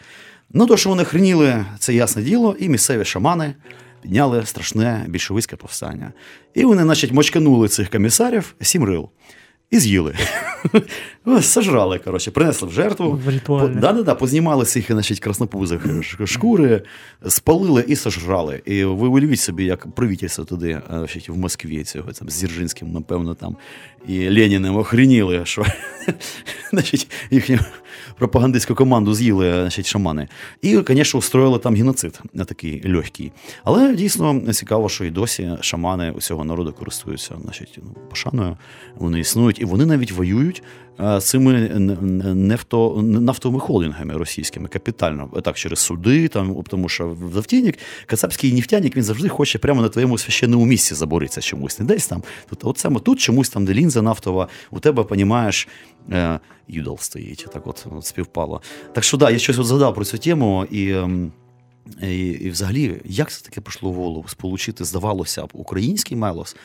Ну, 0.52 0.66
то, 0.66 0.76
що 0.76 0.88
вони 0.88 1.04
хреніли, 1.04 1.64
це 1.78 1.94
ясне 1.94 2.22
діло, 2.22 2.56
і 2.58 2.68
місцеві 2.68 3.04
шамани 3.04 3.54
підняли 4.02 4.46
страшне 4.46 5.04
більшовицьке 5.08 5.56
повстання. 5.56 6.12
І 6.54 6.64
вони, 6.64 6.82
значить, 6.82 7.12
мочканули 7.12 7.68
цих 7.68 7.90
комісарів 7.90 8.54
сім 8.60 8.84
рил. 8.84 9.08
І 9.70 9.78
з'їли. 9.78 10.14
Сожрали, 11.40 11.98
коротше, 11.98 12.30
принесли 12.30 12.68
в 12.68 12.72
жертву. 12.72 13.20
По- 13.46 13.68
Да-да-да, 13.68 14.14
познімали 14.14 14.64
цих 14.64 14.92
значить, 14.92 15.20
краснопузих 15.20 15.86
шкури, 16.24 16.82
спалили 17.28 17.84
і 17.88 17.96
сожрали. 17.96 18.62
І 18.64 18.84
ви 18.84 19.08
уявіть 19.08 19.40
собі, 19.40 19.64
як 19.64 19.94
правительство 19.94 20.44
туди, 20.44 20.70
е, 20.70 20.82
значить, 20.88 21.28
в 21.28 21.36
Москві, 21.36 21.84
цього 21.84 22.12
там, 22.12 22.30
з 22.30 22.40
Дзержинським, 22.40 22.92
напевно, 22.92 23.34
там, 23.34 23.56
і 24.06 24.28
Леніним 24.30 24.76
охреніли, 24.76 25.40
що 25.44 25.64
значить, 26.70 27.10
їхню 27.30 27.58
пропагандистську 28.18 28.74
команду 28.74 29.14
з'їли 29.14 29.52
значить, 29.52 29.86
шамани. 29.86 30.28
І, 30.62 30.78
звісно, 30.88 31.18
устроїли 31.18 31.58
там 31.58 31.74
геноцид 31.74 32.20
на 32.34 32.44
такий 32.44 32.92
легкий. 32.92 33.32
Але 33.64 33.94
дійсно 33.94 34.52
цікаво, 34.52 34.88
що 34.88 35.04
і 35.04 35.10
досі 35.10 35.50
шамани 35.60 36.10
усього 36.10 36.44
народу 36.44 36.72
користуються 36.72 37.34
значить, 37.42 37.78
ну, 37.82 37.96
пошаною. 38.10 38.56
Вони 38.96 39.20
існують, 39.20 39.60
і 39.60 39.64
вони 39.64 39.86
навіть 39.86 40.12
воюють 40.12 40.62
е, 40.62 40.87
цими 41.20 41.52
нефто, 42.34 43.02
нафтовими 43.02 43.60
холдингами 43.60 44.16
російськими 44.16 44.68
капітально, 44.68 45.30
так 45.44 45.56
через 45.56 45.78
суди, 45.78 46.28
там, 46.28 46.62
тому 46.68 46.88
що 46.88 47.16
завтійник, 47.34 47.78
кацапський 48.06 48.52
нефтяник, 48.52 48.96
він 48.96 49.02
завжди 49.02 49.28
хоче 49.28 49.58
прямо 49.58 49.82
на 49.82 49.88
твоєму 49.88 50.18
священному 50.18 50.66
місці 50.66 50.94
заборитися 50.94 51.40
чомусь. 51.40 51.78
Не 51.78 51.84
десь 51.84 52.06
там. 52.06 52.22
Тут, 52.50 52.64
от 52.64 52.78
саме 52.78 53.00
тут 53.00 53.20
чомусь 53.20 53.48
там, 53.48 53.64
де 53.64 53.74
лінза 53.74 54.02
нафтова, 54.02 54.48
у 54.70 54.80
тебе, 54.80 55.04
понімаєш, 55.04 55.68
е, 56.12 56.40
юдол 56.68 56.98
стоїть. 56.98 57.46
Так 57.52 57.66
от, 57.66 57.86
от 57.96 58.06
співпало. 58.06 58.62
Так 58.92 59.04
що 59.04 59.16
да, 59.16 59.30
я 59.30 59.38
щось 59.38 59.58
от 59.58 59.66
згадав 59.66 59.94
про 59.94 60.04
цю 60.04 60.18
тему 60.18 60.66
і. 60.70 60.90
ем, 60.90 61.32
і, 62.02 62.28
і 62.28 62.50
взагалі, 62.50 63.00
як 63.04 63.30
це 63.30 63.44
таке 63.44 63.60
прийшло 63.60 63.90
в 63.90 63.94
голову? 63.94 64.28
Сполучити, 64.28 64.84
здавалося 64.84 65.46
б, 65.46 65.48
український 65.52 66.16
мелос 66.16 66.56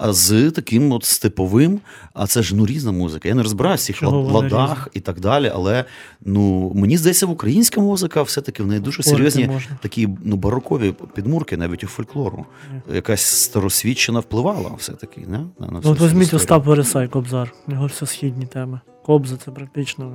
з 0.00 0.50
таким 0.50 0.92
от 0.92 1.04
степовим, 1.04 1.80
а 2.14 2.26
це 2.26 2.42
ж 2.42 2.56
ну 2.56 2.66
різна 2.66 2.92
музика. 2.92 3.28
Я 3.28 3.34
не 3.34 3.42
розбираюся 3.42 3.82
в 3.82 3.86
цих 3.86 3.96
Чого 3.96 4.16
лад- 4.16 4.24
вона 4.32 4.38
ладах 4.38 4.70
різна? 4.78 4.90
і 4.94 5.00
так 5.00 5.20
далі. 5.20 5.52
Але 5.54 5.84
ну 6.20 6.72
мені 6.74 6.96
здається, 6.96 7.26
в 7.26 7.30
українська 7.30 7.80
музика 7.80 8.22
все-таки 8.22 8.62
в 8.62 8.66
неї 8.66 8.80
дуже 8.80 9.02
серйозні 9.02 9.50
такі 9.82 10.08
ну 10.24 10.36
барокові 10.36 10.94
підмурки, 11.14 11.56
навіть 11.56 11.84
у 11.84 11.86
фольклору. 11.86 12.46
Якась 12.94 13.22
старосвідчина 13.26 14.20
впливала 14.20 14.70
все-таки. 14.78 15.20
Не? 15.20 15.38
На, 15.38 15.66
на 15.66 15.80
Ну, 15.84 15.90
от 15.90 16.00
візьміть. 16.00 16.34
Остап 16.34 16.66
Вересай, 16.66 17.08
Кобзар. 17.08 17.52
У 17.68 17.72
нього 17.72 17.86
все 17.86 18.06
східні 18.06 18.46
теми. 18.46 18.80
Кобза 19.06 19.36
це 19.44 19.50
практично. 19.50 20.12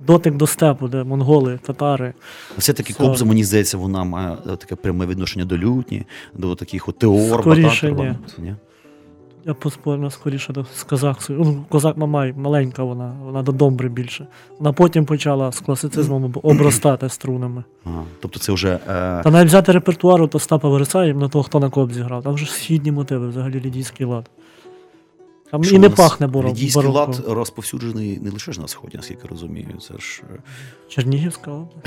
Дотик 0.00 0.34
до 0.34 0.46
степу, 0.46 0.88
де 0.88 1.04
монголи, 1.04 1.58
татари. 1.62 2.14
Все-таки 2.58 2.92
Слава. 2.92 3.10
Кобза, 3.10 3.24
мені 3.24 3.44
здається, 3.44 3.76
вона 3.76 4.04
має 4.04 4.36
е, 4.46 4.56
таке 4.56 4.74
пряме 4.74 5.06
відношення 5.06 5.44
до 5.44 5.58
лютні, 5.58 6.06
до 6.34 6.54
таких 6.54 6.88
от 6.88 6.98
теор, 6.98 7.40
Скоріше, 7.40 7.92
ні. 7.92 8.14
ні? 8.38 8.54
Я 9.46 9.54
поспорно 9.54 10.10
скоріше 10.10 10.52
до 10.52 10.66
з 10.76 10.82
казахською. 10.82 11.38
Ну, 11.38 11.64
козак 11.68 11.96
Мамай, 11.96 12.32
маленька 12.36 12.82
вона, 12.82 13.12
вона 13.24 13.42
до 13.42 13.52
домбри 13.52 13.88
більше. 13.88 14.26
Вона 14.58 14.72
потім 14.72 15.04
почала 15.04 15.52
з 15.52 15.60
класицизмом 15.60 16.34
обростати 16.42 17.08
струнами. 17.08 17.64
Ага. 17.84 18.02
Тобто 18.20 18.38
це 18.38 18.52
вже. 18.52 18.68
Е... 18.74 18.78
Та 19.24 19.30
навіть 19.30 19.48
взяти 19.48 19.72
репертуар 19.72 20.22
от 20.22 20.34
Остапа 20.34 20.68
Вересая, 20.68 21.14
на 21.14 21.28
того, 21.28 21.42
хто 21.42 21.60
на 21.60 21.70
кобзі 21.70 22.00
грав. 22.00 22.22
Там 22.22 22.34
вже 22.34 22.46
східні 22.46 22.92
мотиви, 22.92 23.28
взагалі 23.28 23.60
лідійський 23.60 24.06
лад. 24.06 24.30
Там 25.54 25.64
що 25.64 25.76
і 25.76 25.78
не 25.78 25.90
пахне 25.90 26.26
боро- 26.26 26.48
Лідійський 26.48 26.86
лад 26.86 27.24
розповсюджений 27.28 28.18
не 28.20 28.30
лише 28.30 28.52
ж 28.52 28.60
на 28.60 28.68
сході, 28.68 28.96
наскільки 28.96 29.28
розумію. 29.28 29.78
Це 29.80 29.94
ж 29.98 30.22
е, 30.34 30.38
Чернігівська 30.88 31.50
область. 31.50 31.86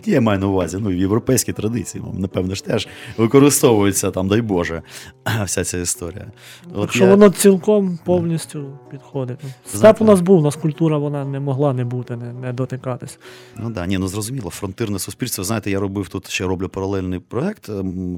я 0.04 0.20
маю 0.20 0.38
на 0.38 0.46
увазі, 0.46 0.78
ну, 0.80 0.90
європейські 0.90 1.52
традиції, 1.52 2.04
ну, 2.06 2.20
напевно 2.20 2.54
ж 2.54 2.64
теж 2.64 2.88
використовується 3.16 4.10
там, 4.10 4.28
дай 4.28 4.40
Боже, 4.40 4.82
вся 5.44 5.64
ця 5.64 5.78
історія. 5.78 6.26
От 6.74 6.80
Так 6.80 6.92
що 6.92 7.04
я- 7.04 7.10
воно 7.10 7.30
цілком 7.30 7.98
повністю 8.04 8.78
підходить. 8.90 9.38
Степ 9.40 9.78
Знаєте- 9.80 10.04
у 10.04 10.06
нас 10.06 10.20
був, 10.20 10.38
у 10.38 10.42
нас 10.42 10.56
культура 10.56 10.98
вона 10.98 11.24
не 11.24 11.40
могла 11.40 11.72
не 11.72 11.84
бути, 11.84 12.16
не, 12.16 12.32
не 12.32 12.52
дотикатись. 12.52 13.18
Ну 13.56 13.70
да, 13.70 13.86
ні, 13.86 13.98
ну 13.98 14.08
зрозуміло, 14.08 14.50
фронтирне 14.50 14.98
суспільство. 14.98 15.44
Знаєте, 15.44 15.70
я 15.70 15.80
робив 15.80 16.08
тут 16.08 16.28
ще 16.30 16.44
роблю 16.44 16.68
паралельний 16.68 17.18
проект, 17.18 17.70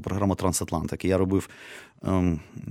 програма 0.03 0.35
Трансатлантик. 0.35 1.05
Я 1.05 1.17
робив 1.17 1.49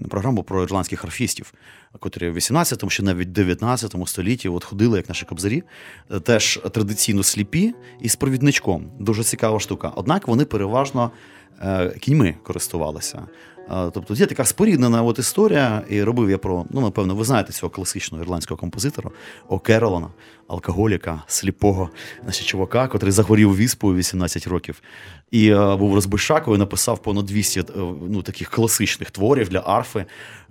програму 0.08 0.42
про 0.42 0.62
ірландських 0.62 1.04
арфістів, 1.04 1.52
котрі 1.98 2.30
в 2.30 2.36
18-му, 2.36 2.90
ще 2.90 3.02
навіть 3.02 3.32
19 3.32 3.94
столітті 4.06 4.48
от 4.48 4.64
ходили, 4.64 4.96
як 4.96 5.08
наші 5.08 5.26
кобзарі, 5.26 5.62
е, 6.10 6.20
теж 6.20 6.60
традиційно 6.72 7.22
сліпі 7.22 7.74
і 8.00 8.08
з 8.08 8.16
провідничком. 8.16 8.90
Дуже 8.98 9.24
цікава 9.24 9.60
штука. 9.60 9.92
Однак 9.96 10.28
вони 10.28 10.44
переважно 10.44 11.10
е, 11.62 11.90
кіньми 12.00 12.34
користувалися. 12.42 13.22
Е, 13.70 13.90
Тобто 13.94 14.14
є 14.14 14.26
така 14.26 14.44
споріднена 14.44 15.02
от 15.02 15.18
історія, 15.18 15.82
і 15.88 16.02
робив 16.02 16.30
я 16.30 16.38
про, 16.38 16.64
ну, 16.70 16.80
напевно, 16.80 17.14
ви 17.14 17.24
знаєте 17.24 17.52
цього 17.52 17.70
класичного 17.70 18.24
ірландського 18.24 18.58
композитора 18.58 19.10
О 19.48 19.58
Керолана, 19.58 20.08
алкоголіка, 20.48 21.22
сліпого, 21.26 21.90
значить, 22.24 22.46
чувака, 22.46 22.88
котрий 22.88 23.12
захворів 23.12 23.56
віспою 23.56 23.96
18 23.96 24.46
років. 24.46 24.82
І 25.30 25.50
е, 25.50 25.76
був 25.76 25.94
розбишакою, 25.94 26.58
написав 26.58 27.02
понад 27.02 27.26
200 27.26 27.60
е, 27.60 27.64
ну, 28.08 28.22
таких 28.22 28.50
класичних 28.50 29.10
творів 29.10 29.48
для 29.48 29.58
арфи. 29.58 30.04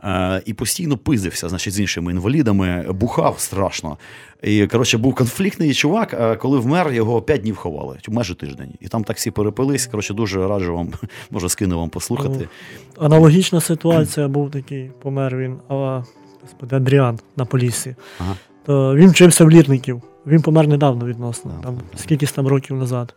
Е, 0.04 0.41
і 0.45 0.54
постійно 0.54 0.98
пиздився 0.98 1.50
значить, 1.50 1.74
з 1.74 1.80
іншими 1.80 2.12
інвалідами, 2.12 2.86
бухав 2.89 3.39
страшно. 3.39 3.98
І, 4.43 4.68
коротше, 4.68 4.98
був 4.98 5.16
конфліктний 5.16 5.74
чувак, 5.74 6.14
е, 6.14 6.36
коли 6.36 6.60
вмер, 6.60 6.91
його 6.93 7.22
5 7.22 7.41
днів 7.41 7.56
ховали, 7.56 7.98
майже 8.10 8.36
тиждень. 8.36 8.74
І 8.80 8.88
там 8.88 9.04
так 9.04 9.18
всі 9.18 9.32
перепились. 9.32 9.88
Коротше, 9.88 10.14
дуже 10.14 10.48
раджу 10.48 10.76
вам, 10.76 10.93
може, 11.32 11.50
скину 11.50 11.80
вам 11.80 11.89
послухати. 11.89 12.50
Аналогічна 12.98 13.62
ситуація 13.62 14.28
був 14.28 14.52
такий, 14.52 14.91
помер 15.02 15.38
він, 15.38 15.58
а, 15.70 16.04
господи, 16.41 16.76
Андріан 16.76 17.20
на 17.36 17.45
Поліссі. 17.45 17.95
Ага. 18.20 18.36
То 18.68 18.95
він 18.95 19.09
вчився 19.09 19.45
в 19.45 19.49
лірників. 19.49 20.01
Він 20.26 20.41
помер 20.41 20.68
недавно 20.68 21.05
відносно. 21.05 21.51
Там, 21.63 21.78
скількись 21.95 22.32
там 22.32 22.47
років 22.47 22.78
назад. 22.78 23.13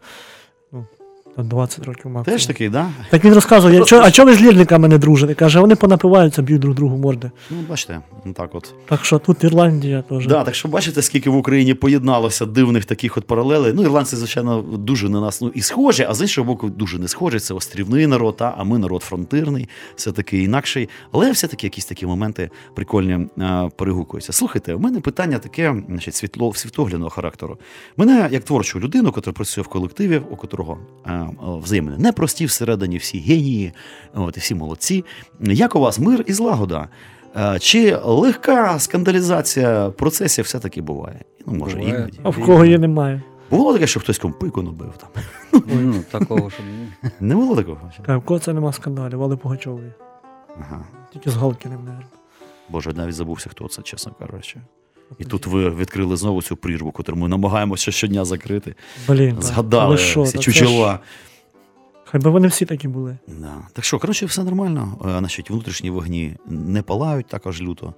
Там 1.36 1.48
20 1.48 1.84
років 1.84 2.06
максимум. 2.06 2.24
Теж 2.24 2.46
такий, 2.46 2.68
да? 2.68 2.90
Так 3.10 3.24
він 3.24 3.34
розказує, 3.34 3.78
я, 3.78 3.84
чо, 3.84 4.00
а 4.00 4.10
чого 4.10 4.28
ви 4.28 4.34
з 4.34 4.40
лірниками 4.42 4.88
не 4.88 4.98
дружите? 4.98 5.34
Каже, 5.34 5.60
вони 5.60 5.74
понапиваються, 5.74 6.42
б'ють 6.42 6.60
друг 6.60 6.74
другу 6.74 6.96
морди. 6.96 7.30
Ну, 7.50 7.56
бачите, 7.68 8.00
ну 8.24 8.32
так 8.32 8.54
от. 8.54 8.74
Так 8.88 9.04
що 9.04 9.18
тут 9.18 9.44
Ірландія 9.44 10.02
теж. 10.02 10.26
Да, 10.26 10.44
так 10.44 10.54
що 10.54 10.68
бачите, 10.68 11.02
скільки 11.02 11.30
в 11.30 11.36
Україні 11.36 11.74
поєдналося 11.74 12.46
дивних 12.46 12.84
таких 12.84 13.16
от 13.16 13.26
паралелей. 13.26 13.72
Ну, 13.72 13.82
ірландці, 13.82 14.16
звичайно, 14.16 14.62
дуже 14.62 15.08
на 15.08 15.20
нас 15.20 15.40
ну, 15.40 15.52
і 15.54 15.60
схожі, 15.60 16.06
а 16.08 16.14
з 16.14 16.20
іншого 16.20 16.46
боку, 16.46 16.68
дуже 16.70 16.98
не 16.98 17.08
схожі. 17.08 17.38
Це 17.38 17.54
острівний 17.54 18.06
народ, 18.06 18.36
та, 18.36 18.54
а 18.58 18.64
ми 18.64 18.78
народ 18.78 19.02
фронтирний, 19.02 19.68
все-таки 19.96 20.42
інакший. 20.42 20.88
Але 21.12 21.30
все-таки 21.30 21.66
якісь 21.66 21.84
такі 21.84 22.06
моменти 22.06 22.50
прикольні 22.74 23.28
а, 23.38 23.68
перегукуються. 23.76 24.32
Слухайте, 24.32 24.74
у 24.74 24.78
мене 24.78 25.00
питання 25.00 25.38
таке, 25.38 25.74
значить, 25.88 26.14
світло, 26.14 26.54
світоглядного 26.54 27.10
характеру. 27.10 27.58
Мене, 27.96 28.28
як 28.32 28.44
творчу 28.44 28.80
людину, 28.80 29.12
яка 29.16 29.32
працює 29.32 29.64
в 29.64 29.68
колективі, 29.68 30.22
у 30.30 30.36
котрого 30.36 30.78
а, 31.04 31.19
взаємини 31.62 31.98
непрості 31.98 32.46
всередині 32.46 32.96
всі 32.98 33.18
генії, 33.18 33.72
от, 34.14 34.36
і 34.36 34.40
всі 34.40 34.54
молодці. 34.54 35.04
Як 35.40 35.76
у 35.76 35.80
вас 35.80 35.98
мир 35.98 36.24
і 36.26 36.32
злагода? 36.32 36.88
Е, 37.36 37.58
Чи 37.58 37.96
легка 38.04 38.78
скандалізація 38.78 39.90
процесів 39.90 40.44
все-таки 40.44 40.82
буває? 40.82 41.20
Ну, 41.46 41.52
може, 41.54 41.76
Буває. 41.76 41.94
іноді. 41.94 42.20
А 42.22 42.30
в 42.30 42.44
кого 42.46 42.64
її 42.64 42.78
немає? 42.78 43.22
Було 43.50 43.72
таке, 43.72 43.86
що 43.86 44.00
хтось 44.00 44.18
кому 44.18 44.34
пику 44.34 44.62
набив 44.62 44.92
там. 44.96 45.08
Ну, 45.82 45.94
такого, 46.10 46.50
щоб 46.50 46.66
ні. 46.66 47.10
Не 47.20 47.34
було 47.34 47.56
такого? 47.56 47.90
В 48.08 48.20
кого 48.20 48.40
це 48.40 48.52
нема 48.52 48.72
скандалів, 48.72 49.22
але 49.22 49.36
Пугачової. 49.36 49.92
Ага. 50.60 50.84
Тільки 51.12 51.30
з 51.30 51.34
Галкіним, 51.36 51.78
мабуть. 51.86 52.06
Боже, 52.68 52.92
навіть 52.92 53.14
забувся, 53.14 53.48
хто 53.50 53.68
це, 53.68 53.82
чесно 53.82 54.12
кажучи. 54.18 54.60
І 55.18 55.24
тут 55.24 55.46
ви 55.46 55.70
відкрили 55.70 56.16
знову 56.16 56.42
цю 56.42 56.56
прірву, 56.56 56.94
яку 56.98 57.16
ми 57.16 57.28
намагаємося 57.28 57.92
щодня 57.92 58.24
закрити. 58.24 58.74
Блін. 59.08 59.36
Згадали 59.40 59.98
що, 59.98 60.22
всі 60.22 60.38
чучела. 60.38 61.00
Хай 62.04 62.20
би 62.20 62.30
вони 62.30 62.48
всі 62.48 62.64
такі 62.66 62.88
були. 62.88 63.18
Да. 63.28 63.56
Так 63.72 63.84
що, 63.84 63.98
коротше, 63.98 64.26
все 64.26 64.44
нормально. 64.44 64.98
Е, 65.06 65.18
Значить, 65.18 65.50
внутрішні 65.50 65.90
вогні 65.90 66.36
не 66.46 66.82
палають 66.82 67.26
також 67.26 67.62
люто. 67.62 67.94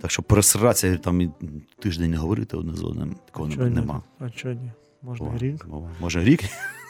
Так 0.00 0.10
що 0.10 0.22
пересратися 0.22 0.96
там 0.96 1.20
і 1.20 1.30
тиждень 1.78 2.10
не 2.10 2.16
говорити 2.16 2.56
одне 2.56 2.74
з 2.74 2.84
одним. 2.84 3.16
Такого 3.26 3.50
Чого 3.50 3.66
ні? 3.68 3.74
нема. 3.74 4.02
А 4.18 4.30
чого 4.30 4.54
ні? 4.54 4.70
Можна 5.02 5.26
О, 5.26 5.38
рік. 5.38 5.66
Може 6.00 6.24
рік 6.24 6.40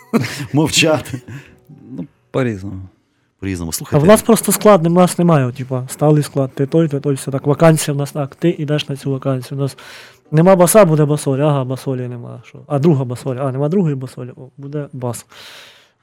мовчати. 0.52 1.22
Ну, 1.90 2.06
по-різному. 2.30 2.82
По-різному. 3.40 3.72
А 3.92 3.98
в 3.98 4.04
нас 4.06 4.22
просто 4.22 4.52
склад, 4.52 4.86
у 4.86 4.90
нас 4.90 5.18
немає, 5.18 5.52
типа, 5.52 5.84
сталий 5.88 6.22
склад, 6.22 6.50
ти 6.54 6.66
той, 6.66 6.88
ти 6.88 7.00
той, 7.00 7.14
все 7.14 7.30
так. 7.30 7.46
Вакансія 7.46 7.94
в 7.94 7.96
нас 7.98 8.12
так, 8.12 8.34
ти 8.34 8.50
йдеш 8.50 8.88
на 8.88 8.96
цю 8.96 9.10
вакансію. 9.10 9.58
У 9.58 9.60
нас 9.60 9.76
нема 10.30 10.56
баса, 10.56 10.84
буде 10.84 11.04
басолі, 11.04 11.40
ага, 11.40 11.64
басолі 11.64 12.08
нема. 12.08 12.42
Що? 12.44 12.58
А 12.66 12.78
друга 12.78 13.04
басолі, 13.04 13.38
а 13.40 13.52
нема 13.52 13.68
другої 13.68 13.94
басолі, 13.94 14.30
о, 14.36 14.48
буде 14.56 14.88
бас. 14.92 15.26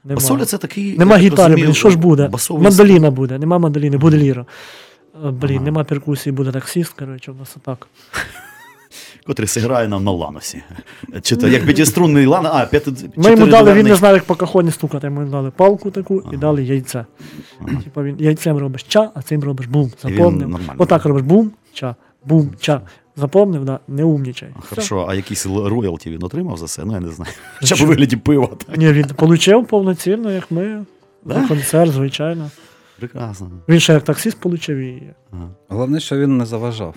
Нема. 0.04 0.14
басоля 0.20 0.44
це 0.44 0.58
такий. 0.58 0.98
Нема 0.98 1.16
гітари, 1.16 1.42
розумію, 1.42 1.66
блін, 1.66 1.74
що 1.74 1.90
ж 1.90 1.98
буде? 1.98 2.28
басовий 2.28 2.62
Мандоліна 2.64 3.10
буде, 3.10 3.38
нема 3.38 3.58
мандоліни, 3.58 3.96
буде 3.96 4.16
ліра. 4.16 4.46
Е, 5.24 5.30
Блін, 5.30 5.56
Ага. 5.56 5.64
нема 5.64 5.84
перкусії, 5.84 6.32
буде 6.32 6.52
таксіст, 6.52 6.92
коротше, 6.92 7.30
у 7.30 7.34
нас 7.34 7.56
отак. 7.56 7.88
Котрий 9.26 9.48
зіграє 9.48 9.88
нам 9.88 10.04
на 10.04 10.10
ланосі. 10.10 10.62
Чи 11.22 11.36
то 11.36 11.48
як 11.48 11.64
п'ятиструнний 11.64 12.26
лан, 12.26 12.46
а 12.46 12.66
п'яти. 12.66 12.92
Ми 13.16 13.30
йому 13.30 13.46
дали, 13.46 13.72
він 13.74 13.86
не 13.86 13.94
знав, 13.94 14.14
як 14.14 14.24
по 14.24 14.34
кахоні 14.34 14.70
стукати, 14.70 15.10
ми 15.10 15.20
йому 15.20 15.32
дали 15.32 15.50
палку 15.50 15.90
таку 15.90 16.22
і 16.32 16.36
дали 16.36 16.64
яйце. 16.64 17.06
Ага. 17.60 17.80
Типа 17.84 18.02
він 18.02 18.16
яйцем 18.18 18.58
робиш 18.58 18.82
ча, 18.82 19.10
а 19.14 19.22
цим 19.22 19.44
робиш 19.44 19.66
бум. 19.66 19.90
Нормально. 20.04 20.74
Отак 20.78 21.04
робиш 21.04 21.22
бум, 21.22 21.50
ча, 21.72 21.94
бум, 22.24 22.50
ча. 22.60 22.80
Запомнив, 23.18 23.64
да? 23.64 23.80
не 23.88 24.04
умнічай. 24.04 24.48
Все. 24.58 24.68
Хорошо, 24.68 25.06
а 25.08 25.14
якісь 25.14 25.46
роялті 25.46 26.10
він 26.10 26.24
отримав 26.24 26.56
за 26.56 26.66
це? 26.66 26.84
Ну, 26.84 26.92
я 26.92 27.00
не 27.00 27.08
знаю. 27.08 27.32
Хоча 27.60 27.74
б 27.74 27.80
у 27.80 27.86
вигляді 27.86 28.16
пива. 28.16 28.46
так. 28.66 28.76
Ні, 28.76 28.92
він 28.92 29.06
отримав 29.18 29.66
повноцінно, 29.66 30.32
як 30.32 30.50
ми. 30.50 30.84
Да? 31.24 31.48
Концерт, 31.48 31.92
звичайно. 31.92 32.50
Прекрасно. 32.98 33.50
Він 33.68 33.80
ще 33.80 33.92
як 33.92 34.02
таксист 34.02 34.38
отримав 34.44 34.82
і. 34.82 35.02
Ага. 35.32 35.48
Головне, 35.68 36.00
що 36.00 36.18
він 36.18 36.36
не 36.36 36.46
заважав. 36.46 36.94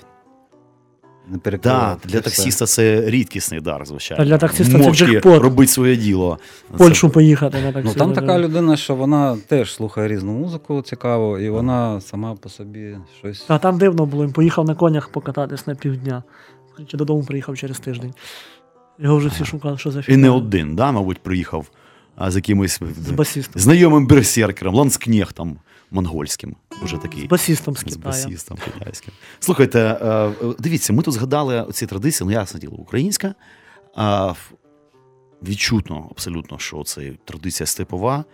Не 1.29 1.37
Так, 1.57 1.99
для 2.05 2.21
Це 2.21 2.49
все. 2.49 2.65
це 2.65 3.09
рідкісний 3.09 3.61
дар, 3.61 3.85
звичайно. 3.85 4.23
Та 4.23 4.29
для 4.29 4.37
таксиста 4.37 4.79
це 4.79 4.91
джекпот. 4.91 5.43
робить 5.43 5.69
своє 5.69 5.95
діло. 5.95 6.39
В 6.73 6.77
Польщу 6.77 7.09
поїхати 7.09 7.61
на 7.61 7.71
таксі. 7.71 7.87
Ну 7.87 7.93
там 7.93 8.13
така 8.13 8.39
людина, 8.39 8.77
що 8.77 8.95
вона 8.95 9.37
теж 9.47 9.73
слухає 9.73 10.07
різну 10.07 10.31
музику 10.31 10.81
цікаву, 10.81 11.37
і 11.39 11.49
вона 11.49 12.01
сама 12.01 12.35
по 12.35 12.49
собі 12.49 12.97
щось. 13.19 13.45
А 13.47 13.57
там 13.57 13.77
дивно 13.77 14.05
було, 14.05 14.25
він 14.25 14.33
поїхав 14.33 14.65
на 14.65 14.75
конях 14.75 15.09
покататись 15.09 15.67
на 15.67 15.75
півдня. 15.75 16.23
Чи 16.87 16.97
додому 16.97 17.23
приїхав 17.23 17.57
через 17.57 17.79
тиждень. 17.79 18.13
Його 18.99 19.17
вже 19.17 19.29
всі 19.29 19.45
шукали, 19.45 19.77
що 19.77 19.91
за 19.91 20.03
І 20.07 20.17
не 20.17 20.29
один, 20.29 20.75
да, 20.75 20.91
мабуть, 20.91 21.19
приїхав 21.19 21.65
а, 22.15 22.31
з 22.31 22.35
якимось 22.35 22.79
З 23.07 23.11
басістом. 23.11 23.61
знайомим 23.61 24.07
берсеркером, 24.07 24.75
ланскнехтом 24.75 25.57
монгольським. 25.91 26.55
Уже 26.83 26.97
такий. 26.97 27.23
З 27.23 27.27
басістом 27.27 27.75
з 27.75 27.79
З 27.79 27.97
басістом 27.97 28.57
китайським. 28.57 29.13
Слухайте, 29.39 29.79
е, 29.79 30.07
е, 30.07 30.33
дивіться, 30.59 30.93
ми 30.93 31.03
тут 31.03 31.13
згадали 31.13 31.67
ці 31.71 31.85
традиції, 31.85 32.27
ну 32.27 32.33
ясно 32.33 32.59
діло, 32.59 32.75
українська. 32.77 33.35
А, 33.95 34.33
відчутно 35.43 36.07
абсолютно, 36.11 36.59
що 36.59 36.83
це 36.83 37.13
традиція 37.25 37.67
степова. 37.67 38.25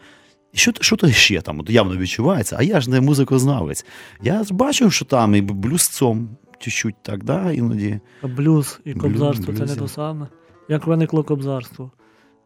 Що, 0.54 0.72
що 0.82 0.96
то 0.96 1.12
ще 1.12 1.42
там 1.42 1.60
от 1.60 1.70
явно 1.70 1.98
відчувається, 1.98 2.56
а 2.60 2.64
я 2.64 2.82
ж 2.82 2.90
не 2.90 3.02
музикознавець. 3.02 3.86
Я 4.22 4.44
ж 4.44 4.54
бачив, 4.54 4.94
що 4.94 5.06
там 5.06 5.36
і 5.36 5.42
блюзцом 5.42 6.30
чуть-чуть 6.60 6.96
так, 7.02 7.24
да, 7.24 7.52
іноді. 7.52 8.00
А 8.22 8.28
блюз 8.28 8.80
і 8.86 8.94
Блюз, 8.94 9.02
кобзарство 9.04 9.54
це 9.54 9.66
не 9.66 9.76
то 9.76 9.88
саме. 9.88 10.28
Як 10.70 10.88
виникло 10.88 11.24
кобзарство? 11.24 11.92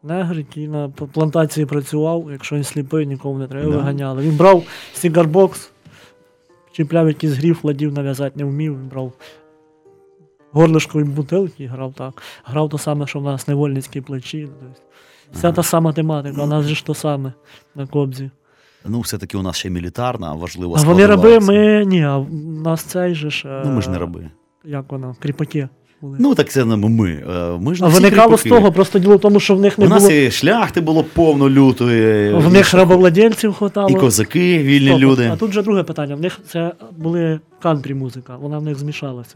Негр, 0.03 0.37
який 0.37 0.67
на 0.67 0.89
плантації 0.89 1.65
працював, 1.65 2.27
якщо 2.31 2.55
він 2.55 2.63
сліпий, 2.63 3.05
нікому 3.07 3.39
не 3.39 3.47
треба 3.47 3.71
Да. 3.71 3.77
виганяли. 3.77 4.23
Він 4.23 4.37
брав 4.37 4.63
cigar 4.93 5.36
box, 5.36 5.71
чіпляв 6.71 7.07
якийсь 7.07 7.33
гріф, 7.33 7.63
ладів 7.65 7.93
нав'язати 7.93 8.33
не 8.39 8.43
вмів, 8.43 8.79
він 8.79 8.87
брав 8.87 9.11
горлишко 10.51 11.03
бутилки 11.03 11.63
і 11.63 11.67
грав 11.67 11.93
так. 11.93 12.21
Грав 12.45 12.69
то 12.69 12.77
саме, 12.77 13.07
що 13.07 13.19
в 13.19 13.23
нас 13.23 13.47
невольницькі 13.47 14.01
плачі. 14.01 14.49
Вся 15.33 15.51
та 15.51 15.63
сама 15.63 15.93
тематика, 15.93 16.43
у 16.43 16.47
нас 16.47 16.65
же 16.65 16.75
ж 16.75 16.85
то 16.85 16.93
саме 16.93 17.33
на 17.75 17.87
кобзі. 17.87 18.29
Ну, 18.85 18.99
все-таки 18.99 19.37
у 19.37 19.41
нас 19.41 19.55
ще 19.57 19.69
мілітарна, 19.69 20.33
важлива 20.33 20.77
А 20.79 20.83
вони 20.83 21.05
раби, 21.05 21.39
ми 21.39 21.85
ні, 21.85 22.03
а 22.03 22.17
в 22.17 22.33
нас 22.43 22.81
цей 22.83 23.15
же 23.15 23.29
ж. 23.29 23.47
е, 23.47 23.63
Ну, 23.65 23.71
ми 23.71 23.81
ж 23.81 23.89
не 23.89 23.97
раби. 23.99 24.29
Як 24.65 24.91
воно, 24.91 25.15
кріпаки 25.19 25.69
були. 26.01 26.17
Ну, 26.19 26.35
так 26.35 26.49
це 26.49 26.65
не 26.65 26.75
ми. 26.75 27.09
Е, 27.11 27.57
Ми 27.61 27.75
ж 27.75 27.83
а 27.83 27.87
не 27.87 27.93
всі 27.93 28.01
виникало 28.03 28.37
з 28.37 28.43
того, 28.43 28.71
просто 28.71 28.99
діло 28.99 29.15
в 29.17 29.19
тому, 29.19 29.39
що 29.39 29.55
в 29.55 29.59
них 29.61 29.77
не 29.77 29.85
У 29.85 29.89
нас 29.89 30.03
було. 30.03 30.15
і 30.15 30.31
шляхти 30.31 30.81
було 30.81 31.03
повно 31.03 31.49
лютої, 31.49 32.33
В 32.33 32.45
і 32.47 32.51
них 32.51 32.73
рабовладельців 32.73 33.53
хватало. 33.53 33.89
і 33.89 33.93
козаки, 33.95 34.57
вільні 34.63 34.87
Стоп, 34.89 35.01
люди. 35.01 35.29
А 35.33 35.35
тут 35.35 35.49
вже 35.49 35.61
друге 35.61 35.83
питання. 35.83 36.15
В 36.15 36.19
них 36.21 36.39
це 36.47 36.71
були 36.97 37.39
кантрі 37.61 37.93
музика, 37.93 38.35
вона 38.41 38.57
в 38.57 38.63
них 38.63 38.77
змішалася. 38.79 39.35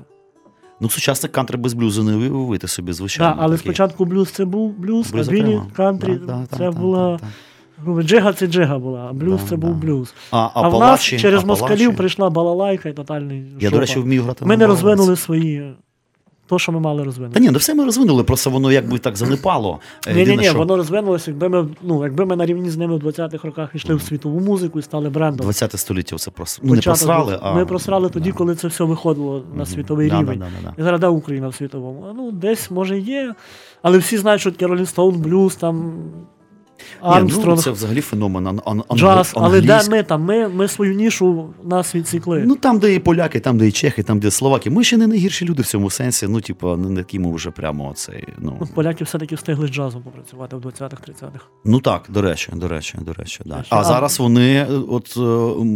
Ну, 0.81 0.89
сучасний 0.89 1.31
кантри 1.31 1.57
без 1.57 1.73
блюзу 1.73 2.03
не 2.03 2.15
уявити 2.15 2.67
собі, 2.67 2.93
звичайно. 2.93 3.33
Так, 3.33 3.39
але 3.43 3.55
такі. 3.57 3.63
спочатку 3.69 4.05
блюз 4.05 4.29
це 4.31 4.45
був 4.45 4.71
блюз, 4.77 5.11
Блюз 5.11 5.27
а 5.27 5.31
білі 5.31 5.59
кантрі 5.75 6.15
Да, 6.27 6.45
да, 6.51 6.57
це 6.57 6.71
була. 6.71 7.19
да. 7.21 8.03
Джига 8.03 8.33
це 8.33 8.47
джига 8.47 8.79
була, 8.79 9.07
а 9.09 9.13
блюз 9.13 9.41
Да, 9.41 9.47
це 9.49 9.55
був 9.55 9.69
да. 9.69 9.75
блюз. 9.87 10.13
А, 10.31 10.49
А, 10.53 10.69
в 10.69 10.79
нас 10.79 11.01
через 11.01 11.23
Апалачі. 11.23 11.47
москалів 11.47 11.95
прийшла 11.95 12.29
балалайка 12.29 12.89
і 12.89 12.93
тотальний. 12.93 13.43
Я, 13.59 13.59
шопа. 13.59 13.69
до 13.75 13.79
речі, 13.79 13.99
вмію 13.99 14.23
грати 14.23 14.45
Ми 14.45 14.57
не 14.57 14.67
розвинули 14.67 15.15
свої. 15.15 15.73
То, 16.47 16.59
що 16.59 16.71
ми 16.71 16.79
мали 16.79 17.03
розвинути. 17.03 17.33
Та 17.33 17.39
ні, 17.39 17.49
ну 17.51 17.57
все 17.57 17.73
ми 17.75 17.85
розвинули, 17.85 18.23
просто 18.23 18.49
воно 18.49 18.71
якби 18.71 18.99
так 18.99 19.15
занепало. 19.17 19.79
Е, 20.07 20.13
Ні, 20.13 20.25
ні, 20.25 20.37
ні, 20.37 20.43
що 20.43 20.57
воно 20.57 20.77
розвинулося, 20.77 21.31
якби 21.31 21.49
ми, 21.49 21.67
ну, 21.81 22.03
якби 22.03 22.25
ми 22.25 22.35
на 22.35 22.45
рівні 22.45 22.69
з 22.69 22.77
ними 22.77 22.97
в 22.97 23.03
20-х 23.03 23.47
роках 23.47 23.69
йшли 23.75 23.95
в 23.95 24.01
світову 24.01 24.39
музику 24.39 24.79
і 24.79 24.81
стали 24.81 25.09
брендом. 25.09 25.43
20 25.43 25.79
століття 25.79 26.15
це 26.17 26.31
просто. 26.31 26.61
Ну, 26.65 26.75
не 26.75 26.81
просрали, 26.81 27.39
а. 27.41 27.53
Ми 27.53 27.65
просрали 27.65 28.09
тоді, 28.09 28.31
да. 28.31 28.37
коли 28.37 28.55
це 28.55 28.67
все 28.67 28.83
виходило 28.83 29.43
на 29.55 29.65
світовий 29.65 30.09
Да, 30.09 30.19
рівень. 30.19 30.43
да. 30.63 30.73
І 30.77 30.83
зараз 30.83 30.99
де 31.01 31.07
Україна 31.07 31.47
в 31.47 31.55
світовому? 31.55 32.05
Ну, 32.15 32.31
десь 32.31 32.71
може 32.71 32.99
є. 32.99 33.33
Але 33.81 33.97
всі 33.97 34.17
знають, 34.17 34.41
що 34.41 34.51
таке 34.51 34.67
Rolling 34.67 34.95
Stone, 34.95 35.21
Blues, 35.21 35.59
там 35.59 35.93
Ні, 37.21 37.33
ну, 37.45 37.57
це 37.57 37.71
взагалі 37.71 38.01
феномен 38.01 38.47
ан- 38.47 38.61
ан- 38.65 38.83
ан- 38.87 38.97
джаз. 38.97 39.33
Але 39.35 39.61
де 39.61 39.81
ми 39.89 40.03
там? 40.03 40.23
Ми, 40.23 40.47
ми 40.47 40.67
свою 40.67 40.93
нішу 40.93 41.49
нас 41.63 41.95
відсікли. 41.95 42.43
Ну 42.47 42.55
там, 42.55 42.79
де 42.79 42.93
і 42.95 42.99
поляки, 42.99 43.39
там, 43.39 43.57
де 43.57 43.67
і 43.67 43.71
чехи, 43.71 44.03
там, 44.03 44.19
де 44.19 44.31
словаки. 44.31 44.69
Ми 44.69 44.83
ще 44.83 44.97
не 44.97 45.07
найгірші 45.07 45.45
люди 45.45 45.61
в 45.61 45.65
цьому 45.65 45.89
сенсі. 45.89 46.27
Ну, 46.27 46.41
типу, 46.41 46.75
не 46.77 47.03
такі 47.03 47.19
ми 47.19 47.33
вже 47.35 47.51
прямо 47.51 47.93
цей. 47.93 48.27
Ну, 48.37 48.57
Ну, 48.61 48.67
поляки 48.73 49.03
все-таки 49.03 49.35
встигли 49.35 49.67
з 49.67 49.69
джазом 49.71 50.01
попрацювати 50.01 50.55
в 50.55 50.59
20-х-30-х. 50.59 51.45
ну 51.65 51.79
так, 51.79 52.05
до 52.09 52.21
речі, 52.21 52.51
до 52.55 52.67
речі, 52.67 52.97
до 53.01 53.13
речі, 53.13 53.41
да. 53.45 53.63
А 53.69 53.79
а- 53.79 53.83
зараз 53.83 54.19
вони, 54.19 54.65
от 54.89 55.13
е, 55.17 55.19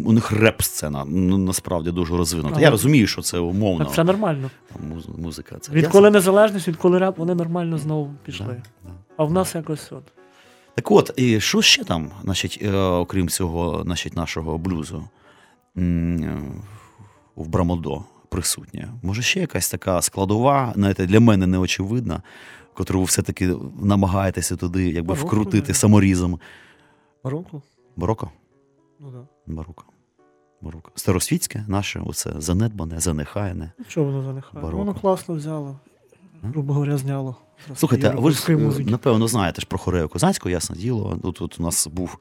у 0.08 0.12
них 0.12 0.32
реп-сцена 0.32 1.06
ну, 1.08 1.38
насправді 1.38 1.92
дуже 1.92 2.18
розвинута. 2.18 2.52
Ага. 2.54 2.62
Я 2.62 2.70
розумію, 2.72 3.08
що 3.08 3.22
це 3.22 3.40
умовно. 3.40 3.86
Так 3.86 3.94
це 3.94 4.04
нормально. 4.04 4.50
Музика. 5.18 5.56
Це 5.62 5.72
Відколи 5.72 6.12
незалежність, 6.12 6.68
відколи 6.68 6.98
реп, 6.98 7.18
вони 7.18 7.36
нормально 7.36 7.78
знову 7.78 8.14
пішли. 8.26 8.46
Да, 8.48 8.54
да. 8.86 8.90
А 9.18 9.24
в 9.24 9.32
нас 9.34 9.56
якось 9.56 9.92
от. 9.92 10.04
Так 10.78 10.92
от, 10.92 11.12
і 11.16 11.40
що 11.40 11.62
ще 11.62 11.84
там, 11.84 12.12
значить, 12.24 12.60
е, 12.62 12.76
окрім 12.76 13.30
цього, 13.30 13.84
значить, 13.84 14.16
нашого 14.16 14.58
блюзу 14.58 15.08
е, 15.78 15.82
в 17.36 17.48
Брамодо 17.48 18.04
присутнє? 18.30 18.94
Може, 19.04 19.22
ще 19.22 19.40
якась 19.40 19.72
така 19.72 20.02
складова, 20.02 20.74
знаєте, 20.76 21.06
для 21.06 21.20
мене 21.20 21.48
неочевидна, 21.48 22.22
котру 22.74 23.00
ви 23.00 23.06
все-таки 23.06 23.56
намагаєтеся 23.82 24.56
туди 24.56 24.90
якби 24.90 25.14
Бароко, 25.14 25.28
вкрутити 25.28 25.74
саморізом. 25.74 26.40
Бароко? 27.24 27.62
Бароко? 27.96 28.32
Ну 29.00 29.12
да. 29.12 29.54
Бароко. 29.54 29.86
Бароко. 30.62 30.92
Старосвітське 30.96 31.66
наше, 31.68 32.02
оце 32.06 32.34
занедбане, 32.38 33.00
занехаяне. 33.00 33.72
Чого 33.88 34.12
воно 34.12 34.24
занехає? 34.24 34.64
Бароко. 34.64 34.78
Воно 34.78 34.94
класно 34.94 35.36
взяло. 35.36 35.80
Грубо 36.42 36.74
говоря, 36.74 36.98
зняло. 36.98 37.36
Слухайте, 37.76 38.14
а 38.18 38.20
ви 38.20 38.32
ж 38.32 38.54
е, 38.54 38.58
напевно 38.86 39.28
знаєте 39.28 39.62
ж 39.62 39.68
про 39.68 39.80
хорею 39.80 40.10
козацьку, 40.10 40.50
ясне 40.50 40.76
діло. 40.76 41.20
Тут, 41.22 41.36
тут 41.36 41.60
у 41.60 41.64
нас 41.64 41.88
був 41.88 42.18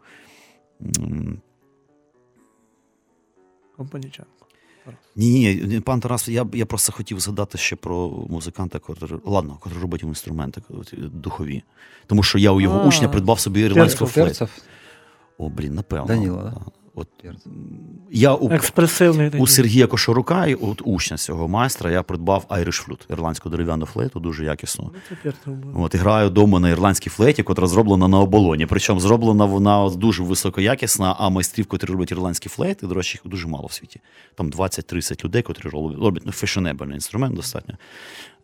Компаніченко. 3.76 4.30
Ні, 5.16 5.54
ні, 5.54 5.80
пан 5.80 6.00
Тарас, 6.00 6.28
я, 6.28 6.46
я 6.52 6.66
просто 6.66 6.92
хотів 6.92 7.20
згадати 7.20 7.58
ще 7.58 7.76
про 7.76 8.08
музиканта, 8.28 8.78
котрий, 8.78 9.20
ладно, 9.24 9.58
котрий 9.60 9.82
робить 9.82 10.02
інструменти 10.02 10.62
духові. 10.96 11.62
Тому 12.06 12.22
що 12.22 12.38
я 12.38 12.50
у 12.50 12.60
його 12.60 12.78
А, 12.78 12.88
учня 12.88 13.08
придбав 13.08 13.40
собі 13.40 13.60
ірландську 13.60 14.06
Терцев, 14.06 14.48
флейту. 14.48 14.62
О, 15.38 15.48
блін, 15.48 15.74
напевно. 15.74 16.06
Даніло, 16.06 16.42
да? 16.42 16.64
От 16.98 17.08
я 18.10 18.34
у, 18.34 18.50
Експресивний 18.50 19.30
у 19.38 19.46
Сергія 19.46 19.86
Кошорука, 19.86 20.46
і 20.46 20.54
от 20.54 20.82
учня 20.84 21.16
цього 21.16 21.48
майстра, 21.48 21.90
я 21.90 22.02
придбав 22.02 22.44
Irish 22.48 22.88
Flute, 22.88 23.12
ірландську 23.12 23.50
дерев'яну 23.50 23.86
флейту, 23.86 24.20
дуже 24.20 24.44
якісну. 24.44 24.90
Ну. 25.46 25.82
От 25.82 25.94
і 25.94 25.98
граю 25.98 26.28
вдома 26.28 26.60
на 26.60 26.68
ірландській 26.68 27.10
флейті, 27.10 27.42
котра 27.42 27.66
зроблена 27.66 28.08
на 28.08 28.20
оболоні. 28.20 28.66
Причому 28.66 29.00
зроблена 29.00 29.44
вона 29.44 29.90
дуже 29.90 30.22
високоякісна, 30.22 31.16
а 31.18 31.28
майстрів, 31.28 31.66
котрі 31.66 31.88
роблять 31.88 32.12
ірландські 32.12 32.48
флейти, 32.48 32.86
до 32.86 32.94
речі, 32.94 33.20
їх 33.24 33.30
дуже 33.30 33.48
мало 33.48 33.66
в 33.66 33.72
світі. 33.72 34.00
Там 34.34 34.50
20-30 34.50 35.24
людей, 35.24 35.42
котрі 35.42 35.68
роблять, 35.68 35.98
роблять 35.98 36.22
ну, 36.26 36.32
фешенебельний 36.32 36.94
інструмент 36.94 37.34
достатньо. 37.34 37.74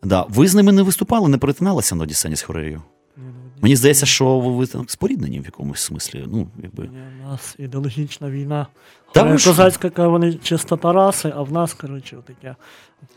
Да. 0.03 0.25
Ви 0.29 0.47
з 0.47 0.55
ними 0.55 0.71
не 0.71 0.81
виступали, 0.81 1.29
не 1.29 1.37
перетиналися 1.37 1.95
на 1.95 2.03
одній 2.03 2.15
сцені 2.15 2.35
з 2.35 2.41
хореєю? 2.41 2.81
Ні, 3.63 3.69
ні. 3.69 3.73
Мені 3.73 3.75
здається, 3.75 4.05
що 4.05 4.39
ви, 4.39 4.65
там 4.67 4.85
споріднені 4.87 5.39
в 5.39 5.45
якомусь 5.45 5.79
смислі. 5.79 6.25
Ну, 6.31 6.47
якби. 6.63 6.83
Ні, 6.83 6.99
У 7.25 7.29
нас 7.29 7.55
ідеологічна 7.59 8.29
війна. 8.29 8.67
Та? 9.13 9.31
Козацька, 9.31 9.87
яка 9.87 10.07
вони 10.07 10.33
чистота 10.33 10.93
раси, 10.93 11.33
а 11.35 11.41
в 11.41 11.51
нас, 11.51 11.73
коротше, 11.73 12.17
таке. 12.25 12.55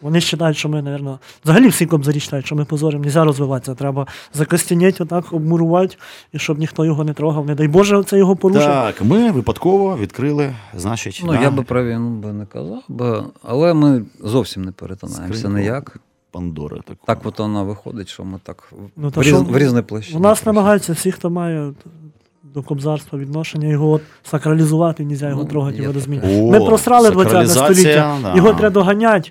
Вони 0.03 0.19
вважають, 0.19 0.57
що 0.57 0.69
ми, 0.69 0.83
мабуть, 0.83 1.19
взагалі 1.45 1.69
всі 1.69 1.87
кобзарі 1.87 2.19
вважають, 2.19 2.47
що 2.47 2.57
ми 2.57 2.65
позоримо, 2.65 3.05
не 3.05 3.09
можна 3.09 3.25
розвиватися. 3.25 3.75
Треба 3.75 4.07
закостяніть, 4.35 5.01
отак, 5.01 5.33
обмурувати, 5.33 5.97
і 6.33 6.39
щоб 6.39 6.59
ніхто 6.59 6.85
його 6.85 7.05
не 7.05 7.13
трогав. 7.13 7.47
Не 7.47 7.55
дай 7.55 7.69
Боже, 7.69 8.03
це 8.05 8.19
його 8.19 8.37
порушив. 8.37 8.67
Так, 8.67 9.03
ми 9.03 9.31
випадково 9.31 9.97
відкрили, 9.97 10.55
значить, 10.77 11.23
Ну, 11.27 11.33
да, 11.33 11.43
я 11.43 11.51
би 11.51 11.63
про 11.63 11.85
війну 11.85 12.11
би 12.11 12.33
не 12.33 12.47
казав, 12.47 12.83
би, 12.89 13.25
але 13.43 13.75
ми 13.75 14.05
зовсім 14.21 14.65
не 14.65 14.73
перетинаємося 14.73 15.49
ніяк. 15.49 16.01
Пандори. 16.37 16.77
Такого. 16.77 16.97
Так 17.07 17.19
от 17.25 17.39
вона 17.39 17.63
виходить, 17.63 18.09
що 18.09 18.25
ми 18.25 18.39
так 18.43 18.69
в, 18.97 19.11
та 19.11 19.21
в, 19.21 19.23
різ, 19.23 19.29
що, 19.29 19.43
в 19.43 19.59
різні 19.59 19.83
площі. 19.83 20.17
У 20.17 20.21
нас 20.21 20.47
намагаються 20.47 20.93
всі, 20.93 21.13
хто 21.13 21.31
має 21.31 21.73
до 22.43 22.63
кобзарства 22.63 23.19
відношення, 23.19 23.69
його 23.69 23.91
от 23.91 24.03
сакралізувати, 24.25 25.05
не 25.05 25.11
можна 25.11 25.29
його 25.29 25.43
Ну, 25.43 25.49
трогати, 25.49 25.77
таке. 25.77 26.43
Ми 26.43 26.61
просрали 26.67 27.11
20 27.11 27.51
століття. 27.51 28.19
да. 28.23 28.37
Його 28.37 28.53
треба 28.55 28.71
доганяти. 28.71 29.31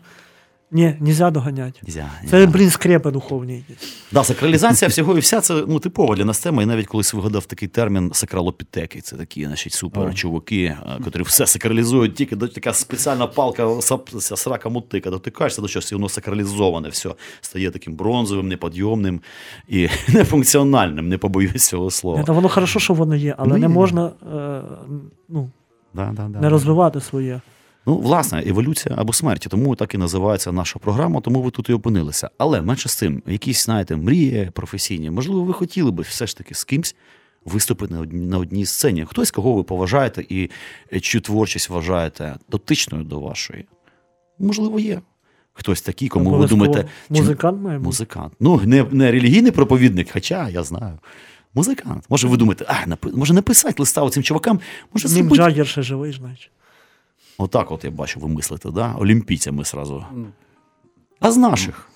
Ні, 0.71 0.95
не 0.99 1.09
можна 1.09 1.31
доганяти. 1.31 1.79
Нельзя, 1.83 2.11
Це, 2.29 2.37
нельзя. 2.39 2.51
блін, 2.51 2.69
скрепи 2.69 3.11
духовні. 3.11 3.63
Да, 4.11 4.23
сакралізація 4.23 4.89
всього 4.89 5.17
і 5.17 5.19
вся 5.19 5.41
це 5.41 5.63
ну, 5.67 5.79
типова 5.79 6.15
для 6.15 6.25
нас 6.25 6.39
тема. 6.39 6.63
І 6.63 6.65
навіть 6.65 6.87
колись 6.87 7.13
вигадав 7.13 7.45
такий 7.45 7.67
термін 7.67 8.11
сакралопітеки. 8.13 9.01
Це 9.01 9.15
такі 9.15 9.45
значить, 9.45 9.73
супер 9.73 10.15
чуваки, 10.15 10.77
котрі 11.03 11.21
все 11.21 11.47
сакралізують, 11.47 12.15
тільки 12.15 12.35
до 12.35 12.47
така 12.47 12.73
спеціальна 12.73 13.27
палка, 13.27 13.81
срака 14.21 14.69
мотика. 14.69 15.09
Дотикаєшся 15.09 15.61
до 15.61 15.67
чогось, 15.67 15.91
і 15.91 15.95
воно 15.95 16.09
сакралізоване, 16.09 16.89
все 16.89 17.09
стає 17.41 17.71
таким 17.71 17.95
бронзовим, 17.95 18.47
неподйомним 18.47 19.21
і 19.67 19.87
нефункціональним, 20.07 21.09
не 21.09 21.17
побоюсь 21.17 21.67
цього 21.67 21.91
слова. 21.91 22.23
Та 22.23 22.33
воно 22.33 22.49
хорошо, 22.49 22.79
що 22.79 22.93
воно 22.93 23.15
є, 23.15 23.35
але 23.37 23.49
Ну, 23.49 23.57
не 23.57 23.67
можна 23.67 24.11
е, 24.35 24.61
ну, 25.29 25.49
Да, 25.93 26.11
да, 26.15 26.27
да. 26.27 26.39
не 26.39 26.49
розвивати 26.49 27.01
своє. 27.01 27.41
Ну, 27.87 27.97
власне, 27.97 28.43
еволюція 28.47 28.95
або 28.97 29.13
смерть, 29.13 29.47
тому 29.49 29.75
так 29.75 29.93
і 29.93 29.97
називається 29.97 30.51
наша 30.51 30.79
програма, 30.79 31.21
тому 31.21 31.41
ви 31.41 31.51
тут 31.51 31.69
і 31.69 31.73
опинилися. 31.73 32.29
Але 32.37 32.61
менше 32.61 32.89
з 32.89 32.95
тим, 32.95 33.23
якісь, 33.27 33.65
знаєте, 33.65 33.95
мрії 33.95 34.49
професійні, 34.53 35.09
можливо, 35.09 35.43
ви 35.43 35.53
хотіли 35.53 35.91
би 35.91 36.03
все 36.03 36.27
ж 36.27 36.37
таки 36.37 36.55
з 36.55 36.63
кимсь 36.63 36.95
виступити 37.45 37.93
на 37.93 37.99
одній, 37.99 38.25
на 38.25 38.37
одній 38.37 38.65
сцені. 38.65 39.05
Хтось, 39.05 39.31
кого 39.31 39.53
ви 39.53 39.63
поважаєте 39.63 40.25
і 40.29 40.49
е, 40.93 40.99
чию 40.99 41.21
творчість 41.21 41.69
вважаєте 41.69 42.35
дотичною 42.51 43.03
до 43.03 43.19
вашої. 43.19 43.65
Можливо, 44.39 44.79
є. 44.79 45.01
Хтось 45.53 45.81
такий, 45.81 46.07
кому 46.07 46.37
ви 46.37 46.47
думаєте, 46.47 46.85
Музикант 47.09 47.61
має 47.61 47.77
бути. 47.77 47.85
музикант. 47.85 48.33
Ну, 48.39 48.61
не, 48.65 48.83
не 48.91 49.11
релігійний 49.11 49.51
проповідник, 49.51 50.09
хоча 50.13 50.49
я 50.49 50.63
знаю. 50.63 50.99
Музикант. 51.53 52.05
Може, 52.09 52.27
ви 52.27 52.37
думаєте, 52.37 52.65
а, 52.67 52.87
напи... 52.87 53.09
може 53.13 53.33
написати 53.33 53.75
листа 53.79 54.01
оцим 54.01 54.23
чувакам, 54.23 54.59
може 54.93 55.07
Нім 55.07 55.15
зробити. 55.15 55.35
Джаггер 55.35 55.67
ще 55.67 55.81
живий, 55.81 56.11
значить. 56.11 56.51
Отак, 57.37 57.71
от 57.71 57.83
я 57.83 57.91
бачу, 57.91 58.19
ви 58.19 58.27
мислите, 58.27 58.71
да? 58.71 58.95
Олімпійцями 58.99 59.65
сразу. 59.65 60.05
А 61.19 61.31
з 61.31 61.37
наших? 61.37 61.89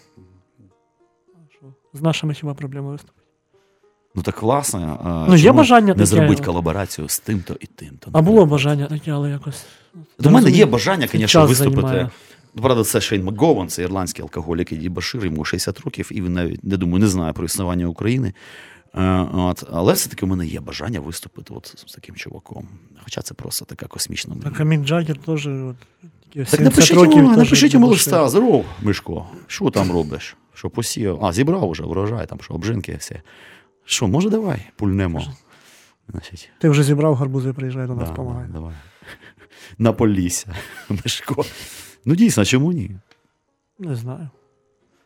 З 1.94 2.02
нашими 2.02 2.34
хіба 2.34 2.54
проблеми 2.54 2.92
виступити? 2.92 3.16
Ну 4.16 4.22
так 4.24 4.36
класно. 4.36 5.00
а 5.04 5.26
Ну, 5.30 5.36
є 5.36 5.52
бажання 5.52 5.88
не 5.88 5.94
таке. 5.94 6.06
зробити 6.06 6.44
колаборацію 6.44 7.10
з 7.10 7.20
тим-то 7.20 7.56
і 7.60 7.66
тим-то. 7.66 8.10
А 8.14 8.22
було 8.22 8.46
бажання 8.46 8.86
таке, 8.86 9.12
але 9.12 9.30
якось. 9.30 9.66
До 10.20 10.30
мене 10.30 10.50
є 10.52 10.66
бажання, 10.66 11.08
звісно, 11.12 11.46
виступити. 11.46 11.82
займає. 11.82 12.10
Ну, 12.56 12.62
Правда, 12.64 12.84
це 12.84 13.02
Шейн 13.02 13.24
Макгован, 13.24 13.68
це 13.68 13.84
ірландський 13.84 14.24
алкоголік 14.24 14.72
і 14.72 14.76
дебошир, 14.78 15.26
йому 15.26 15.46
60 15.46 15.80
років, 15.80 16.10
і 16.12 16.22
він 16.22 16.34
навіть 16.34 16.64
не 16.64 16.78
думаю, 16.78 17.00
не 17.00 17.08
знає 17.08 17.34
про 17.34 17.46
існування 17.46 17.88
України. 17.88 18.34
Е, 18.96 19.28
От, 19.34 19.64
але 19.72 19.94
все-таки 19.94 20.26
у 20.26 20.30
мене 20.30 20.46
є 20.46 20.60
бажання 20.60 21.00
виступити 21.00 21.54
от 21.54 21.74
з 21.88 21.94
таким 21.94 22.16
чуваком. 22.16 22.68
Хоча 23.04 23.22
це 23.22 23.34
просто 23.34 23.66
така 23.66 23.88
космічна. 23.88 24.36
Так, 24.44 24.60
а 24.60 24.64
Мік 24.64 24.82
Джаггер 24.82 25.18
теж 25.18 25.48
от, 25.48 25.76
Так 26.50 26.60
напишіть 26.60 26.98
років. 26.98 27.18
йому, 27.18 27.38
напишіть 27.38 27.74
йому 27.74 27.88
листа, 27.88 28.30
здоров, 28.30 28.66
Мишко, 28.82 29.28
що 29.48 29.70
там 29.70 29.92
робиш? 29.92 30.38
Що 30.54 30.70
посіяв? 30.70 31.26
А, 31.26 31.34
зібрав 31.34 31.70
уже 31.70 31.84
врожай, 31.84 32.28
там 32.28 32.40
що, 32.42 32.54
обжинки 32.54 32.96
все. 33.00 33.22
Що, 33.86 34.08
може, 34.08 34.30
давай, 34.30 34.60
пульнемо. 34.76 35.22
Значить, 36.10 36.50
Ти 36.60 36.70
вже 36.70 36.84
зібрав 36.84 37.16
гарбузи, 37.16 37.54
приїжджай 37.54 37.88
до 37.88 37.96
нас, 37.96 38.10
допомагай. 38.10 38.46
да, 38.48 38.54
давай. 38.54 38.74
На 39.78 39.94
Полісся, 39.94 40.56
Мишко. 40.90 41.46
Ну, 42.06 42.16
дійсно, 42.16 42.46
чому 42.46 42.72
ні? 42.72 42.92
Не 43.80 43.96
знаю. 43.96 44.30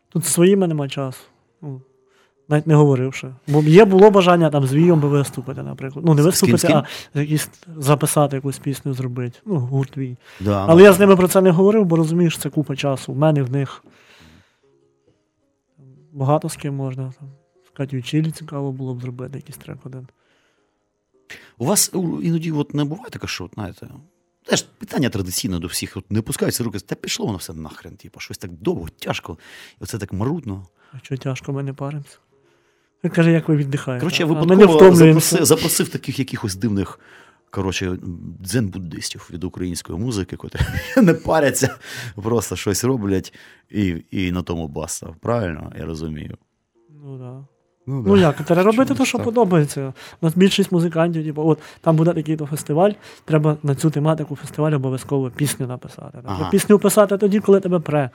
Тут 0.09 0.25
своїми 0.25 0.67
нема 0.67 0.89
часу. 0.89 1.19
Ну, 2.49 2.55
навіть 2.55 2.67
не 2.67 2.75
говорив 2.75 3.13
ще. 3.13 3.35
Бо 3.47 3.61
є 3.61 3.85
було 3.85 4.11
бажання 4.11 4.49
там 4.49 4.67
з 4.67 4.73
Вієм 4.73 4.99
би 4.99 5.07
виступити, 5.07 5.63
наприклад. 5.63 6.05
Ну, 6.05 6.13
не 6.13 6.21
виступити, 6.21 6.67
а 6.67 6.85
якісь 7.19 7.49
записати 7.77 8.35
якусь 8.35 8.59
пісню 8.59 8.93
зробити. 8.93 9.39
Ну, 9.45 9.55
гурт 9.55 9.97
Вій. 9.97 10.17
Да, 10.39 10.65
Але 10.69 10.83
я 10.83 10.93
з 10.93 10.99
ними 10.99 11.15
про 11.15 11.27
це 11.27 11.41
не 11.41 11.51
говорив, 11.51 11.85
бо 11.85 11.95
розумієш, 11.95 12.37
це 12.37 12.49
купа 12.49 12.75
часу. 12.75 13.13
В 13.13 13.17
мене 13.17 13.43
в 13.43 13.51
них 13.51 13.83
багато 16.11 16.49
з 16.49 16.55
ким 16.55 16.75
можна. 16.75 17.13
Там. 17.19 17.29
З 17.67 17.69
Катю 17.69 18.01
Чілі 18.01 18.31
цікаво 18.31 18.71
було 18.71 18.95
б 18.95 19.01
зробити 19.01 19.37
якийсь 19.37 19.57
трек 19.57 19.77
один. 19.85 20.07
У 21.57 21.65
вас 21.65 21.91
іноді 22.23 22.51
от 22.51 22.73
не 22.73 22.83
буває 22.83 23.09
таке, 23.09 23.27
що, 23.27 23.43
от, 23.43 23.51
знаєте, 23.53 23.87
теж 24.43 24.61
питання 24.61 25.09
традиційне 25.09 25.59
до 25.59 25.67
всіх, 25.67 25.97
от 25.97 26.11
не 26.11 26.21
пускаються 26.21 26.63
руки, 26.63 26.79
та 26.79 26.95
пішло 26.95 27.25
воно 27.25 27.37
все 27.37 27.53
нахрен, 27.53 27.95
типу, 27.95 28.19
щось 28.19 28.37
так 28.37 28.51
довго, 28.51 28.87
тяжко, 28.99 29.37
і 29.81 29.83
оце 29.83 29.97
так 29.97 30.13
марудно. 30.13 30.67
А 30.91 30.97
що 31.03 31.17
тяжко, 31.17 31.53
ми 31.53 31.63
не 31.63 31.73
паримося. 31.73 32.17
Він 33.03 33.11
каже, 33.11 33.31
як 33.31 33.49
ви 33.49 33.55
віддихаєте. 33.55 33.99
Коротше, 33.99 34.23
я 34.23 34.27
випадково 34.27 34.95
запросив, 34.95 35.45
запросив 35.45 35.89
таких 35.89 36.19
якихось 36.19 36.55
дивних 36.55 36.99
коротше, 37.53 37.97
дзен-буддистів 38.43 39.29
від 39.33 39.43
української 39.43 39.99
музики, 39.99 40.35
котрі 40.35 40.59
не 41.01 41.13
паряться, 41.13 41.75
просто 42.15 42.55
щось 42.55 42.83
роблять, 42.83 43.33
і, 43.69 44.03
і 44.11 44.31
на 44.31 44.41
тому 44.41 44.67
баста. 44.67 45.07
Правильно, 45.21 45.71
я 45.79 45.85
розумію. 45.85 46.37
Ну, 47.03 47.17
да. 47.17 47.45
Ну, 47.87 48.03
Ну 48.07 48.17
як, 48.17 48.35
треба 48.35 48.63
робити 48.63 48.95
те, 48.95 49.05
що 49.05 49.17
так. 49.17 49.25
подобається. 49.25 49.93
У 50.21 50.25
нас 50.25 50.35
більшість 50.35 50.71
музикантів, 50.71 51.25
типу, 51.25 51.47
от 51.47 51.59
там 51.81 51.95
буде 51.95 52.13
такий-то 52.13 52.45
фестиваль, 52.45 52.91
треба 53.25 53.57
на 53.63 53.75
цю 53.75 53.89
тематику 53.89 54.35
фестивалю 54.35 54.75
обов'язково 54.75 55.29
пісню 55.29 55.67
написати. 55.67 56.17
Ага. 56.23 56.49
Пісню 56.49 56.79
писати 56.79 57.17
тоді, 57.17 57.39
коли 57.39 57.59
тебе 57.59 57.79
пре, 57.79 58.09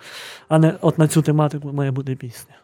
а 0.48 0.58
не 0.58 0.74
от 0.80 0.98
на 0.98 1.08
цю 1.08 1.22
тематику 1.22 1.72
має 1.72 1.90
бути 1.90 2.16
пісня. 2.16 2.54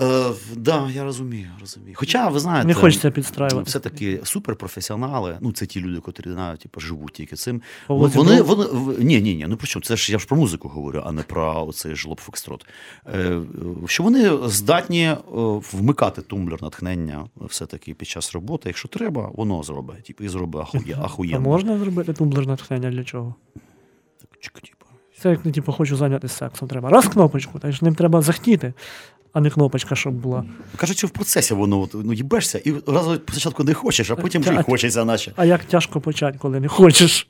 Е, 0.00 0.32
да, 0.56 0.90
я 0.94 1.04
розумію, 1.04 1.48
розумію. 1.60 1.94
Хоча, 1.98 2.28
ви 2.28 2.40
знаєте, 2.40 2.68
Не 2.68 2.74
хочеться 2.74 3.10
підстраювати. 3.10 3.62
все-таки 3.62 4.20
суперпрофесіонали, 4.24 5.38
ну 5.40 5.52
це 5.52 5.66
ті 5.66 5.80
люди, 5.80 6.00
котрі 6.00 6.32
знають, 6.32 6.60
типу, 6.60 6.80
живуть 6.80 7.12
тільки 7.12 7.36
цим. 7.36 7.62
Павло 7.86 8.10
Вони, 8.14 8.42
вони, 8.42 8.64
ні, 8.98 9.20
ні, 9.20 9.34
ні, 9.34 9.46
ну 9.48 9.56
при 9.56 9.66
чому? 9.66 9.82
Це 9.82 9.96
ж 9.96 10.12
я 10.12 10.18
ж 10.18 10.26
про 10.26 10.36
музику 10.36 10.68
говорю, 10.68 11.02
а 11.06 11.12
не 11.12 11.22
про 11.22 11.66
оцей 11.66 11.96
жлоб 11.96 12.20
Фокстрот. 12.20 12.66
Е, 13.06 13.40
що 13.86 14.02
вони 14.02 14.48
здатні 14.48 15.04
е, 15.04 15.16
вмикати 15.72 16.22
тумблер 16.22 16.62
натхнення 16.62 17.26
все-таки 17.40 17.94
під 17.94 18.08
час 18.08 18.34
роботи. 18.34 18.68
Якщо 18.68 18.88
треба, 18.88 19.30
воно 19.34 19.62
зробить. 19.62 20.04
Типу, 20.04 20.24
і 20.24 20.28
зробить 20.28 20.66
ахує, 21.02 21.36
А 21.36 21.38
можна 21.38 21.78
зробити 21.78 22.12
тумблер 22.12 22.46
натхнення 22.46 22.90
для 22.90 23.04
чого? 23.04 23.34
Так, 24.20 24.30
чик, 24.40 24.60
типу. 24.60 24.86
Це 25.18 25.30
як 25.30 25.40
ну, 25.44 25.52
типу, 25.52 25.72
хочу 25.72 25.96
зайнятися 25.96 26.34
сексом. 26.34 26.68
Треба 26.68 26.90
раз 26.90 27.08
кнопочку, 27.08 27.58
та 27.58 27.72
ж 27.72 27.84
ним 27.84 27.94
треба 27.94 28.22
захтіти, 28.22 28.72
а 29.36 29.40
не 29.40 29.50
кнопочка, 29.50 29.94
щоб 29.94 30.14
була. 30.14 30.44
Кажуть, 30.76 30.98
що 30.98 31.06
в 31.06 31.10
процесі 31.10 31.54
воно 31.54 31.80
от, 31.80 31.90
ну, 31.94 32.12
їбешся, 32.12 32.58
і 32.64 32.74
разу 32.86 33.14
спочатку 33.14 33.64
не 33.64 33.74
хочеш, 33.74 34.10
а 34.10 34.16
потім 34.16 34.42
вже 34.42 34.54
й 34.54 34.62
хочеться, 34.62 35.04
наче. 35.04 35.32
А 35.36 35.44
як 35.44 35.64
тяжко 35.64 36.00
почати, 36.00 36.38
коли 36.38 36.60
не 36.60 36.68
хочеш? 36.68 37.28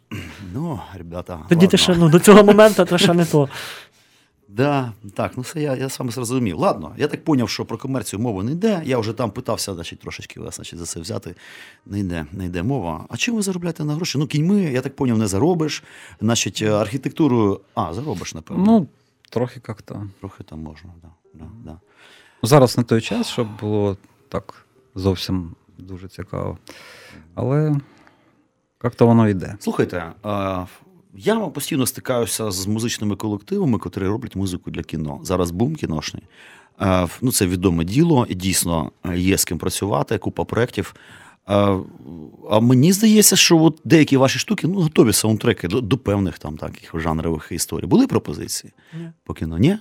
Ну, 0.54 0.80
ребята. 0.94 1.38
Тоді 1.48 1.54
ладно. 1.54 1.68
ти 1.70 1.76
ще 1.76 1.96
ну, 1.96 2.08
до 2.08 2.18
цього 2.18 2.44
моменту 2.44 2.84
то 2.84 2.98
ще 2.98 3.14
не 3.14 3.24
то. 3.24 3.48
Да, 4.48 4.92
так, 5.14 5.32
ну 5.36 5.42
все 5.42 5.60
я, 5.60 5.76
я 5.76 5.88
сам 5.88 6.10
зрозумів. 6.10 6.58
Ладно, 6.58 6.94
я 6.96 7.08
так 7.08 7.24
поняв, 7.24 7.48
що 7.48 7.64
про 7.64 7.78
комерцію 7.78 8.20
мова 8.20 8.42
не 8.42 8.52
йде. 8.52 8.82
Я 8.84 8.98
вже 8.98 9.12
там 9.12 9.30
питався, 9.30 9.74
значить, 9.74 10.00
трошечки 10.00 10.40
вас 10.40 10.56
значить, 10.56 10.78
за 10.78 10.84
це 10.84 11.00
взяти. 11.00 11.34
Не 11.86 12.00
йде, 12.00 12.26
не 12.32 12.46
йде 12.46 12.62
мова. 12.62 13.04
А 13.08 13.16
чим 13.16 13.34
ви 13.34 13.42
заробляєте 13.42 13.84
на 13.84 13.94
гроші? 13.94 14.18
Ну, 14.18 14.26
кіньми, 14.26 14.60
я 14.62 14.80
так 14.80 14.96
поняв, 14.96 15.18
не 15.18 15.26
заробиш. 15.26 15.82
Значить, 16.20 16.62
е, 16.62 16.70
архітектурою. 16.70 17.60
А, 17.74 17.94
заробиш, 17.94 18.34
напевно. 18.34 18.64
Ну, 18.64 18.86
трохи 19.30 19.60
як-то. 19.68 20.06
Трохи 20.20 20.44
там 20.44 20.60
можна, 20.60 20.90
да, 21.02 21.08
да, 21.38 21.44
да. 21.64 21.80
Зараз 22.42 22.78
не 22.78 22.84
той 22.84 23.00
час, 23.00 23.28
щоб 23.28 23.48
було 23.60 23.96
так 24.28 24.66
зовсім 24.94 25.54
дуже 25.78 26.08
цікаво. 26.08 26.58
Але 27.34 27.76
Як-то 28.84 29.06
воно 29.06 29.28
йде. 29.28 29.56
Слухайте, 29.60 30.12
я 31.14 31.36
постійно 31.54 31.86
стикаюся 31.86 32.50
з 32.50 32.66
музичними 32.66 33.16
колективами, 33.16 33.78
котрі 33.78 34.06
роблять 34.06 34.36
музику 34.36 34.70
для 34.70 34.82
кіно. 34.82 35.20
Зараз 35.22 35.50
бум 35.50 35.76
кіношний. 35.76 36.22
Ну, 37.20 37.32
це 37.32 37.46
відоме 37.46 37.84
діло, 37.84 38.26
і 38.28 38.34
дійсно 38.34 38.90
е, 39.04 39.18
є 39.18 39.38
з 39.38 39.44
ким 39.44 39.58
працювати, 39.58 40.18
купа 40.18 40.44
проєктів. 40.44 40.94
А 42.50 42.60
мені 42.60 42.92
здається, 42.92 43.36
що 43.36 43.58
от 43.58 43.80
деякі 43.84 44.16
ваші 44.16 44.38
штуки 44.38 44.66
ну, 44.66 44.74
готові 44.74 45.12
саундтреки 45.12 45.68
до, 45.68 45.80
до 45.80 45.98
певних 45.98 46.38
там 46.38 46.56
таких 46.56 47.00
жанрових 47.00 47.48
історій. 47.50 47.86
Були 47.86 48.06
пропозиції 48.06 48.72
Ні. 48.94 49.10
по 49.24 49.34
кіно? 49.34 49.58
Ні? 49.58 49.78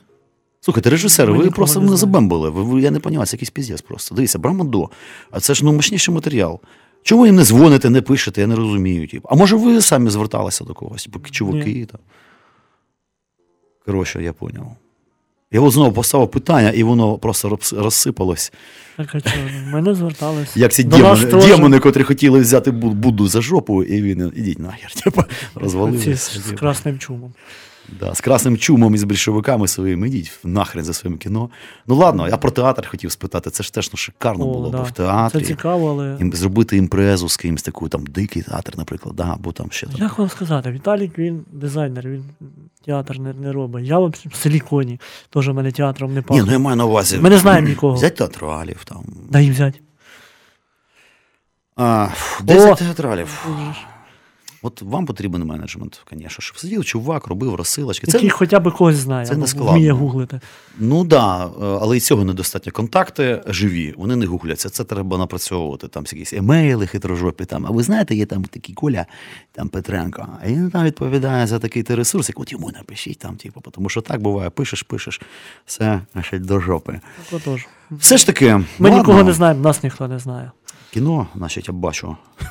Слухайте, 0.66 0.90
режисери, 0.90 1.34
ви 1.34 1.52
просто 1.52 1.80
не 1.80 1.86
мене 1.86 1.98
забембили. 1.98 2.50
Ви, 2.50 2.82
я 2.82 2.92
не 2.92 3.00
розумію, 3.00 3.26
це 3.26 3.36
якийсь 3.36 3.50
піздець 3.50 3.82
просто. 3.82 4.16
Дивіться, 4.16 4.40
Брамадо, 4.40 4.90
а 5.32 5.40
це 5.40 5.54
ж 5.54 5.66
ну, 5.66 5.74
мощніший 5.74 6.16
матеріал. 6.16 6.60
Чому 7.04 7.26
їм 7.26 7.36
не 7.36 7.44
дзвоните, 7.44 7.90
не 7.90 8.02
пишете, 8.02 8.42
я 8.42 8.48
не 8.48 8.56
розумію. 8.56 9.08
Типу. 9.08 9.28
А 9.32 9.36
може 9.36 9.56
ви 9.56 9.82
самі 9.82 10.10
зверталися 10.10 10.64
до 10.64 10.74
когось, 10.74 11.04
типу, 11.04 11.20
чуваки 11.30 11.88
там. 11.92 12.02
Коротше, 13.86 14.24
я 14.24 14.34
поняв. 14.34 14.76
Я 15.52 15.62
от 15.62 15.74
знову 15.74 15.92
поставив 15.92 16.32
питання, 16.32 16.70
і 16.70 16.84
воно 16.84 17.18
просто 17.18 17.60
розсипалось. 17.72 18.54
Так, 18.98 19.16
а 19.16 19.22
чого? 19.22 19.36
Ми 19.72 19.82
не 19.82 19.96
звертались. 19.96 20.58
Як 20.58 20.74
ці 20.74 20.84
демони, 20.84 21.26
демони, 21.26 21.80
котрі 21.80 22.04
хотіли 22.04 22.40
взяти 22.40 22.72
Бу- 22.72 22.90
Будду 22.90 23.28
за 23.28 23.42
жопу, 23.42 23.84
і 23.84 24.02
він 24.02 24.32
ідіть 24.36 24.60
нахер. 24.60 24.94
Типу, 25.04 25.24
розвалився. 25.56 26.16
з, 26.16 26.48
з 26.48 26.52
красним 26.52 27.00
чумом. 27.00 27.34
Да, 28.00 28.16
з 28.16 28.22
красним 28.22 28.58
чумом 28.58 28.96
і 28.96 28.98
з 28.98 29.04
більшовиками 29.04 29.68
своїми, 29.68 30.08
ідіть 30.08 30.40
нахрен 30.44 30.86
за 30.86 30.94
своїм 30.94 31.18
кіно. 31.18 31.50
Ну 31.88 31.96
ладно, 31.96 32.28
я 32.28 32.38
про 32.38 32.52
театр 32.52 32.88
хотів 32.90 33.12
спитати. 33.12 33.50
Це 33.50 33.64
ж 33.64 33.74
теж 33.74 33.90
ну, 33.94 33.98
шикарно 33.98 34.50
О, 34.50 34.54
було 34.54 34.70
да. 34.70 34.82
в 34.82 34.92
театрі. 34.92 35.40
Це 35.40 35.46
цікаво, 35.46 35.90
але 35.90 36.32
Зробити 36.34 36.78
імпрезу 36.78 37.30
з 37.30 37.38
кимось 37.38 37.64
таку, 37.64 37.90
там 37.90 38.06
дикий 38.06 38.42
театр, 38.42 38.74
наприклад, 38.78 39.16
да, 39.16 39.34
або 39.34 39.52
там 39.52 39.68
ще 39.72 39.88
там. 39.88 39.96
як 40.02 40.18
вам 40.18 40.30
сказати, 40.30 40.72
Віталік 40.72 41.18
він 41.18 41.46
дизайнер, 41.52 42.08
він 42.08 42.24
театр 42.86 43.20
не, 43.20 43.34
не 43.34 43.52
робить. 43.52 43.86
Я 43.86 44.00
в 44.00 44.16
селі 44.34 44.60
коні, 44.60 45.00
теж 45.30 45.50
мене 45.50 45.72
театром 45.72 46.14
не 46.14 46.24
Ні, 46.30 46.42
ну 46.46 46.52
я 46.52 46.60
маю 46.60 46.78
на 46.78 46.86
увазі. 46.86 47.18
Ми 47.18 47.30
не 47.30 47.38
знаємо 47.38 47.68
нікого. 47.68 47.96
Взять 47.96 48.16
театралів 48.16 48.84
там. 48.84 49.04
Дай 49.30 49.52
взяти. 49.52 49.80
А, 51.76 52.08
фу, 52.16 52.44
де 52.44 52.54
О! 52.54 52.58
взяти 52.58 52.86
театралів? 52.86 53.48
От 54.66 54.82
вам 54.82 55.06
потрібен 55.06 55.44
менеджмент, 55.44 56.02
звісно, 56.12 56.30
щоб 56.30 56.58
сидів 56.58 56.86
чувак, 56.86 57.28
робив 57.28 57.56
розсилочки. 57.56 58.12
Який 58.12 58.30
хоча 58.30 58.60
б 58.60 58.72
когось 58.72 58.96
знає, 58.96 59.26
це 59.26 59.36
не 59.36 59.48
складно. 59.48 59.72
вміє 59.72 59.92
гуглити. 59.92 60.40
Ну 60.80 61.00
так, 61.00 61.08
да, 61.08 61.46
е, 61.46 61.80
але 61.82 61.98
і 61.98 62.00
цього 62.00 62.26
недостатньо. 62.26 62.72
Контакти 62.72 63.44
живі, 63.48 63.94
вони 63.98 64.16
не 64.16 64.26
гугляться. 64.26 64.70
Це 64.70 64.84
треба 64.84 65.18
напрацьовувати. 65.18 65.88
Там 65.88 66.04
якісь 66.12 66.34
емейли, 66.34 66.88
хитрожопі. 66.88 67.46
Там. 67.46 67.66
А 67.66 67.70
ви 67.70 67.84
знаєте, 67.84 68.16
є 68.16 68.26
там 68.26 68.44
такий 68.44 68.76
Коля, 68.76 69.06
там 69.52 69.70
Петренко, 69.70 70.28
а 70.44 70.48
він 70.48 70.70
там 70.70 70.84
відповідає 70.84 71.48
за 71.48 71.60
такий 71.60 71.84
ти 71.84 71.96
ресурс, 71.96 72.30
як 72.30 72.40
от 72.40 72.52
йому 72.52 72.72
напишіть 72.72 73.20
там, 73.20 73.36
типу, 73.36 73.62
тому 73.72 73.90
що 73.90 74.02
так 74.02 74.22
буває, 74.22 74.50
пишеш, 74.50 74.84
пишеш, 74.84 75.22
все 75.66 76.02
значить, 76.14 76.46
до 76.46 76.60
жопи. 76.60 77.00
Так 77.30 77.42
отож. 77.42 77.68
Все 77.92 78.18
ж 78.18 78.26
таки, 78.26 78.56
Ми 78.56 78.66
ладно, 78.80 78.98
нікого 78.98 79.24
не 79.24 79.34
знаємо, 79.34 79.62
нас 79.62 79.84
ніхто 79.84 80.08
не 80.08 80.20
знає. 80.20 80.52
Кіно, 80.94 81.28
значить, 81.36 81.68
я 81.68 81.74
бачу. 81.74 82.18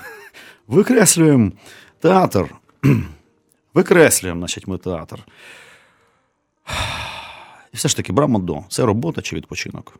Викреслюємо 0.69 1.53
театр. 2.05 2.55
Викреслюємо, 3.75 4.41
значить, 4.41 4.67
ми 4.67 4.79
театр. 4.79 5.27
І 7.73 7.77
все 7.77 7.89
ж 7.89 7.97
таки, 7.97 8.13
Брамадо, 8.13 8.65
це 8.69 8.85
робота 8.85 9.23
чи 9.23 9.37
відпочинок? 9.37 9.99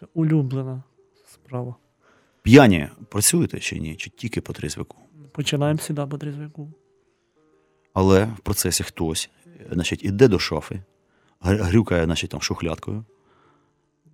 Це 0.00 0.06
улюблена 0.14 0.82
справа. 1.32 1.74
П'яні 2.42 2.88
працюєте 3.08 3.60
чи 3.60 3.78
ні? 3.78 3.96
Чи 3.96 4.10
тільки 4.10 4.40
по 4.40 4.52
трізвику? 4.52 4.98
Починаємо 5.32 5.78
сюди 5.78 6.06
по 6.06 6.18
трізвику. 6.18 6.70
Але 7.94 8.24
в 8.24 8.38
процесі 8.38 8.84
хтось, 8.84 9.30
значить, 9.70 10.04
іде 10.04 10.28
до 10.28 10.38
шафи, 10.38 10.82
грюкає, 11.40 12.04
значить, 12.04 12.30
там 12.30 12.42
шухлядкою, 12.42 13.04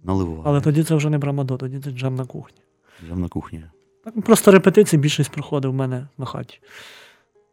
наливає. 0.03 0.43
Але 0.45 0.61
тоді 0.61 0.85
це 0.85 0.95
вже 0.95 1.11
не 1.11 1.19
брамадо, 1.19 1.57
тоді 1.57 1.81
це 1.81 1.91
джем 1.91 2.15
на 2.15 2.25
кухні. 2.25 2.59
Взяв 3.05 3.19
на 3.19 3.29
кухні, 3.29 3.65
просто 4.11 4.51
репетиції 4.51 5.01
більшість 5.01 5.31
проходив 5.31 5.71
в 5.71 5.75
мене 5.75 6.07
на 6.19 6.27
хаті. 6.27 6.61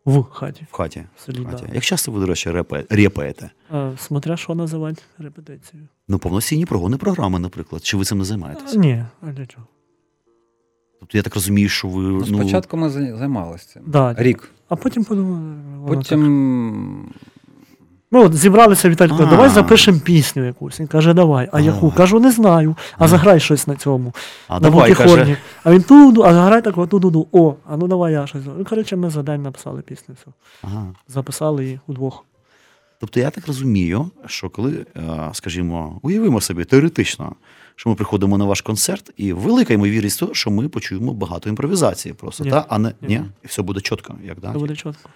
В 0.06 0.24
хаті. 0.24 0.66
в 0.72 0.76
хаті. 0.76 1.04
В 1.18 1.22
селі, 1.22 1.40
В 1.40 1.46
хаті. 1.46 1.64
да. 1.68 1.74
Як 1.76 1.84
часто 1.84 2.12
ви, 2.12 2.20
до 2.20 2.26
речі, 2.26 2.52
репаєте? 2.90 3.50
Смотря 3.98 4.38
що 4.38 4.56
називати 4.56 5.02
репетицією. 5.18 5.88
Ну, 6.08 6.20
повноцінні 6.20 6.66
прогони 6.66 6.98
програми, 6.98 7.40
наприклад. 7.40 7.84
Чи 7.86 7.98
ви 7.98 8.06
цим 8.06 8.18
не 8.18 8.24
займаєтесь? 8.26 8.76
Ні, 8.76 9.06
а 9.22 9.26
для 9.32 9.46
чого? 9.46 9.68
Тобто 11.00 11.18
я 11.18 11.22
так 11.24 11.36
розумію, 11.36 11.70
що 11.70 11.88
ви. 11.88 12.02
Ну, 12.04 12.26
Ну, 12.30 12.40
спочатку 12.40 12.78
ми 12.78 12.90
займалися 12.90 13.68
цим. 13.74 13.84
Да, 13.88 14.16
Рік. 14.18 14.52
А 14.70 14.76
потім 14.76 15.04
подумали, 15.04 15.56
воно 15.80 16.02
так. 16.04 16.20
Ну, 18.12 18.26
от 18.26 18.36
зібралися 18.36 18.90
Віталько, 18.90 19.18
А. 19.20 19.26
давай 19.26 19.50
запишемо 19.50 20.00
пісню 20.00 20.46
якусь. 20.46 20.80
Він 20.80 20.88
каже, 20.88 21.14
давай. 21.14 21.50
А 21.52 21.60
яку? 21.60 21.92
Кажу, 21.92 22.20
не 22.20 22.32
знаю. 22.32 22.76
А 22.98 23.08
заграй 23.08 23.40
щось 23.40 23.68
на 23.68 23.76
цьому. 23.76 24.14
а 24.48 24.54
на 24.54 24.60
давай, 24.60 24.90
мультихорні. 24.90 25.24
каже, 25.24 25.38
А 25.64 25.72
він 25.72 25.84
туду, 25.84 26.24
а 26.24 26.34
заграй 26.34 26.62
так, 26.62 26.78
от 26.78 26.90
туду. 26.90 27.28
О, 27.32 27.56
а 27.70 27.78
ну 27.78 27.88
давай 27.88 28.14
я 28.14 28.28
щось. 28.28 28.42
зроблю. 28.42 28.60
Ну, 28.60 28.66
коротше, 28.66 28.96
ми 28.96 29.10
за 29.10 29.24
день 29.24 29.42
написали 29.42 29.82
пісню. 29.82 30.16
Ага. 30.62 30.88
Записали 31.08 31.64
її 31.64 31.80
удвох. 31.88 32.26
Тобто 33.00 33.20
я 33.20 33.30
так 33.30 33.48
розумію, 33.48 34.10
що 34.26 34.50
коли, 34.50 34.86
е, 34.98 35.30
скажімо, 35.34 36.00
уявимо 36.02 36.42
собі 36.42 36.66
теоретично, 36.66 37.36
що 37.76 37.90
ми 37.90 37.96
приходимо 37.96 38.38
на 38.38 38.46
ваш 38.46 38.62
концерт, 38.62 39.12
і 39.18 39.34
велика 39.34 39.74
ймовірність 39.74 40.20
того, 40.20 40.34
що 40.34 40.52
ми 40.52 40.70
почуємо 40.70 41.14
багато 41.14 41.50
імпровізації 41.50 42.14
просто, 42.14 42.44
Ні. 42.44 42.50
та? 42.52 42.66
а 42.70 42.78
не 42.80 42.88
Ні. 43.02 43.08
ні. 43.08 43.22
і 43.44 43.48
все 43.48 43.62
буде 43.62 43.82
чітко, 43.82 44.16
як 44.24 44.40
да? 44.40 44.52
Це 44.54 44.58
буде 44.60 44.76
чітко. 44.76 45.10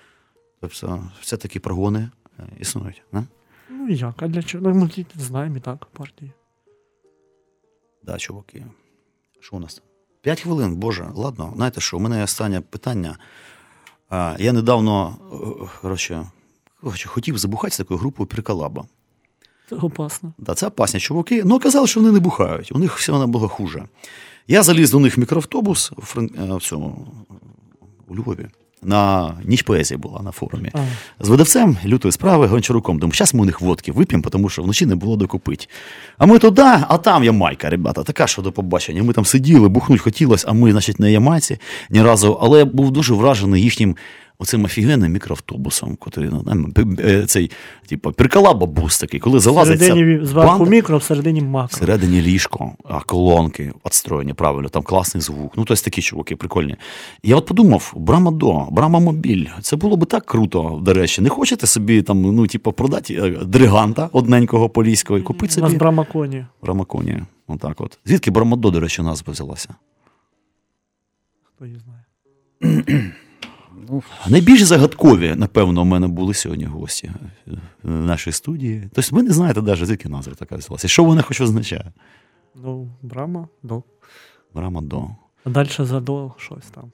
Тобто 0.62 1.04
все 1.22 1.38
такі 1.38 1.60
прогони 1.60 2.10
існують. 2.60 3.04
Не? 3.12 3.24
Ну 3.70 3.90
як? 3.90 4.24
А 4.24 4.28
для 4.28 4.44
чого? 4.44 4.70
Ну, 4.70 4.76
ми 4.76 5.06
знаємо 5.16 5.58
і 5.58 5.60
так 5.60 5.86
партії. 5.86 6.32
Да, 8.04 8.18
чуваки. 8.18 8.66
Що 9.40 9.56
у 9.56 9.60
нас? 9.60 9.82
П'ять 10.22 10.42
хвилин, 10.42 10.76
Боже, 10.76 11.10
ладно. 11.16 11.54
Знаєте 11.56 11.82
що, 11.82 11.98
у 11.98 12.00
мене 12.00 12.18
є 12.18 12.24
останнє 12.24 12.62
питання. 12.62 13.18
А, 14.10 14.36
я 14.40 14.54
недавно 14.54 15.18
е, 15.64 15.68
коротше, 15.82 16.28
коротше, 16.82 17.08
хотів 17.08 17.38
забухати 17.38 17.74
з 17.74 17.78
такою 17.78 18.00
групою 18.00 18.28
Приколаба. 18.28 18.86
Це 19.70 19.76
опасно. 19.76 20.34
Да, 20.38 20.56
це 20.56 20.68
опасні 20.68 21.00
чуваки. 21.00 21.44
Ну, 21.44 21.60
казали, 21.60 21.88
що 21.88 22.00
вони 22.00 22.12
не 22.12 22.20
бухають. 22.20 22.72
У 22.72 22.80
них 22.80 22.98
все 22.98 23.12
набагато 23.12 23.54
хуже. 23.54 23.86
Я 24.48 24.64
заліз 24.64 24.92
до 24.92 25.00
них 25.00 25.18
в 25.18 25.20
мікроавтобус 25.20 25.92
в, 25.98 26.20
е, 26.20 26.56
в 26.56 26.62
цьому 26.62 27.08
у 28.08 28.16
Львові. 28.16 28.48
На 28.84 29.34
ніч 29.44 29.62
поезії 29.62 29.98
була 29.98 30.22
на 30.22 30.32
форумі. 30.32 30.70
ага. 30.74 30.86
З 31.20 31.30
видавцем 31.30 31.78
лютої 31.86 32.12
справи 32.12 32.48
Гончаруком. 32.48 33.00
Думаю, 33.00 33.14
зараз 33.16 33.34
ми 33.34 33.42
у 33.42 33.46
них 33.46 33.62
водки 33.62 33.92
вип'ємо, 33.92 34.24
тому 34.30 34.50
що 34.50 34.64
вночі 34.64 34.86
не 34.86 34.96
було 34.96 35.16
докупити. 35.16 35.68
А 36.18 36.26
ми 36.26 36.40
туди, 36.40 36.62
а 36.62 36.98
там 36.98 37.24
Ямайка, 37.24 37.70
ребята, 37.70 38.04
така 38.04 38.28
що 38.28 38.42
до 38.42 38.52
побачення. 38.52 39.04
Ми 39.04 39.14
там 39.14 39.26
сиділи, 39.26 39.70
бухнуть 39.70 40.02
хотілося, 40.02 40.46
а 40.50 40.54
ми, 40.54 40.72
значить, 40.72 41.00
не 41.00 41.12
Ямайці 41.12 41.58
ні 41.90 42.02
разу. 42.02 42.40
Але 42.42 42.60
я 42.60 42.66
був 42.66 42.92
дуже 42.92 43.14
вражений 43.14 43.64
їхнім 43.64 43.96
оцим 44.40 44.66
офігенним 44.66 45.12
мікроавтобусом, 45.12 45.96
котрий 45.96 46.30
ну, 46.32 46.44
там, 46.44 46.74
е, 47.00 47.26
цей, 47.26 47.52
типу, 47.88 48.12
приколаба 48.12 48.66
бус 48.66 49.00
такий, 49.00 49.20
коли 49.20 49.40
залазить. 49.40 49.82
всередині 49.82 50.26
зверху 50.26 50.66
мікро, 50.66 50.98
всередині 50.98 51.42
макро. 51.42 51.76
Всередині 51.78 52.22
ліжко, 52.22 52.72
а 52.84 53.00
колонки 53.00 53.74
відстроєні 53.86 54.34
правильно, 54.34 54.70
там 54.70 54.84
класний 54.84 55.22
звук. 55.22 55.54
Ну, 55.58 55.64
тобто 55.66 55.84
такі 55.84 56.02
чуваки, 56.02 56.36
прикольні. 56.36 56.76
Я 57.24 57.36
от 57.36 57.46
подумав, 57.46 57.94
Брама 57.96 58.32
До, 58.32 58.68
Брама 58.72 59.00
Мобіль, 59.00 59.46
це 59.62 59.76
було 59.76 59.98
би 59.98 60.06
так 60.06 60.26
круто, 60.26 60.80
до 60.82 60.94
речі. 60.94 61.22
Не 61.22 61.30
хочете 61.30 61.68
собі 61.68 62.02
там, 62.02 62.22
ну, 62.22 62.48
типу, 62.48 62.72
продати 62.72 63.14
е, 63.14 63.46
дриганта 63.46 64.10
одненького 64.14 64.70
поліського 64.70 65.20
і 65.20 65.22
купити 65.22 65.54
У 65.58 65.62
нас 65.62 65.70
собі 65.70 65.80
брама 65.80 66.06
коні. 66.06 66.46
Брамаконі. 66.62 67.24
Отак 67.48 67.82
от. 67.82 68.00
Звідки 68.06 68.32
Брамадо, 68.32 68.72
до 68.72 68.80
речі, 68.80 69.02
назва 69.02 69.34
взялася? 69.34 69.70
Хто 71.44 71.66
її 71.66 71.80
знає. 71.80 72.84
ну, 73.90 74.04
Найбільш 74.28 74.62
загадкові, 74.62 75.36
напевно, 75.36 75.82
у 75.82 75.86
мене 75.86 76.08
були 76.08 76.34
сьогодні 76.34 76.66
гості 76.66 77.12
е, 77.48 77.52
в 77.84 77.90
нашій 77.90 78.32
студії. 78.32 78.90
Тобто 78.94 79.16
ви 79.16 79.24
не 79.24 79.32
знаєте 79.32 79.62
навіть, 79.62 79.86
звідки 79.86 80.10
назва 80.10 80.34
така 80.34 80.56
взялася. 80.56 80.88
Що 80.88 81.04
вона 81.04 81.22
хоч 81.22 81.42
означає? 81.42 81.94
Ну, 82.56 82.90
брама, 83.02 83.48
до. 83.64 83.84
Брама 84.54 84.82
до. 84.82 85.08
А 85.44 85.50
далі 85.50 85.70
за 85.80 86.00
до 86.00 86.32
щось 86.38 86.66
там. 86.72 86.92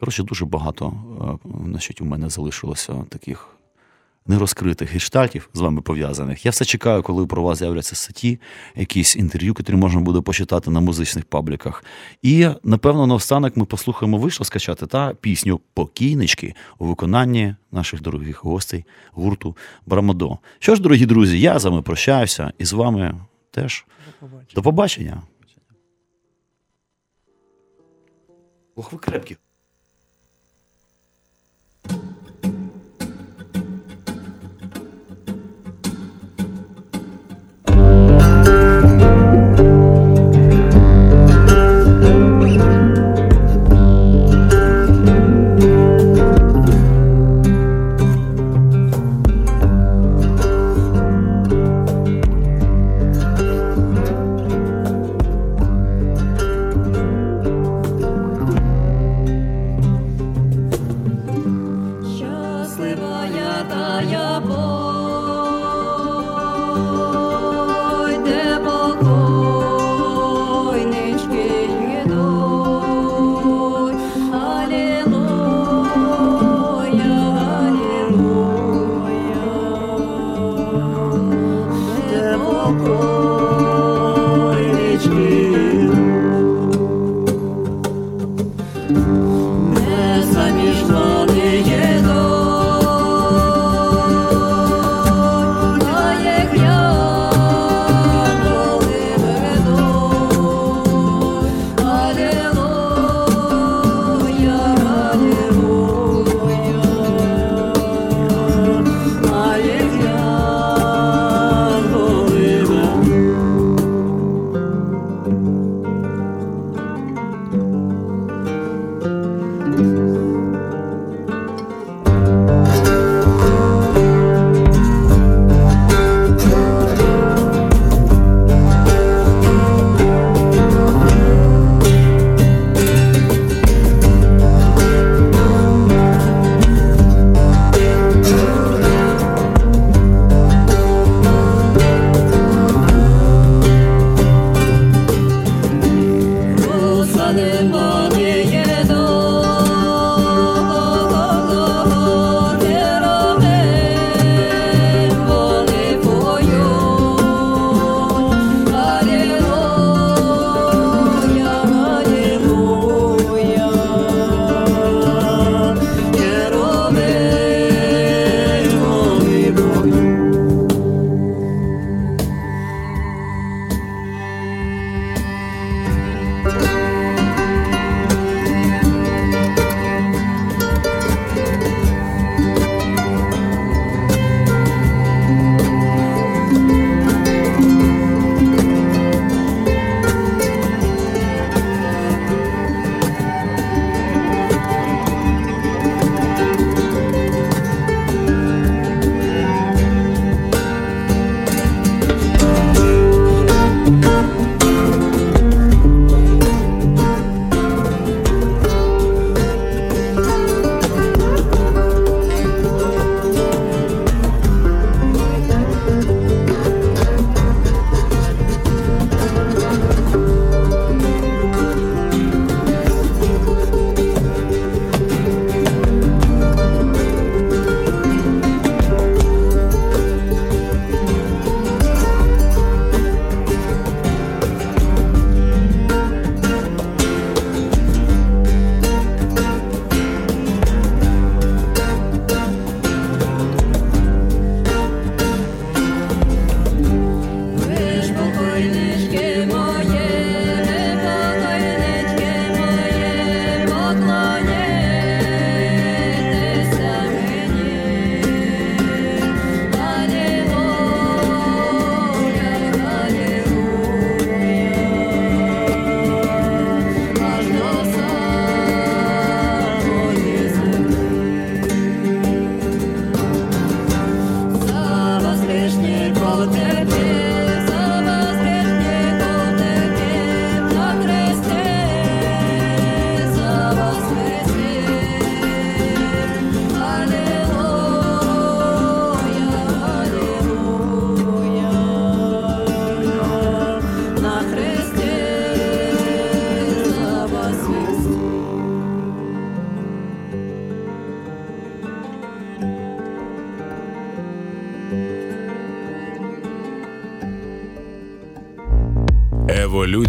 Коротше, 0.00 0.22
дуже 0.22 0.44
багато 0.44 0.92
е, 1.44 1.48
значить, 1.64 2.00
у 2.00 2.04
мене 2.04 2.28
залишилося 2.30 3.04
таких 3.08 3.48
нерозкритих 4.26 4.92
гештальтів 4.92 5.50
з 5.54 5.60
вами 5.60 5.80
пов'язаних. 5.80 6.44
Я 6.44 6.50
все 6.50 6.64
чекаю, 6.64 7.02
коли 7.02 7.26
про 7.26 7.42
вас 7.42 7.58
з'являться 7.58 7.96
статті, 7.96 8.40
якісь 8.76 9.16
інтерв'ю, 9.16 9.54
які 9.58 9.72
можна 9.72 10.00
буде 10.00 10.20
почитати 10.20 10.70
на 10.70 10.80
музичних 10.80 11.24
пабліках. 11.24 11.84
І, 12.22 12.48
напевно, 12.64 13.06
наостанок 13.06 13.56
ми 13.56 13.64
послухаємо, 13.64 14.18
вийшло 14.18 14.46
скачати 14.46 14.86
та 14.86 15.14
пісню 15.14 15.60
Покійнички 15.74 16.54
у 16.78 16.86
виконанні 16.86 17.54
наших 17.72 18.02
дорогих 18.02 18.44
гостей 18.44 18.84
гурту 19.12 19.56
Брамадо. 19.86 20.38
Що 20.58 20.74
ж, 20.74 20.82
дорогі 20.82 21.06
друзі, 21.06 21.40
я 21.40 21.58
з 21.58 21.64
вами 21.64 21.82
прощаюся 21.82 22.52
і 22.58 22.64
з 22.64 22.72
вами 22.72 23.20
теж. 23.50 23.86
До 24.20 24.26
побачення. 24.28 24.54
До 24.54 24.62
побачення. 24.62 25.22
Ох, 28.76 28.92
ви 28.92 28.98
крепкі. 28.98 29.36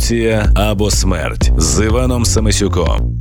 Еволюція 0.07 0.51
або 0.55 0.91
смерть 0.91 1.51
з 1.57 1.85
Іваном 1.85 2.25
Самисюком. 2.25 3.16